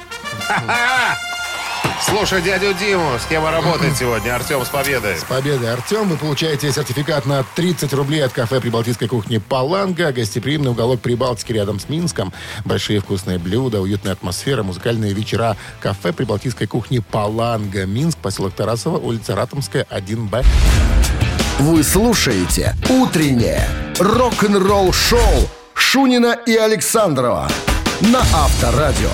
Слушай 2.09 2.41
дядю 2.41 2.73
Диму, 2.73 3.19
с 3.19 3.25
кем 3.27 3.43
вы 3.43 3.51
работаете 3.51 3.95
сегодня? 3.99 4.33
Артем 4.33 4.63
с 4.63 4.69
победой. 4.69 5.17
С 5.17 5.23
победой, 5.25 5.73
Артем! 5.73 6.07
Вы 6.07 6.15
получаете 6.15 6.71
сертификат 6.71 7.25
на 7.25 7.43
30 7.55 7.91
рублей 7.93 8.23
от 8.23 8.31
кафе 8.31 8.61
Прибалтийской 8.61 9.09
кухни 9.09 9.39
«Паланга». 9.39 10.13
Гостеприимный 10.13 10.71
уголок 10.71 11.01
Прибалтики 11.01 11.51
рядом 11.51 11.81
с 11.81 11.89
Минском. 11.89 12.31
Большие 12.63 13.01
вкусные 13.01 13.39
блюда, 13.39 13.81
уютная 13.81 14.13
атмосфера, 14.13 14.63
музыкальные 14.63 15.11
вечера. 15.11 15.57
Кафе 15.81 16.13
Прибалтийской 16.13 16.65
кухни 16.65 16.99
«Паланга». 16.99 17.85
Минск, 17.85 18.19
поселок 18.19 18.53
Тарасова, 18.53 18.97
улица 18.97 19.35
Ратомская, 19.35 19.85
1Б. 19.89 20.45
Вы 21.59 21.83
слушаете 21.83 22.73
«Утреннее 22.89 23.67
рок-н-ролл-шоу» 23.99 25.49
Шунина 25.73 26.37
и 26.45 26.55
Александрова 26.55 27.49
на 27.99 28.19
Авторадио. 28.19 29.09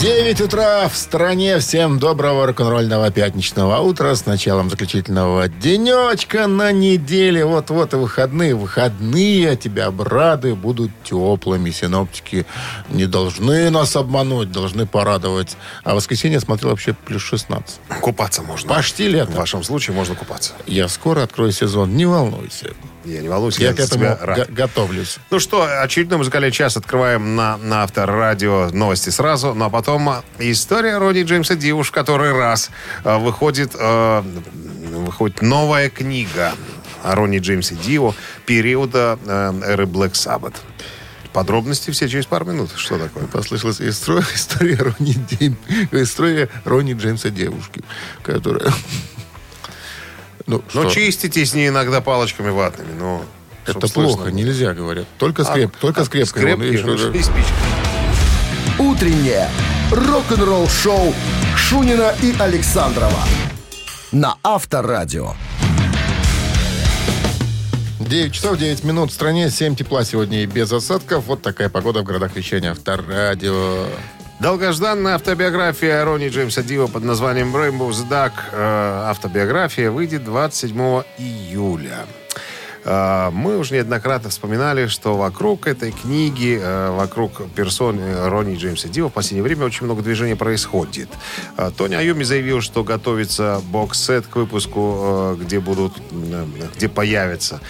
9 0.00 0.40
утра 0.40 0.88
в 0.88 0.96
стране. 0.96 1.58
Всем 1.58 1.98
доброго 1.98 2.46
рок-н-ролльного 2.46 3.10
пятничного 3.10 3.80
утра 3.80 4.14
с 4.14 4.24
началом 4.24 4.70
заключительного 4.70 5.46
денечка 5.48 6.46
на 6.46 6.72
неделе. 6.72 7.44
Вот-вот 7.44 7.92
и 7.92 7.96
выходные. 7.96 8.54
Выходные 8.54 9.56
тебя 9.56 9.88
обрадуют, 9.88 10.58
будут 10.58 10.90
теплыми. 11.04 11.68
Синоптики 11.68 12.46
не 12.88 13.04
должны 13.04 13.68
нас 13.68 13.94
обмануть, 13.94 14.50
должны 14.50 14.86
порадовать. 14.86 15.58
А 15.84 15.94
воскресенье 15.94 16.40
смотрел 16.40 16.70
вообще 16.70 16.94
плюс 16.94 17.20
16. 17.20 17.80
Купаться 18.00 18.40
можно. 18.40 18.70
Почти 18.70 19.06
лето. 19.06 19.32
В 19.32 19.34
вашем 19.34 19.62
случае 19.62 19.94
можно 19.94 20.14
купаться. 20.14 20.54
Я 20.66 20.88
скоро 20.88 21.24
открою 21.24 21.52
сезон, 21.52 21.94
не 21.94 22.06
волнуйся. 22.06 22.70
Я 23.04 23.22
не 23.22 23.28
волнуюсь, 23.28 23.58
Я 23.58 23.68
я, 23.68 23.74
к 23.74 23.80
этому 23.80 24.16
рад. 24.20 24.38
го- 24.48 24.54
готовлюсь. 24.54 25.16
Ну 25.30 25.38
что, 25.40 25.66
очередной 25.82 26.18
музыкальный 26.18 26.50
час 26.52 26.76
открываем 26.76 27.34
на, 27.34 27.56
на 27.56 27.82
авторадио 27.82 28.68
новости 28.72 29.08
сразу, 29.10 29.54
ну 29.54 29.64
а 29.64 29.70
потом 29.70 30.08
а, 30.08 30.24
история 30.38 30.98
Роди 30.98 31.22
Джеймса 31.22 31.54
Ди 31.54 31.72
уж 31.72 31.88
в 31.88 31.92
который 31.92 32.32
раз 32.32 32.70
а, 33.04 33.18
выходит, 33.18 33.72
а, 33.78 34.22
выходит 34.92 35.40
новая 35.40 35.88
книга 35.88 36.52
о 37.02 37.14
Ронни 37.14 37.38
Джеймсе 37.38 37.74
Дио 37.76 38.14
периода 38.44 39.18
а, 39.26 39.58
эры 39.64 39.84
Black 39.86 40.12
Sabbath. 40.12 40.56
Подробности 41.32 41.92
все 41.92 42.08
через 42.08 42.26
пару 42.26 42.44
минут. 42.44 42.70
Что 42.76 42.98
такое? 42.98 43.24
Послышалась 43.28 43.80
история, 43.80 44.26
история 44.34 44.74
Ронни, 44.76 45.14
Дим- 45.30 45.56
история 45.92 46.48
Ронни 46.64 46.92
Джеймса 46.94 47.30
девушки, 47.30 47.82
которая... 48.22 48.70
Ну, 50.50 50.62
Ну, 50.74 50.82
что? 50.82 50.90
чистите 50.90 51.44
с 51.46 51.54
ней 51.54 51.68
иногда 51.68 52.00
палочками 52.00 52.50
ватными, 52.50 52.92
ну... 52.98 53.22
Это 53.66 53.86
слышно 53.86 54.02
плохо, 54.02 54.22
было. 54.24 54.28
нельзя, 54.30 54.74
говорят. 54.74 55.06
Только, 55.18 55.44
скреп, 55.44 55.70
А, 55.76 55.80
только 55.80 56.00
а, 56.00 56.04
скрепкой. 56.04 56.42
скрепки, 56.42 56.88
уже. 56.88 57.16
и 57.16 57.22
спички. 57.22 57.52
«Утреннее 58.78 59.48
рок-н-ролл-шоу» 59.92 61.14
Шунина 61.56 62.14
и 62.22 62.34
Александрова 62.38 63.22
на 64.10 64.36
Авторадио. 64.42 65.34
9 68.00 68.32
часов 68.32 68.58
9 68.58 68.82
минут 68.82 69.10
в 69.10 69.14
стране, 69.14 69.50
7 69.50 69.76
тепла 69.76 70.04
сегодня 70.04 70.42
и 70.42 70.46
без 70.46 70.72
осадков. 70.72 71.26
Вот 71.26 71.42
такая 71.42 71.68
погода 71.68 72.00
в 72.00 72.04
городах 72.04 72.34
вещания 72.34 72.72
Авторадио. 72.72 73.86
Долгожданная 74.40 75.16
автобиография 75.16 76.02
Ронни 76.02 76.28
Джеймса 76.28 76.62
Дио 76.62 76.88
под 76.88 77.04
названием 77.04 77.54
Rainbow's 77.54 78.08
Duck. 78.08 78.32
э, 78.52 79.02
автобиография 79.10 79.90
выйдет 79.90 80.24
27 80.24 81.02
июля. 81.18 82.06
Э, 82.86 83.28
Мы 83.30 83.58
уже 83.58 83.74
неоднократно 83.74 84.30
вспоминали, 84.30 84.86
что 84.86 85.18
вокруг 85.18 85.66
этой 85.66 85.92
книги, 85.92 86.58
э, 86.58 86.90
вокруг 86.90 87.50
персоны 87.54 88.28
Ронни 88.30 88.56
Джеймса 88.56 88.88
Дио 88.88 89.10
в 89.10 89.12
последнее 89.12 89.42
время 89.42 89.66
очень 89.66 89.84
много 89.84 90.00
движения 90.00 90.36
происходит. 90.36 91.10
Тони 91.76 91.94
Айоми 91.94 92.22
заявил, 92.24 92.62
что 92.62 92.82
готовится 92.82 93.60
бокс-сет 93.70 94.26
к 94.26 94.36
выпуску, 94.36 95.36
где 95.38 95.60
будут, 95.60 95.92
где 96.76 96.88
появятся 96.88 97.60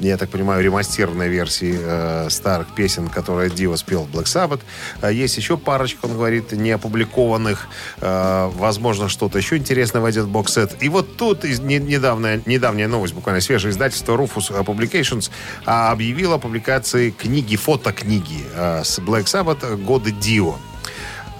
я 0.00 0.16
так 0.16 0.30
понимаю, 0.30 0.62
ремастированной 0.62 1.28
версии 1.28 1.78
э, 1.78 2.28
старых 2.30 2.74
песен, 2.74 3.08
которые 3.08 3.50
Дио 3.50 3.76
спел 3.76 4.04
в 4.04 4.14
Black 4.14 4.24
Sabbath. 4.24 4.60
А 5.00 5.10
есть 5.10 5.36
еще 5.36 5.56
парочка, 5.56 6.06
он 6.06 6.12
говорит, 6.12 6.52
не 6.52 6.70
опубликованных. 6.70 7.68
Э, 8.00 8.50
возможно, 8.54 9.08
что-то 9.08 9.38
еще 9.38 9.56
интересное 9.56 10.00
войдет 10.00 10.24
в 10.24 10.28
боксет. 10.28 10.82
И 10.82 10.88
вот 10.88 11.16
тут 11.16 11.44
из, 11.44 11.60
не, 11.60 11.78
недавняя, 11.78 12.40
недавняя 12.46 12.88
новость, 12.88 13.14
буквально 13.14 13.40
свежее 13.40 13.72
издательство 13.72 14.16
Rufus 14.16 14.50
Publications 14.64 15.30
а, 15.64 15.92
объявило 15.92 16.36
о 16.36 16.38
публикации 16.38 17.10
книги, 17.10 17.56
фотокниги 17.56 18.44
э, 18.54 18.82
с 18.84 18.98
Black 18.98 19.24
Sabbath 19.24 19.76
«Годы 19.76 20.12
Дио». 20.12 20.56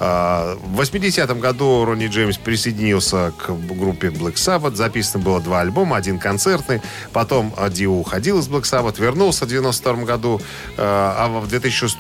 А, 0.01 0.57
В 0.57 0.81
80-м 0.81 1.41
году 1.41 1.85
Ронни 1.85 2.07
Джеймс 2.07 2.39
присоединился 2.39 3.33
к 3.37 3.51
группе 3.51 4.09
Black 4.09 4.35
Sabbath. 4.35 4.75
Записано 4.75 5.23
было 5.23 5.41
два 5.41 5.61
альбома, 5.61 5.97
один 5.97 6.19
концертный. 6.19 6.81
Потом 7.13 7.53
Дио 7.71 7.93
уходил 7.93 8.39
из 8.39 8.49
Black 8.49 8.63
Sabbath, 8.63 9.01
вернулся 9.01 9.45
в 9.45 9.49
92 9.49 10.05
году. 10.05 10.41
А 10.79 11.27
а 11.27 11.41
в 11.41 11.49
2006 11.49 11.97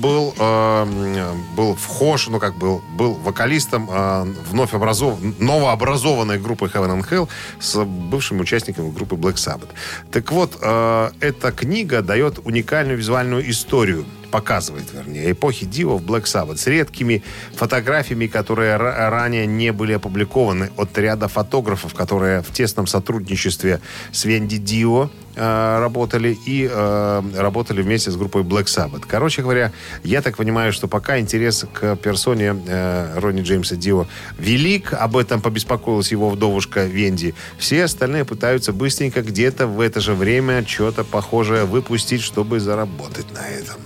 был, 0.00 0.34
э, 0.38 1.32
был 1.56 1.74
вхож, 1.74 2.28
ну 2.28 2.38
как 2.38 2.56
был, 2.56 2.82
был 2.96 3.14
вокалистом 3.14 3.88
э, 3.90 4.24
вновь 4.50 4.72
образов... 4.72 5.18
новообразованной 5.38 6.38
группы 6.38 6.66
Heaven 6.66 6.98
and 6.98 7.08
Hell 7.08 7.28
с 7.60 7.84
бывшими 7.84 8.40
участниками 8.40 8.90
группы 8.90 9.16
Black 9.16 9.34
Sabbath. 9.34 9.68
Так 10.10 10.32
вот, 10.32 10.56
э, 10.60 11.10
эта 11.20 11.52
книга 11.52 12.02
дает 12.02 12.38
уникальную 12.44 12.96
визуальную 12.96 13.48
историю 13.50 14.06
показывает, 14.30 14.84
вернее, 14.92 15.32
эпохи 15.32 15.66
Дио 15.66 15.96
в 15.96 16.02
Black 16.02 16.24
Sabbath 16.24 16.56
с 16.56 16.66
редкими 16.66 17.22
фотографиями, 17.54 18.26
которые 18.26 18.76
ра- 18.76 19.10
ранее 19.10 19.46
не 19.46 19.72
были 19.72 19.92
опубликованы 19.94 20.70
от 20.76 20.96
ряда 20.98 21.28
фотографов, 21.28 21.94
которые 21.94 22.42
в 22.42 22.52
тесном 22.52 22.86
сотрудничестве 22.86 23.80
с 24.12 24.24
Венди 24.24 24.58
Дио 24.58 25.10
э, 25.34 25.78
работали 25.80 26.36
и 26.46 26.68
э, 26.70 27.22
работали 27.36 27.82
вместе 27.82 28.10
с 28.10 28.16
группой 28.16 28.42
Black 28.42 28.64
Sabbath. 28.64 29.04
Короче 29.08 29.42
говоря, 29.42 29.72
я 30.04 30.22
так 30.22 30.36
понимаю, 30.36 30.72
что 30.72 30.88
пока 30.88 31.18
интерес 31.18 31.64
к 31.72 31.96
персоне 31.96 32.56
э, 32.66 33.18
Ронни 33.18 33.42
Джеймса 33.42 33.76
Дио 33.76 34.06
велик, 34.38 34.92
об 34.92 35.16
этом 35.16 35.40
побеспокоилась 35.40 36.12
его 36.12 36.30
вдовушка 36.30 36.84
Венди. 36.84 37.34
Все 37.58 37.84
остальные 37.84 38.24
пытаются 38.24 38.72
быстренько 38.72 39.22
где-то 39.22 39.66
в 39.66 39.80
это 39.80 40.00
же 40.00 40.14
время 40.14 40.66
что-то 40.66 41.04
похожее 41.04 41.64
выпустить, 41.64 42.22
чтобы 42.22 42.60
заработать 42.60 43.26
на 43.32 43.46
этом. 43.46 43.76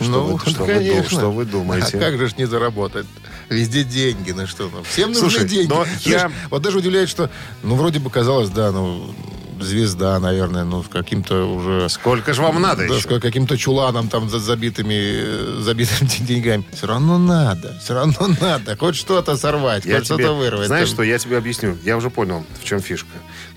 Что, 0.00 0.10
ну, 0.10 0.36
вы, 0.36 0.50
что, 0.50 0.64
вы, 0.64 0.66
конечно. 0.74 1.00
дум- 1.00 1.06
что 1.18 1.30
вы 1.32 1.44
думаете? 1.46 1.96
А 1.96 2.00
как 2.00 2.18
же 2.18 2.28
ж 2.28 2.36
не 2.36 2.44
заработать? 2.46 3.06
Везде 3.48 3.84
деньги, 3.84 4.32
ну 4.32 4.46
что, 4.46 4.68
ну, 4.72 4.82
всем 4.82 5.10
нужны 5.12 5.30
Слушай, 5.30 5.48
деньги. 5.48 5.68
но 5.72 5.86
я- 6.04 6.18
Знаешь, 6.18 6.32
Вот 6.50 6.62
даже 6.62 6.78
удивляет, 6.78 7.08
что, 7.08 7.30
ну, 7.62 7.76
вроде 7.76 7.98
бы 8.00 8.10
казалось, 8.10 8.50
да, 8.50 8.72
ну, 8.72 9.14
звезда, 9.60 10.18
наверное, 10.18 10.64
ну, 10.64 10.82
каким-то 10.82 11.44
уже... 11.44 11.88
Сколько 11.88 12.32
же 12.34 12.42
вам 12.42 12.60
надо 12.60 12.86
да, 12.88 12.94
еще? 12.94 13.20
каким-то 13.20 13.56
чуланом 13.56 14.08
там 14.08 14.28
за 14.28 14.38
забитыми, 14.38 14.94
э, 14.94 15.58
забитыми 15.60 16.08
деньгами. 16.20 16.64
Все 16.72 16.86
равно 16.86 17.18
надо, 17.18 17.76
все 17.82 17.94
равно 17.94 18.28
надо. 18.40 18.76
Хоть 18.76 18.96
что-то 18.96 19.36
сорвать, 19.36 19.84
Я 19.84 19.96
хоть 19.98 20.06
тебе, 20.06 20.14
что-то 20.24 20.32
вырвать. 20.34 20.66
знаешь 20.66 20.88
Там- 20.88 20.94
что, 20.96 21.02
я 21.02 21.18
тебе 21.18 21.38
объясню. 21.38 21.76
Я 21.84 21.96
уже 21.96 22.10
понял, 22.10 22.44
в 22.60 22.64
чем 22.64 22.80
фишка. 22.80 23.08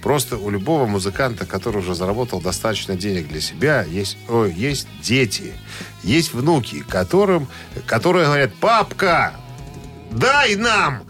Просто 0.02 0.38
у 0.38 0.50
любого 0.50 0.86
музыканта, 0.86 1.46
который 1.46 1.78
уже 1.78 1.94
заработал 1.96 2.42
достаточно 2.42 2.96
денег 2.96 3.28
для 3.28 3.42
себя, 3.42 3.84
есть, 3.84 4.18
ой, 4.28 4.54
есть 4.54 4.88
дети, 5.02 5.54
есть 6.04 6.34
внуки, 6.34 6.80
которым, 6.88 7.48
которые 7.86 8.26
говорят, 8.26 8.54
папка, 8.56 9.34
дай 10.12 10.56
нам 10.56 11.02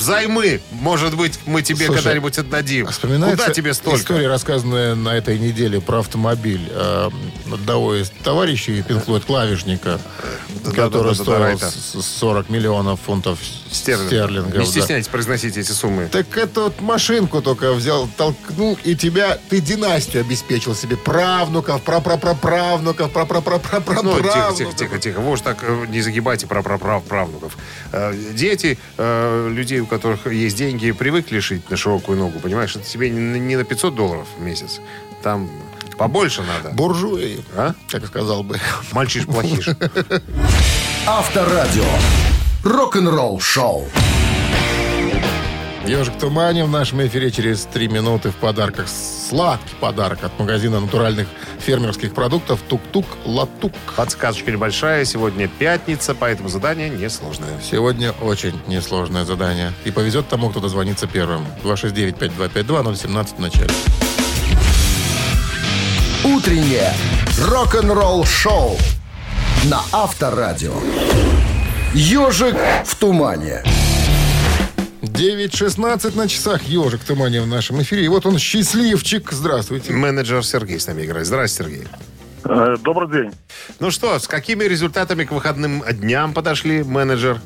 взаймы. 0.00 0.60
Может 0.72 1.16
быть, 1.16 1.38
мы 1.46 1.62
тебе 1.62 1.86
Слушай, 1.86 1.98
когда-нибудь 1.98 2.38
отдадим. 2.38 2.86
Вспоминается 2.88 3.36
Куда 3.44 3.54
тебе 3.54 3.74
столько? 3.74 3.98
история, 4.00 4.28
рассказанная 4.28 4.94
на 4.94 5.10
этой 5.10 5.38
неделе 5.38 5.80
про 5.80 6.00
автомобиль 6.00 6.66
э, 6.70 7.10
одного 7.52 7.94
из 7.94 8.10
товарищей 8.24 8.80
Floyd, 8.80 9.24
клавишника, 9.26 10.00
который 10.74 11.14
стоил 11.14 11.38
Райта. 11.38 11.70
с- 11.70 12.00
40 12.20 12.48
миллионов 12.50 13.00
фунтов 13.00 13.38
Стерлингов. 13.72 14.08
стерлингов. 14.08 14.52
Не 14.58 14.64
да. 14.64 14.70
стесняйтесь 14.70 15.08
произносить 15.08 15.56
эти 15.56 15.70
суммы. 15.72 16.08
Так 16.10 16.36
эту 16.36 16.64
вот 16.64 16.80
машинку 16.80 17.40
только 17.40 17.72
взял, 17.72 18.08
толкнул, 18.16 18.78
и 18.84 18.94
тебя, 18.96 19.38
ты 19.48 19.60
династию 19.60 20.22
обеспечил 20.22 20.74
себе. 20.74 20.96
Правнуков, 20.96 21.82
прапрапраправнуков, 21.82 23.12
прапрапраправнуков. 23.12 24.02
Ну, 24.02 24.22
тихо, 24.22 24.52
тихо, 24.56 24.72
тихо, 24.76 24.98
тихо. 24.98 25.20
Вы 25.20 25.32
уж 25.32 25.40
так 25.40 25.58
э, 25.62 25.86
не 25.88 26.00
загибайте 26.02 26.46
про 26.46 26.62
прав 26.62 27.04
правнуков. 27.04 27.56
Э, 27.92 28.12
Дети 28.34 28.78
э, 28.98 29.48
людей, 29.52 29.80
у 29.80 29.86
которых 29.86 30.26
есть 30.26 30.56
деньги, 30.56 30.90
привыкли 30.92 31.40
шить 31.40 31.68
на 31.70 31.76
широкую 31.76 32.18
ногу, 32.18 32.38
понимаешь? 32.40 32.74
Это 32.76 32.84
тебе 32.88 33.10
не 33.10 33.20
на- 33.20 33.36
не 33.36 33.56
на 33.56 33.64
500 33.64 33.94
долларов 33.94 34.26
в 34.38 34.42
месяц. 34.42 34.80
Там 35.22 35.50
побольше 35.98 36.42
надо. 36.42 36.74
Буржуи, 36.74 37.40
А? 37.56 37.74
как 37.88 38.06
сказал 38.06 38.42
бы. 38.42 38.58
Мальчиш-плохиш. 38.92 39.68
Авторадио. 41.06 41.84
Рок-н-ролл 42.62 43.40
шоу. 43.40 43.86
Ежик 45.86 46.14
в 46.14 46.18
тумане 46.18 46.66
в 46.66 46.68
нашем 46.68 47.00
эфире 47.06 47.30
через 47.30 47.62
три 47.64 47.88
минуты 47.88 48.30
в 48.30 48.34
подарках. 48.34 48.86
Сладкий 48.86 49.74
подарок 49.80 50.22
от 50.24 50.38
магазина 50.38 50.78
натуральных 50.78 51.26
фермерских 51.58 52.12
продуктов 52.12 52.60
«Тук-тук 52.68 53.06
Латук». 53.24 53.72
Подсказочка 53.96 54.52
небольшая. 54.52 55.06
Сегодня 55.06 55.48
пятница, 55.48 56.14
поэтому 56.14 56.50
задание 56.50 56.90
несложное. 56.90 57.48
Сегодня 57.62 58.12
очень 58.20 58.60
несложное 58.66 59.24
задание. 59.24 59.72
И 59.86 59.90
повезет 59.90 60.28
тому, 60.28 60.50
кто 60.50 60.60
дозвонится 60.60 61.06
первым. 61.06 61.46
269-5252-017 61.64 63.36
в 63.36 63.38
начале. 63.38 63.70
Утреннее 66.24 66.92
рок-н-ролл 67.38 68.26
шоу 68.26 68.76
на 69.64 69.80
Авторадио. 69.92 70.74
Ежик 71.92 72.54
в 72.84 72.94
тумане. 72.94 73.64
9.16 75.02 76.16
на 76.16 76.28
часах 76.28 76.62
«Ежик 76.62 77.00
в 77.00 77.04
тумане» 77.04 77.40
в 77.40 77.48
нашем 77.48 77.82
эфире. 77.82 78.04
И 78.04 78.08
вот 78.08 78.26
он, 78.26 78.38
счастливчик. 78.38 79.32
Здравствуйте. 79.32 79.92
Менеджер 79.92 80.44
Сергей 80.44 80.78
с 80.78 80.86
нами 80.86 81.04
играет. 81.04 81.26
Здравствуйте, 81.26 81.72
Сергей. 81.72 81.88
Э, 82.44 82.76
Добрый 82.80 83.10
день. 83.10 83.32
Ну 83.80 83.90
что, 83.90 84.16
с 84.20 84.28
какими 84.28 84.62
результатами 84.64 85.24
к 85.24 85.32
выходным 85.32 85.82
дням 85.90 86.32
подошли, 86.32 86.84
менеджер 86.84 87.40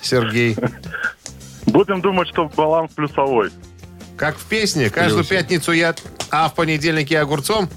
Сергей? 0.00 0.56
Будем 1.66 2.00
думать, 2.00 2.28
что 2.28 2.48
баланс 2.48 2.92
плюсовой. 2.94 3.50
Как 4.16 4.38
в 4.38 4.44
песне, 4.44 4.88
каждую 4.88 5.24
пятницу 5.24 5.72
я, 5.72 5.96
а 6.30 6.48
в 6.48 6.54
понедельник 6.54 7.10
я 7.10 7.22
огурцом? 7.22 7.68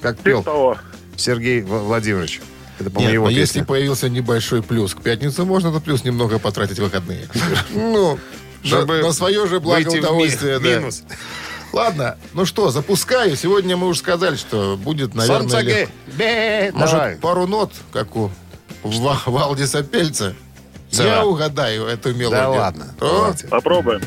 Как 0.00 0.18
пел. 0.18 0.44
Сергей 1.16 1.62
Владимирович. 1.62 2.40
Это, 2.78 2.90
по-моему, 2.90 3.12
его 3.14 3.26
песня. 3.28 3.40
если 3.40 3.62
появился 3.62 4.08
небольшой 4.08 4.62
плюс 4.62 4.94
к 4.94 5.00
пятнице, 5.02 5.44
можно 5.44 5.68
этот 5.68 5.84
плюс 5.84 6.04
немного 6.04 6.38
потратить 6.38 6.78
в 6.78 6.82
выходные. 6.82 7.28
Ну, 7.70 8.18
Чтобы 8.62 9.02
на, 9.02 9.12
свое 9.12 9.46
же 9.46 9.60
благо 9.60 9.88
удовольствие. 9.88 10.58
минус. 10.60 11.02
Ладно, 11.72 12.16
ну 12.32 12.46
что, 12.46 12.70
запускаю. 12.70 13.36
Сегодня 13.36 13.76
мы 13.76 13.88
уже 13.88 13.98
сказали, 14.00 14.36
что 14.36 14.78
будет, 14.82 15.14
наверное, 15.14 15.60
легко. 15.60 15.92
Может, 16.78 16.92
Давай. 16.96 17.16
пару 17.16 17.46
нот, 17.46 17.72
как 17.92 18.16
у 18.16 18.30
Ва- 18.82 19.20
Валдиса 19.26 19.82
Пельца? 19.82 20.34
Да. 20.92 21.04
Я 21.04 21.24
угадаю 21.26 21.84
эту 21.84 22.14
мелодию. 22.14 22.30
Да 22.30 22.48
ладно. 22.48 22.94
О, 23.00 23.06
давайте. 23.18 23.46
Попробуем. 23.48 24.00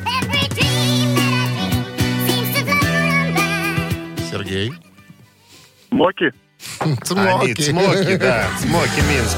Сергей. 4.32 4.74
Моки. 5.92 6.32
Они 6.80 6.96
Цмоки. 7.04 7.54
цмоки, 7.54 8.16
да. 8.18 8.46
Цмоки 8.60 9.02
Минск. 9.10 9.38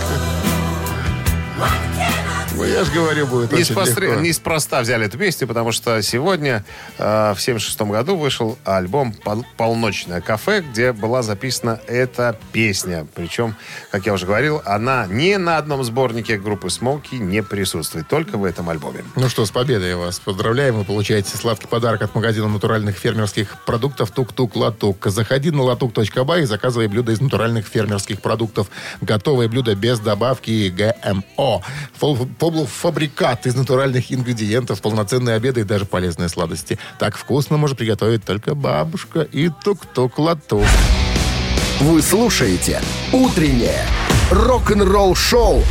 Ну, 2.56 2.64
я 2.66 2.84
же 2.84 2.92
говорю, 2.92 3.26
будет 3.26 3.52
очень 3.52 3.74
Неспостре- 3.74 4.08
легко. 4.10 4.22
Неспроста 4.22 4.82
взяли 4.82 5.08
эту 5.08 5.18
песню, 5.18 5.48
потому 5.48 5.72
что 5.72 6.02
сегодня, 6.04 6.64
э, 7.00 7.34
в 7.36 7.42
76 7.42 7.92
году, 7.92 8.16
вышел 8.16 8.58
альбом 8.64 9.14
«Пол- 9.14 9.46
«Полночное 9.58 10.22
кафе», 10.22 10.62
где 10.62 10.92
была 10.92 11.24
записана 11.24 11.80
эта 11.88 12.38
песня. 12.52 13.08
Причем, 13.16 13.56
как 13.92 14.06
я 14.06 14.14
уже 14.14 14.28
говорил, 14.28 14.62
она 14.66 15.08
ни 15.08 15.36
на 15.36 15.58
одном 15.58 15.84
сборнике 15.84 16.38
группы 16.38 16.70
«Смоки» 16.70 17.16
не 17.16 17.42
присутствует, 17.42 18.08
только 18.08 18.38
в 18.38 18.46
этом 18.46 18.70
альбоме. 18.70 19.04
Ну 19.16 19.30
что, 19.30 19.46
с 19.46 19.52
победой 19.52 19.96
вас 19.96 20.20
поздравляем. 20.20 20.76
Вы 20.76 20.84
получаете 20.84 21.36
сладкий 21.36 21.68
подарок 21.68 22.04
от 22.04 22.14
магазина 22.14 22.48
натуральных 22.48 22.98
фермерских 22.98 23.64
продуктов 23.66 24.12
«Тук-тук 24.12 24.56
Латук». 24.56 25.06
Заходи 25.08 25.50
на 25.50 25.64
латук.бай 25.64 26.44
и 26.44 26.46
заказывай 26.46 26.88
блюда 26.88 27.14
из 27.14 27.20
натуральных 27.22 27.66
фермерских 27.68 28.22
продуктов. 28.22 28.68
Готовые 29.02 29.50
блюда 29.50 29.74
без 29.76 30.00
добавки 30.00 30.70
ГМО. 30.70 31.62
Полуфабрикат 32.44 33.46
из 33.46 33.56
натуральных 33.56 34.12
ингредиентов, 34.12 34.82
полноценные 34.82 35.38
обеды 35.38 35.62
и 35.62 35.64
даже 35.64 35.86
полезные 35.86 36.28
сладости. 36.28 36.78
Так 37.00 37.16
вкусно 37.16 37.56
может 37.56 37.78
приготовить 37.78 38.26
только 38.26 38.54
бабушка 38.54 39.22
и 39.22 39.50
тук-тук 39.64 40.20
Латук. 40.20 40.66
Вы 41.80 42.02
слушаете 42.02 42.82
«Утреннее 43.14 43.86
рок-н-ролл 44.30 45.16
шоу» 45.16 45.64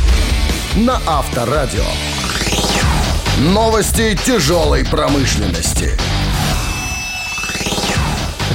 на 0.75 0.99
Авторадио. 1.05 1.85
Новости 3.37 4.17
тяжелой 4.25 4.83
промышленности. 4.83 5.91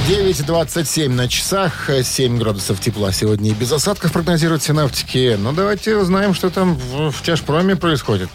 9.27 0.07 1.09
на 1.09 1.27
часах, 1.27 1.89
7 2.03 2.37
градусов 2.37 2.79
тепла 2.79 3.11
сегодня 3.11 3.51
и 3.51 3.53
без 3.53 3.71
осадков 3.71 4.11
прогнозируют 4.11 4.63
синаптики. 4.63 5.35
Ну, 5.37 5.51
давайте 5.51 5.97
узнаем, 5.97 6.33
что 6.33 6.49
там 6.49 6.75
в, 6.75 7.11
в 7.11 7.21
тяжпроме 7.21 7.75
происходит. 7.75 8.29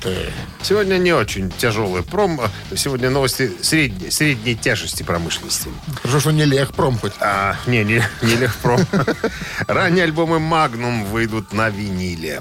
Сегодня 0.62 0.97
не 0.99 1.12
очень 1.12 1.51
тяжелый 1.51 2.03
пром. 2.03 2.41
Сегодня 2.77 3.11
новости 3.11 3.53
средней, 3.62 4.11
средней 4.11 4.57
тяжести 4.57 5.03
промышленности. 5.03 5.69
Хорошо, 6.03 6.21
что 6.21 6.31
не 6.33 6.45
легпром 6.45 6.99
хоть. 6.99 7.12
А, 7.21 7.57
не, 7.67 7.85
не, 7.85 8.03
не 8.23 8.37
легпром. 8.37 8.81
Ранние 9.67 10.05
альбомы 10.05 10.37
Magnum 10.37 11.07
выйдут 11.11 11.53
на 11.53 11.71
виниле. 11.71 12.41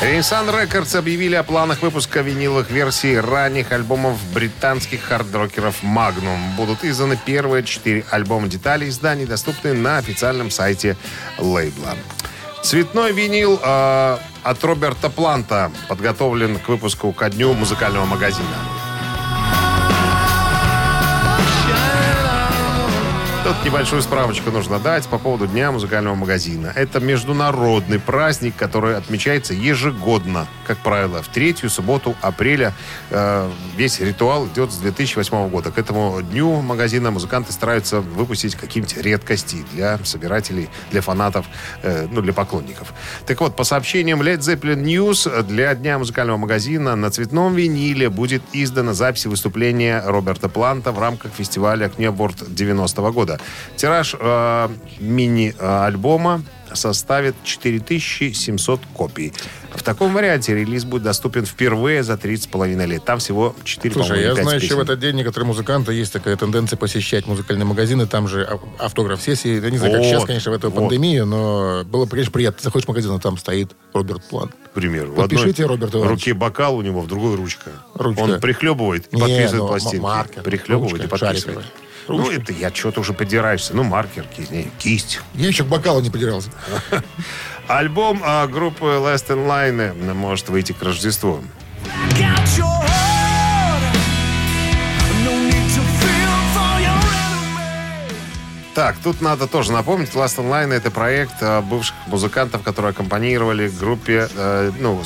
Renaissance 0.00 0.48
Records 0.52 0.96
объявили 0.96 1.34
о 1.34 1.42
планах 1.42 1.82
выпуска 1.82 2.20
виниловых 2.20 2.70
версий 2.70 3.18
ранних 3.18 3.72
альбомов 3.72 4.16
британских 4.32 5.00
хард-рокеров 5.02 5.82
Magnum. 5.82 6.54
Будут 6.56 6.84
изданы 6.84 7.18
первые 7.26 7.64
четыре 7.64 8.04
альбома 8.08 8.46
деталей 8.46 8.90
изданий, 8.90 9.26
доступны 9.26 9.72
на 9.72 9.98
официальном 9.98 10.52
сайте 10.52 10.96
лейбла. 11.36 11.96
Цветной 12.62 13.12
винил 13.12 13.58
э, 13.60 14.18
от 14.44 14.64
Роберта 14.64 15.10
Планта 15.10 15.72
подготовлен 15.88 16.60
к 16.60 16.68
выпуску 16.68 17.12
ко 17.12 17.28
дню 17.28 17.52
музыкального 17.54 18.04
магазина. 18.04 18.77
Тут 23.48 23.64
небольшую 23.64 24.02
справочку 24.02 24.50
нужно 24.50 24.78
дать 24.78 25.08
по 25.08 25.16
поводу 25.16 25.46
Дня 25.46 25.72
музыкального 25.72 26.14
магазина. 26.14 26.70
Это 26.76 27.00
международный 27.00 27.98
праздник, 27.98 28.54
который 28.56 28.94
отмечается 28.94 29.54
ежегодно. 29.54 30.46
Как 30.66 30.76
правило, 30.76 31.22
в 31.22 31.28
третью 31.28 31.70
субботу 31.70 32.14
апреля 32.20 32.74
э, 33.08 33.50
весь 33.74 34.00
ритуал 34.00 34.46
идет 34.48 34.70
с 34.70 34.76
2008 34.76 35.48
года. 35.48 35.70
К 35.70 35.78
этому 35.78 36.20
дню 36.20 36.60
магазина 36.60 37.10
музыканты 37.10 37.54
стараются 37.54 38.02
выпустить 38.02 38.54
какие-нибудь 38.54 38.98
редкости 38.98 39.64
для 39.72 39.98
собирателей, 40.04 40.68
для 40.90 41.00
фанатов, 41.00 41.46
э, 41.82 42.06
ну, 42.12 42.20
для 42.20 42.34
поклонников. 42.34 42.92
Так 43.26 43.40
вот, 43.40 43.56
по 43.56 43.64
сообщениям 43.64 44.20
Led 44.20 44.40
Zeppelin 44.40 44.82
News, 44.82 45.42
для 45.44 45.74
Дня 45.74 45.98
музыкального 45.98 46.36
магазина 46.36 46.96
на 46.96 47.10
цветном 47.10 47.54
виниле 47.54 48.10
будет 48.10 48.42
издана 48.52 48.92
запись 48.92 49.24
выступления 49.24 50.02
Роберта 50.04 50.50
Планта 50.50 50.92
в 50.92 50.98
рамках 50.98 51.32
фестиваля 51.32 51.88
Кнеборд 51.88 52.42
90-го 52.42 53.10
года. 53.10 53.37
Тираж 53.76 54.14
э, 54.18 54.68
мини-альбома 55.00 56.42
составит 56.72 57.34
4700 57.44 58.80
копий. 58.92 59.32
В 59.78 59.82
таком 59.84 60.12
варианте 60.12 60.54
релиз 60.54 60.84
будет 60.84 61.04
доступен 61.04 61.46
впервые 61.46 62.02
за 62.02 62.14
30,5 62.14 62.86
лет. 62.86 63.04
Там 63.04 63.18
всего 63.20 63.54
4, 63.64 63.94
Слушай, 63.94 64.22
я 64.22 64.34
знаю, 64.34 64.50
пять 64.50 64.62
еще 64.62 64.74
в 64.74 64.78
песен. 64.78 64.82
этот 64.82 65.00
день 65.00 65.16
некоторые 65.16 65.46
музыканты 65.46 65.92
есть 65.94 66.12
такая 66.12 66.36
тенденция 66.36 66.76
посещать 66.76 67.26
музыкальные 67.26 67.64
магазины, 67.64 68.06
там 68.06 68.26
же 68.28 68.58
автограф-сессии. 68.78 69.62
Я 69.62 69.70
не 69.70 69.78
знаю, 69.78 69.92
как 69.92 70.00
Вот, 70.02 70.08
сейчас, 70.08 70.24
конечно, 70.24 70.50
в 70.50 70.54
эту 70.54 70.70
вот. 70.70 70.80
пандемию, 70.80 71.24
но 71.26 71.84
было, 71.84 72.06
конечно, 72.06 72.32
приятно. 72.32 72.60
Заходишь 72.62 72.86
в 72.86 72.88
магазин, 72.88 73.12
а 73.12 73.18
там 73.20 73.38
стоит 73.38 73.70
Роберт 73.94 74.24
План. 74.28 74.48
К 74.48 74.70
примеру. 74.74 75.12
В 75.12 75.16
Подпишите, 75.16 75.62
одной 75.62 75.66
Роберт 75.68 75.94
Иванович. 75.94 76.10
руке 76.20 76.34
бокал 76.34 76.76
у 76.76 76.82
него, 76.82 77.00
в 77.00 77.06
другой 77.06 77.36
ручка. 77.36 77.70
Ручка. 77.94 78.20
Он 78.20 78.40
прихлебывает 78.40 79.06
и 79.12 79.16
Не, 79.16 79.22
подписывает 79.22 79.54
ну, 79.62 79.68
пластинки. 79.68 79.96
маркер, 80.02 80.42
Прихлебывает 80.42 80.92
ручка, 80.92 81.06
и 81.06 81.08
подписывает. 81.08 81.42
шариковая. 81.44 81.66
Ну, 82.08 82.18
Ручка. 82.24 82.40
это 82.40 82.52
я 82.54 82.74
что-то 82.74 83.00
уже 83.00 83.12
подираешься. 83.12 83.74
Ну, 83.76 83.82
маркер, 83.84 84.24
кисть. 84.78 85.20
Я 85.34 85.48
еще 85.48 85.62
к 85.64 85.66
бокалу 85.66 86.00
не 86.00 86.10
подирался. 86.10 86.50
Альбом 87.68 88.22
а, 88.24 88.46
группы 88.46 88.86
Last 88.86 89.28
in 89.28 89.46
Line 89.46 90.14
может 90.14 90.48
выйти 90.48 90.72
к 90.72 90.82
Рождеству. 90.82 91.42
Так, 98.78 98.94
тут 99.02 99.20
надо 99.20 99.48
тоже 99.48 99.72
напомнить, 99.72 100.10
Last 100.10 100.38
Online 100.38 100.72
это 100.72 100.92
проект 100.92 101.34
э, 101.40 101.60
бывших 101.62 101.96
музыкантов, 102.06 102.62
которые 102.62 102.90
аккомпанировали 102.90 103.66
группе, 103.68 104.28
э, 104.32 104.70
ну, 104.78 105.02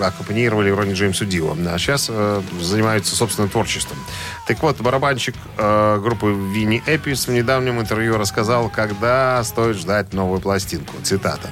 аккомпанировали 0.00 0.70
Ронни 0.70 0.92
Джеймсу 0.94 1.24
Дио. 1.24 1.56
А 1.66 1.76
сейчас 1.76 2.06
э, 2.08 2.42
занимаются 2.60 3.16
собственным 3.16 3.50
творчеством. 3.50 3.98
Так 4.46 4.62
вот, 4.62 4.80
барабанщик 4.80 5.34
э, 5.58 5.98
группы 6.00 6.26
Винни 6.26 6.80
Эпис 6.86 7.26
в 7.26 7.32
недавнем 7.32 7.80
интервью 7.80 8.16
рассказал, 8.16 8.68
когда 8.70 9.42
стоит 9.42 9.76
ждать 9.76 10.12
новую 10.12 10.40
пластинку. 10.40 10.94
Цитата. 11.02 11.50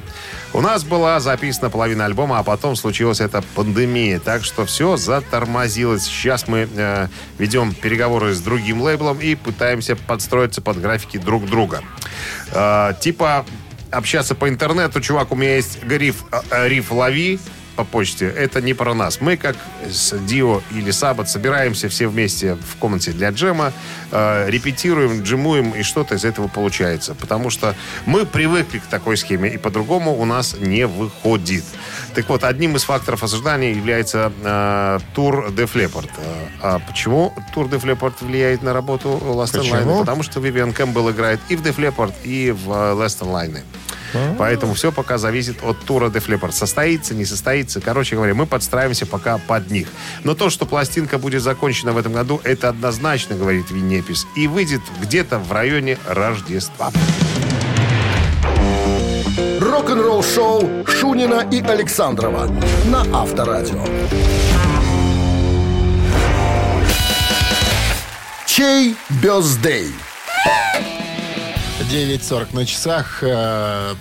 У 0.53 0.61
нас 0.61 0.85
была 0.85 1.19
записана 1.19 1.71
половина 1.71 2.05
альбома, 2.05 2.39
а 2.39 2.45
потом 2.45 2.77
случилась 2.77 3.21
эта 3.21 3.43
пандемия, 3.57 4.21
так 4.21 4.45
что 4.45 4.65
все 4.65 4.97
затормозилось. 4.97 6.05
Сейчас 6.05 6.47
мы 6.47 6.69
э, 6.73 7.09
ведем 7.39 7.75
переговоры 7.75 8.33
с 8.33 8.41
другим 8.41 8.81
лейблом 8.81 9.19
и 9.19 9.35
пытаемся 9.35 9.97
подстроиться 9.97 10.63
под 10.63 10.81
графики 10.81 11.19
друг 11.19 11.47
друга. 11.47 11.83
Э, 12.53 12.93
типа 13.01 13.45
общаться 13.91 14.37
по 14.37 14.49
интернету, 14.49 15.01
чувак, 15.01 15.33
у 15.33 15.37
меня 15.37 15.57
есть 15.57 15.83
риф, 15.83 16.25
э, 16.31 16.41
э, 16.51 16.69
риф 16.69 16.93
лови 16.93 17.41
по 17.77 17.85
почте, 17.85 18.27
это 18.27 18.61
не 18.61 18.75
про 18.75 18.95
нас. 18.95 19.21
Мы, 19.21 19.37
как 19.37 19.57
с 19.89 20.17
Дио 20.19 20.63
или 20.71 20.91
Сабат, 20.91 21.29
собираемся 21.29 21.89
все 21.89 22.09
вместе 22.09 22.55
в 22.55 22.77
комнате 22.79 23.13
для 23.13 23.31
джема, 23.31 23.73
э, 24.11 24.51
репетируем, 24.51 25.23
джемуем, 25.23 25.71
и 25.73 25.83
что-то 25.83 26.15
из 26.15 26.25
этого 26.25 26.49
получается. 26.49 27.15
Потому 27.15 27.51
что 27.51 27.75
мы 28.07 28.27
привыкли 28.27 28.79
к 28.79 28.87
такой 28.87 29.17
схеме, 29.17 29.51
и 29.51 29.59
по-другому 29.59 30.15
у 30.15 30.25
нас 30.25 30.57
не 30.59 30.87
выходит. 30.87 31.65
Так 32.15 32.29
вот, 32.29 32.45
одним 32.45 32.77
из 32.77 32.85
факторов 32.85 33.23
ожидания 33.23 33.73
является 33.73 34.33
э, 34.43 34.99
тур 35.15 35.49
Def 35.49 35.73
Leppard. 35.75 36.11
Э, 36.17 36.47
А 36.61 36.79
почему 36.79 37.33
тур 37.53 37.67
Def 37.67 37.83
Leppard 37.83 38.15
влияет 38.21 38.63
на 38.63 38.73
работу 38.73 39.09
Last 39.23 39.59
Почему? 39.59 39.77
Online? 39.77 39.99
Потому 40.01 40.23
что 40.23 40.41
Вивиан 40.41 40.73
Кэмпбелл 40.73 41.11
играет 41.11 41.41
и 41.49 41.57
в 41.57 41.63
Def 41.63 41.77
Leppard, 41.77 42.15
и 42.23 42.51
в 42.53 42.71
э, 42.71 42.95
Last 42.95 43.21
Online. 43.21 43.63
Поэтому 44.39 44.75
все 44.75 44.93
пока 44.93 45.19
зависит 45.19 45.63
от 45.63 45.79
тура 45.81 46.09
Def 46.09 46.27
Leppard. 46.29 46.53
Состоится, 46.53 47.15
не 47.15 47.25
состоится. 47.25 47.81
Короче 47.81 48.17
говоря, 48.17 48.35
мы 48.35 48.47
подстраиваемся 48.47 49.07
пока 49.07 49.39
под 49.39 49.71
них. 49.71 49.89
Но 50.23 50.35
то, 50.35 50.51
что 50.51 50.67
пластинка 50.67 51.19
будет 51.19 51.43
закончена 51.43 51.93
в 51.93 51.99
этом 51.99 52.13
году, 52.13 52.41
это 52.45 52.69
однозначно, 52.69 53.37
говорит 53.37 53.71
Виннепис. 53.71 54.27
И 54.37 54.47
выйдет 54.47 54.83
где-то 55.01 55.39
в 55.39 55.53
районе 55.53 55.99
Рождества. 56.07 56.91
Рок-н-ролл 59.61 60.23
шоу 60.23 60.87
Шунина 60.87 61.47
и 61.51 61.61
Александрова 61.61 62.47
на 62.87 63.01
Авторадио. 63.13 63.85
Чей 68.47 68.95
бездей? 69.23 69.93
9.40 71.95 72.57
на 72.57 72.67
часах. 72.67 73.19
э, 73.23 73.95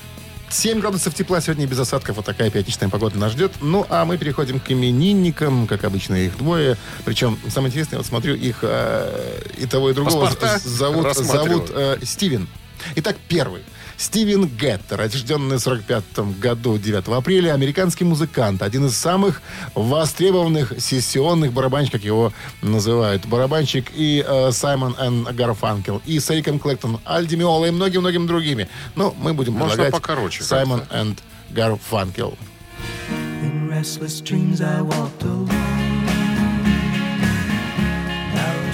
7 0.49 0.79
градусов 0.79 1.13
тепла 1.13 1.41
сегодня 1.41 1.67
без 1.67 1.77
осадков. 1.77 2.15
Вот 2.15 2.25
такая 2.25 2.49
пятничная 2.49 2.89
погода 2.89 3.19
нас 3.19 3.33
ждет. 3.33 3.51
Ну, 3.61 3.85
а 3.87 4.03
мы 4.05 4.17
переходим 4.17 4.59
к 4.59 4.71
именинникам. 4.71 5.67
Как 5.67 5.83
обычно, 5.83 6.15
их 6.15 6.35
двое. 6.37 6.75
Причем, 7.05 7.37
самое 7.49 7.69
интересное, 7.69 7.97
вот 7.97 8.07
смотрю, 8.07 8.33
их 8.33 8.59
э, 8.63 9.41
и 9.57 9.67
того, 9.67 9.91
и 9.91 9.93
другого 9.93 10.25
Паспорта 10.25 10.57
зовут, 10.63 11.15
зовут 11.15 11.69
э, 11.69 11.99
Стивен. 12.01 12.47
Итак, 12.95 13.15
первый. 13.27 13.61
Стивен 14.03 14.47
Геттер, 14.47 14.97
рожденный 14.97 15.55
в 15.55 15.59
45 15.61 16.37
году 16.37 16.77
9 16.77 17.07
апреля, 17.07 17.53
американский 17.53 18.03
музыкант, 18.03 18.61
один 18.61 18.87
из 18.87 18.97
самых 18.97 19.41
востребованных 19.75 20.73
сессионных 20.77 21.53
барабанщиков, 21.53 22.01
как 22.01 22.05
его 22.05 22.33
называют, 22.61 23.25
барабанщик 23.25 23.91
и 23.95 24.21
э, 24.27 24.51
Саймон 24.51 24.93
Н. 24.99 25.23
Гарфанкел, 25.23 26.01
и 26.05 26.19
с 26.19 26.29
Эриком 26.29 26.59
Клэктон, 26.59 26.99
Альди 27.05 27.35
Миола 27.35 27.65
и 27.67 27.71
многим-многим 27.71 28.27
другими. 28.27 28.67
Ну, 28.95 29.15
мы 29.17 29.33
будем 29.33 29.53
Можно 29.53 29.69
предлагать 29.69 29.93
покороче 29.93 30.43
Саймон. 30.43 30.83
Энд 30.91 31.19
Гарфанкел. 31.51 32.37
In 33.41 33.69
restless 33.69 34.21
dreams 34.21 34.59
I 34.59 34.81
walked 34.81 35.23
alone. 35.23 35.82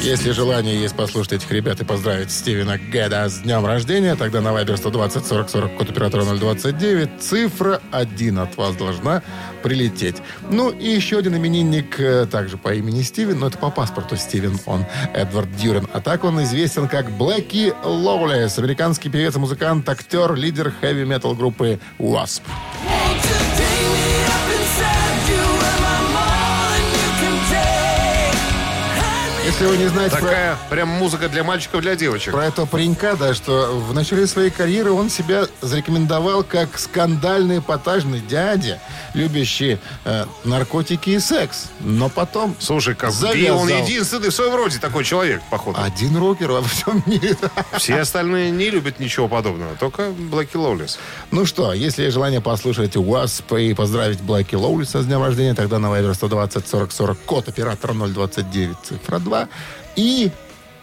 Если 0.02 0.32
желание 0.32 0.80
есть 0.80 0.95
послушать 0.95 1.34
этих 1.34 1.52
ребят 1.52 1.82
и 1.82 1.84
поздравить 1.84 2.32
Стивена 2.32 2.78
Геда 2.78 3.28
с 3.28 3.39
днем 3.39 3.66
рождения, 3.66 4.16
тогда 4.16 4.39
на 4.39 4.50
Viber 4.50 4.78
120 4.78 5.26
40 5.26 5.50
40 5.50 5.78
код 5.78 5.89
оператора 5.89 6.24
029 6.24 7.22
цифра 7.22 7.82
1 7.91 8.39
от 8.39 8.56
вас 8.56 8.78
должна 8.78 9.22
прилететь. 9.62 10.16
Ну 10.50 10.70
и 10.70 10.88
еще 10.88 11.18
один 11.18 11.36
именинник, 11.36 12.00
э, 12.00 12.26
также 12.28 12.58
по 12.58 12.74
имени 12.74 13.02
Стивен, 13.02 13.39
но 13.39 13.47
это 13.47 13.58
по 13.58 13.72
паспорту 13.72 14.16
Стивен, 14.16 14.58
он 14.66 14.86
Эдвард 15.14 15.54
Дюрен. 15.58 15.88
А 15.91 16.00
так 16.00 16.24
он 16.24 16.41
известен 16.43 16.88
как 16.88 17.12
Блэки 17.12 17.74
Лоулес, 17.84 18.58
американский 18.58 19.10
певец, 19.10 19.36
музыкант, 19.36 19.88
актер, 19.89 20.34
лидер 20.34 20.74
хэви-метал 20.80 21.36
группы 21.36 21.78
Wasp. 22.00 22.43
Если 29.60 29.72
вы 29.72 29.78
не 29.78 29.89
знаете 29.89 30.16
про, 30.16 30.22
Такая 30.22 30.57
прям 30.70 30.88
музыка 30.88 31.28
для 31.28 31.43
мальчиков, 31.43 31.82
для 31.82 31.97
девочек. 31.97 32.32
про 32.32 32.45
этого 32.45 32.66
паренька, 32.66 33.18
да, 33.18 33.34
что 33.34 33.78
в 33.78 33.93
начале 33.93 34.26
своей 34.26 34.51
карьеры 34.51 34.93
он 34.93 35.10
себя 35.10 35.47
зарекомендовал 35.60 36.45
как 36.45 36.80
скандальный 36.80 37.57
эпатажный 37.57 38.22
дядя, 38.22 38.80
любящий 39.14 39.78
э, 40.05 40.26
наркотики 40.45 41.10
и 41.10 41.20
секс. 41.20 41.72
Но 41.82 42.07
потом 42.07 42.55
Слушай, 42.57 42.95
как 42.95 43.12
завязал. 43.12 43.57
он 43.57 43.68
единственный 43.68 44.30
в 44.30 44.34
своем 44.34 44.55
роде 44.55 44.80
такой 44.80 45.03
человек, 45.03 45.41
походу. 45.49 45.78
Один 45.78 46.16
рокер 46.16 46.51
во 46.51 46.62
всем 46.62 47.03
мире. 47.05 47.36
Все 47.78 47.99
остальные 47.99 48.51
не 48.51 48.70
любят 48.70 49.01
ничего 49.01 49.28
подобного, 49.28 49.76
только 49.78 50.12
Блэки 50.12 50.55
Лоулис. 50.55 50.99
Ну 51.32 51.45
что, 51.45 51.74
если 51.74 52.03
есть 52.03 52.14
желание 52.14 52.39
послушать 52.39 52.95
Wasp 52.95 53.62
и 53.62 53.74
поздравить 53.74 54.22
Блэки 54.22 54.55
Лоулиса 54.55 55.01
с 55.01 55.05
днем 55.05 55.22
рождения, 55.22 55.53
тогда 55.53 55.80
на 55.80 55.88
Viber 55.88 56.14
120 56.14 56.66
40 56.66 56.91
40 56.93 57.20
код 57.26 57.49
оператора 57.49 57.93
029 57.93 58.78
цифра 58.84 59.20
2. 59.20 59.49
И 59.95 60.32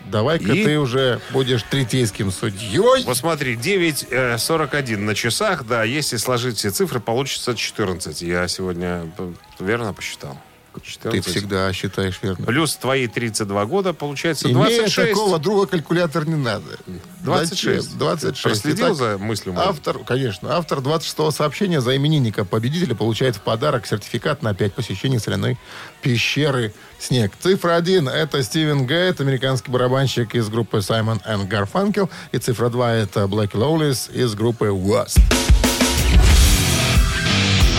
давай-ка 0.06 0.52
И? 0.52 0.64
ты 0.64 0.78
уже 0.78 1.20
будешь 1.30 1.62
третейским 1.64 2.30
судьей. 2.30 3.04
Вот 3.04 3.16
смотри, 3.16 3.54
9.41 3.56 4.96
на 4.98 5.14
часах, 5.14 5.64
да, 5.66 5.84
если 5.84 6.16
сложить 6.16 6.58
все 6.58 6.70
цифры, 6.70 7.00
получится 7.00 7.54
14. 7.54 8.22
Я 8.22 8.46
сегодня 8.48 9.10
п- 9.16 9.32
верно 9.58 9.92
посчитал? 9.92 10.38
Ты 10.80 10.90
14. 10.92 11.26
всегда 11.26 11.72
считаешь 11.72 12.18
верно. 12.22 12.44
Плюс 12.46 12.76
твои 12.76 13.06
32 13.06 13.66
года, 13.66 13.92
получается 13.92 14.50
Имея 14.50 14.78
26. 14.78 15.10
такого 15.10 15.38
друга, 15.38 15.66
калькулятор 15.66 16.26
не 16.26 16.34
надо. 16.34 16.78
26. 17.22 17.82
Зачем? 17.84 17.98
26. 17.98 18.42
Проследил 18.42 18.86
Итак, 18.86 18.96
за 18.96 19.18
мыслью 19.18 19.54
моей? 19.54 19.68
Автор, 19.68 19.98
конечно, 20.00 20.56
автор 20.56 20.78
26-го 20.78 21.30
сообщения 21.30 21.80
за 21.80 21.96
именинника 21.96 22.44
победителя 22.44 22.94
получает 22.94 23.36
в 23.36 23.40
подарок 23.40 23.86
сертификат 23.86 24.42
на 24.42 24.54
5 24.54 24.74
посещений 24.74 25.18
соляной 25.18 25.58
пещеры 26.02 26.72
«Снег». 26.98 27.32
Цифра 27.40 27.74
1– 27.74 28.08
это 28.10 28.42
Стивен 28.42 28.86
Гейт, 28.86 29.20
американский 29.20 29.70
барабанщик 29.70 30.34
из 30.34 30.48
группы 30.48 30.78
Simon 30.78 31.20
and 31.26 31.48
Garfunkel. 31.48 32.08
И 32.32 32.38
цифра 32.38 32.68
2– 32.68 32.92
это 32.94 33.26
Блэки 33.26 33.56
Лоулис 33.56 34.08
из 34.12 34.34
группы 34.34 34.66
Wasp. 34.66 35.20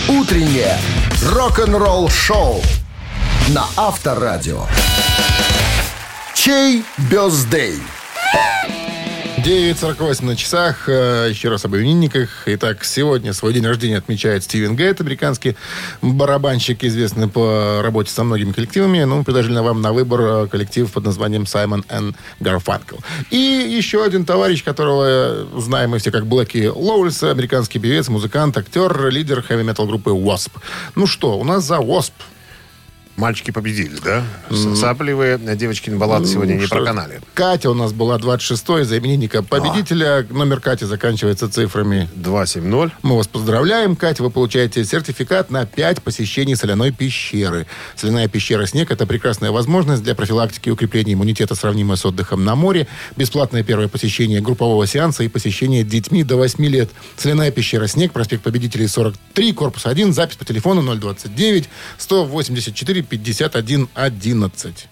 Утреннее 0.08 0.78
рок-н-ролл-шоу 1.22 2.62
на 3.54 3.64
Авторадио. 3.76 4.66
Чей 6.34 6.84
бездей? 7.10 7.78
9.48 9.38 10.24
на 10.24 10.36
часах. 10.36 10.88
Э, 10.88 11.28
Еще 11.30 11.48
раз 11.48 11.64
об 11.64 11.74
именинниках. 11.74 12.42
Итак, 12.46 12.84
сегодня 12.84 13.32
свой 13.32 13.54
день 13.54 13.64
рождения 13.66 13.96
отмечает 13.96 14.44
Стивен 14.44 14.76
Гейт, 14.76 15.00
американский 15.00 15.56
барабанщик, 16.02 16.84
известный 16.84 17.28
по 17.28 17.80
работе 17.82 18.10
со 18.10 18.24
многими 18.24 18.52
коллективами. 18.52 19.04
Ну, 19.04 19.18
мы 19.18 19.24
предложили 19.24 19.58
вам 19.60 19.80
на 19.80 19.92
выбор 19.92 20.20
э, 20.20 20.46
коллектив 20.48 20.90
под 20.92 21.04
названием 21.04 21.44
Simon 21.44 21.86
and 21.88 22.16
Garfunkel. 22.40 23.00
И 23.30 23.36
еще 23.36 24.04
один 24.04 24.26
товарищ, 24.26 24.62
которого 24.62 25.04
э, 25.06 25.46
знаем 25.56 25.90
мы 25.90 25.98
все 25.98 26.10
как 26.10 26.26
Блэки 26.26 26.66
Лоулис, 26.74 27.22
американский 27.22 27.78
певец, 27.78 28.08
музыкант, 28.08 28.58
актер, 28.58 29.08
лидер 29.08 29.40
хэви-метал 29.42 29.86
группы 29.86 30.10
Wasp. 30.10 30.50
Ну 30.96 31.06
что, 31.06 31.38
у 31.38 31.44
нас 31.44 31.64
за 31.64 31.76
Wasp. 31.76 32.12
Мальчики 33.18 33.50
победили, 33.50 33.96
да? 34.04 34.22
Сапливые 34.76 35.38
баллады 35.98 36.26
сегодня 36.28 36.52
не 36.54 36.60
Ну, 36.60 36.66
Что- 36.66 36.76
проканали. 36.76 37.20
Катя 37.34 37.68
у 37.70 37.74
нас 37.74 37.92
была 37.92 38.16
26-й 38.16 38.84
за 38.84 38.98
именинника 38.98 39.42
победителя. 39.42 40.24
Номер 40.30 40.60
Кати 40.60 40.86
заканчивается 40.86 41.50
цифрами 41.50 42.08
2-7-0. 42.14 42.92
Мы 43.02 43.16
вас 43.16 43.26
поздравляем, 43.26 43.96
Катя. 43.96 44.22
Вы 44.22 44.30
получаете 44.30 44.84
сертификат 44.84 45.50
на 45.50 45.66
5 45.66 46.00
посещений 46.00 46.54
соляной 46.54 46.92
пещеры. 46.92 47.66
Соляная 47.96 48.28
пещера 48.28 48.66
«Снег»— 48.66 48.90
это 48.92 49.04
прекрасная 49.04 49.50
возможность 49.50 50.04
для 50.04 50.14
профилактики 50.14 50.68
и 50.68 50.72
укрепления 50.72 51.14
иммунитета, 51.14 51.56
сравнимая 51.56 51.96
с 51.96 52.06
отдыхом 52.06 52.44
на 52.44 52.54
море. 52.54 52.86
Бесплатное 53.16 53.64
первое 53.64 53.88
посещение 53.88 54.40
группового 54.40 54.86
сеанса 54.86 55.24
и 55.24 55.28
посещение 55.28 55.82
детьми 55.82 56.22
до 56.22 56.36
8 56.36 56.64
лет. 56.66 56.90
Соляная 57.16 57.50
пещера 57.50 57.88
«Снег», 57.88 58.12
проспект 58.12 58.44
Победителей, 58.44 58.86
43, 58.86 59.52
корпус 59.54 59.86
1, 59.86 60.12
запись 60.12 60.36
по 60.36 60.44
телефону 60.44 60.82
029 60.96 61.68
184 61.98 63.02
51 63.08 63.88
11. 63.94 64.88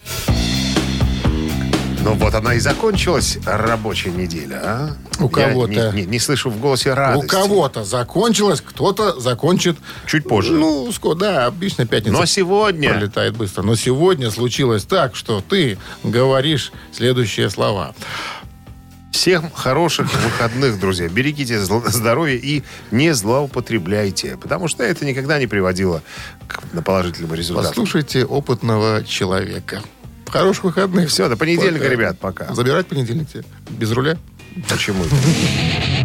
Ну 2.07 2.15
вот 2.15 2.35
она 2.37 2.55
и 2.55 2.61
закончилась 2.61 3.37
рабочая 3.45 4.11
неделя, 4.11 4.61
а? 4.63 4.97
У 5.19 5.29
кого-то. 5.29 5.91
Не, 5.91 6.03
не- 6.03 6.07
не 6.07 6.19
слышу 6.21 6.51
в 6.51 6.61
голосе 6.61 6.95
радости. 6.95 7.25
У 7.25 7.29
кого-то 7.29 7.83
закончилось, 7.83 8.61
кто-то 8.61 9.19
закончит... 9.19 9.77
Чуть 10.07 10.23
позже. 10.23 10.53
Ну, 10.53 10.89
да, 11.17 11.47
обычно 11.47 11.85
пятница. 11.85 12.13
Но 12.17 12.25
сегодня... 12.25 12.91
пролетает 12.91 13.37
быстро. 13.37 13.63
Но 13.63 13.75
сегодня 13.75 14.31
случилось 14.31 14.85
так, 14.85 15.17
что 15.17 15.41
ты 15.41 15.79
говоришь 16.05 16.71
следующие 16.93 17.51
слова. 17.51 17.93
Всем 19.17 19.51
хороших 19.51 20.13
выходных, 20.13 20.79
друзья. 20.79 21.09
Берегите 21.09 21.59
здоровье 21.59 22.37
и 22.37 22.63
не 22.91 23.15
злоупотребляйте. 23.15 24.37
Потому 24.37 24.69
что 24.69 24.85
это 24.85 25.07
никогда 25.07 25.39
не 25.39 25.47
приводило 25.47 26.03
к 26.47 26.83
положительному 26.83 27.33
результату. 27.33 27.69
Послушайте 27.69 28.27
опытного 28.27 29.03
человека. 29.05 29.81
Хороших 30.27 30.65
выходных. 30.65 31.09
Все, 31.09 31.31
до 31.31 31.39
понедельника, 31.39 31.85
Пока. 31.85 31.93
ребят, 31.93 32.19
пока. 32.19 32.55
Забирать 32.55 32.89
понедельник 32.89 33.31
тебе? 33.31 33.45
Без 33.71 33.91
руля? 33.93 34.19
Почему? 34.69 35.03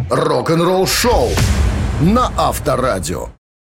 Рок-н-ролл-шоу 0.08 1.32
на 2.00 2.32
Авторадио. 2.38 3.28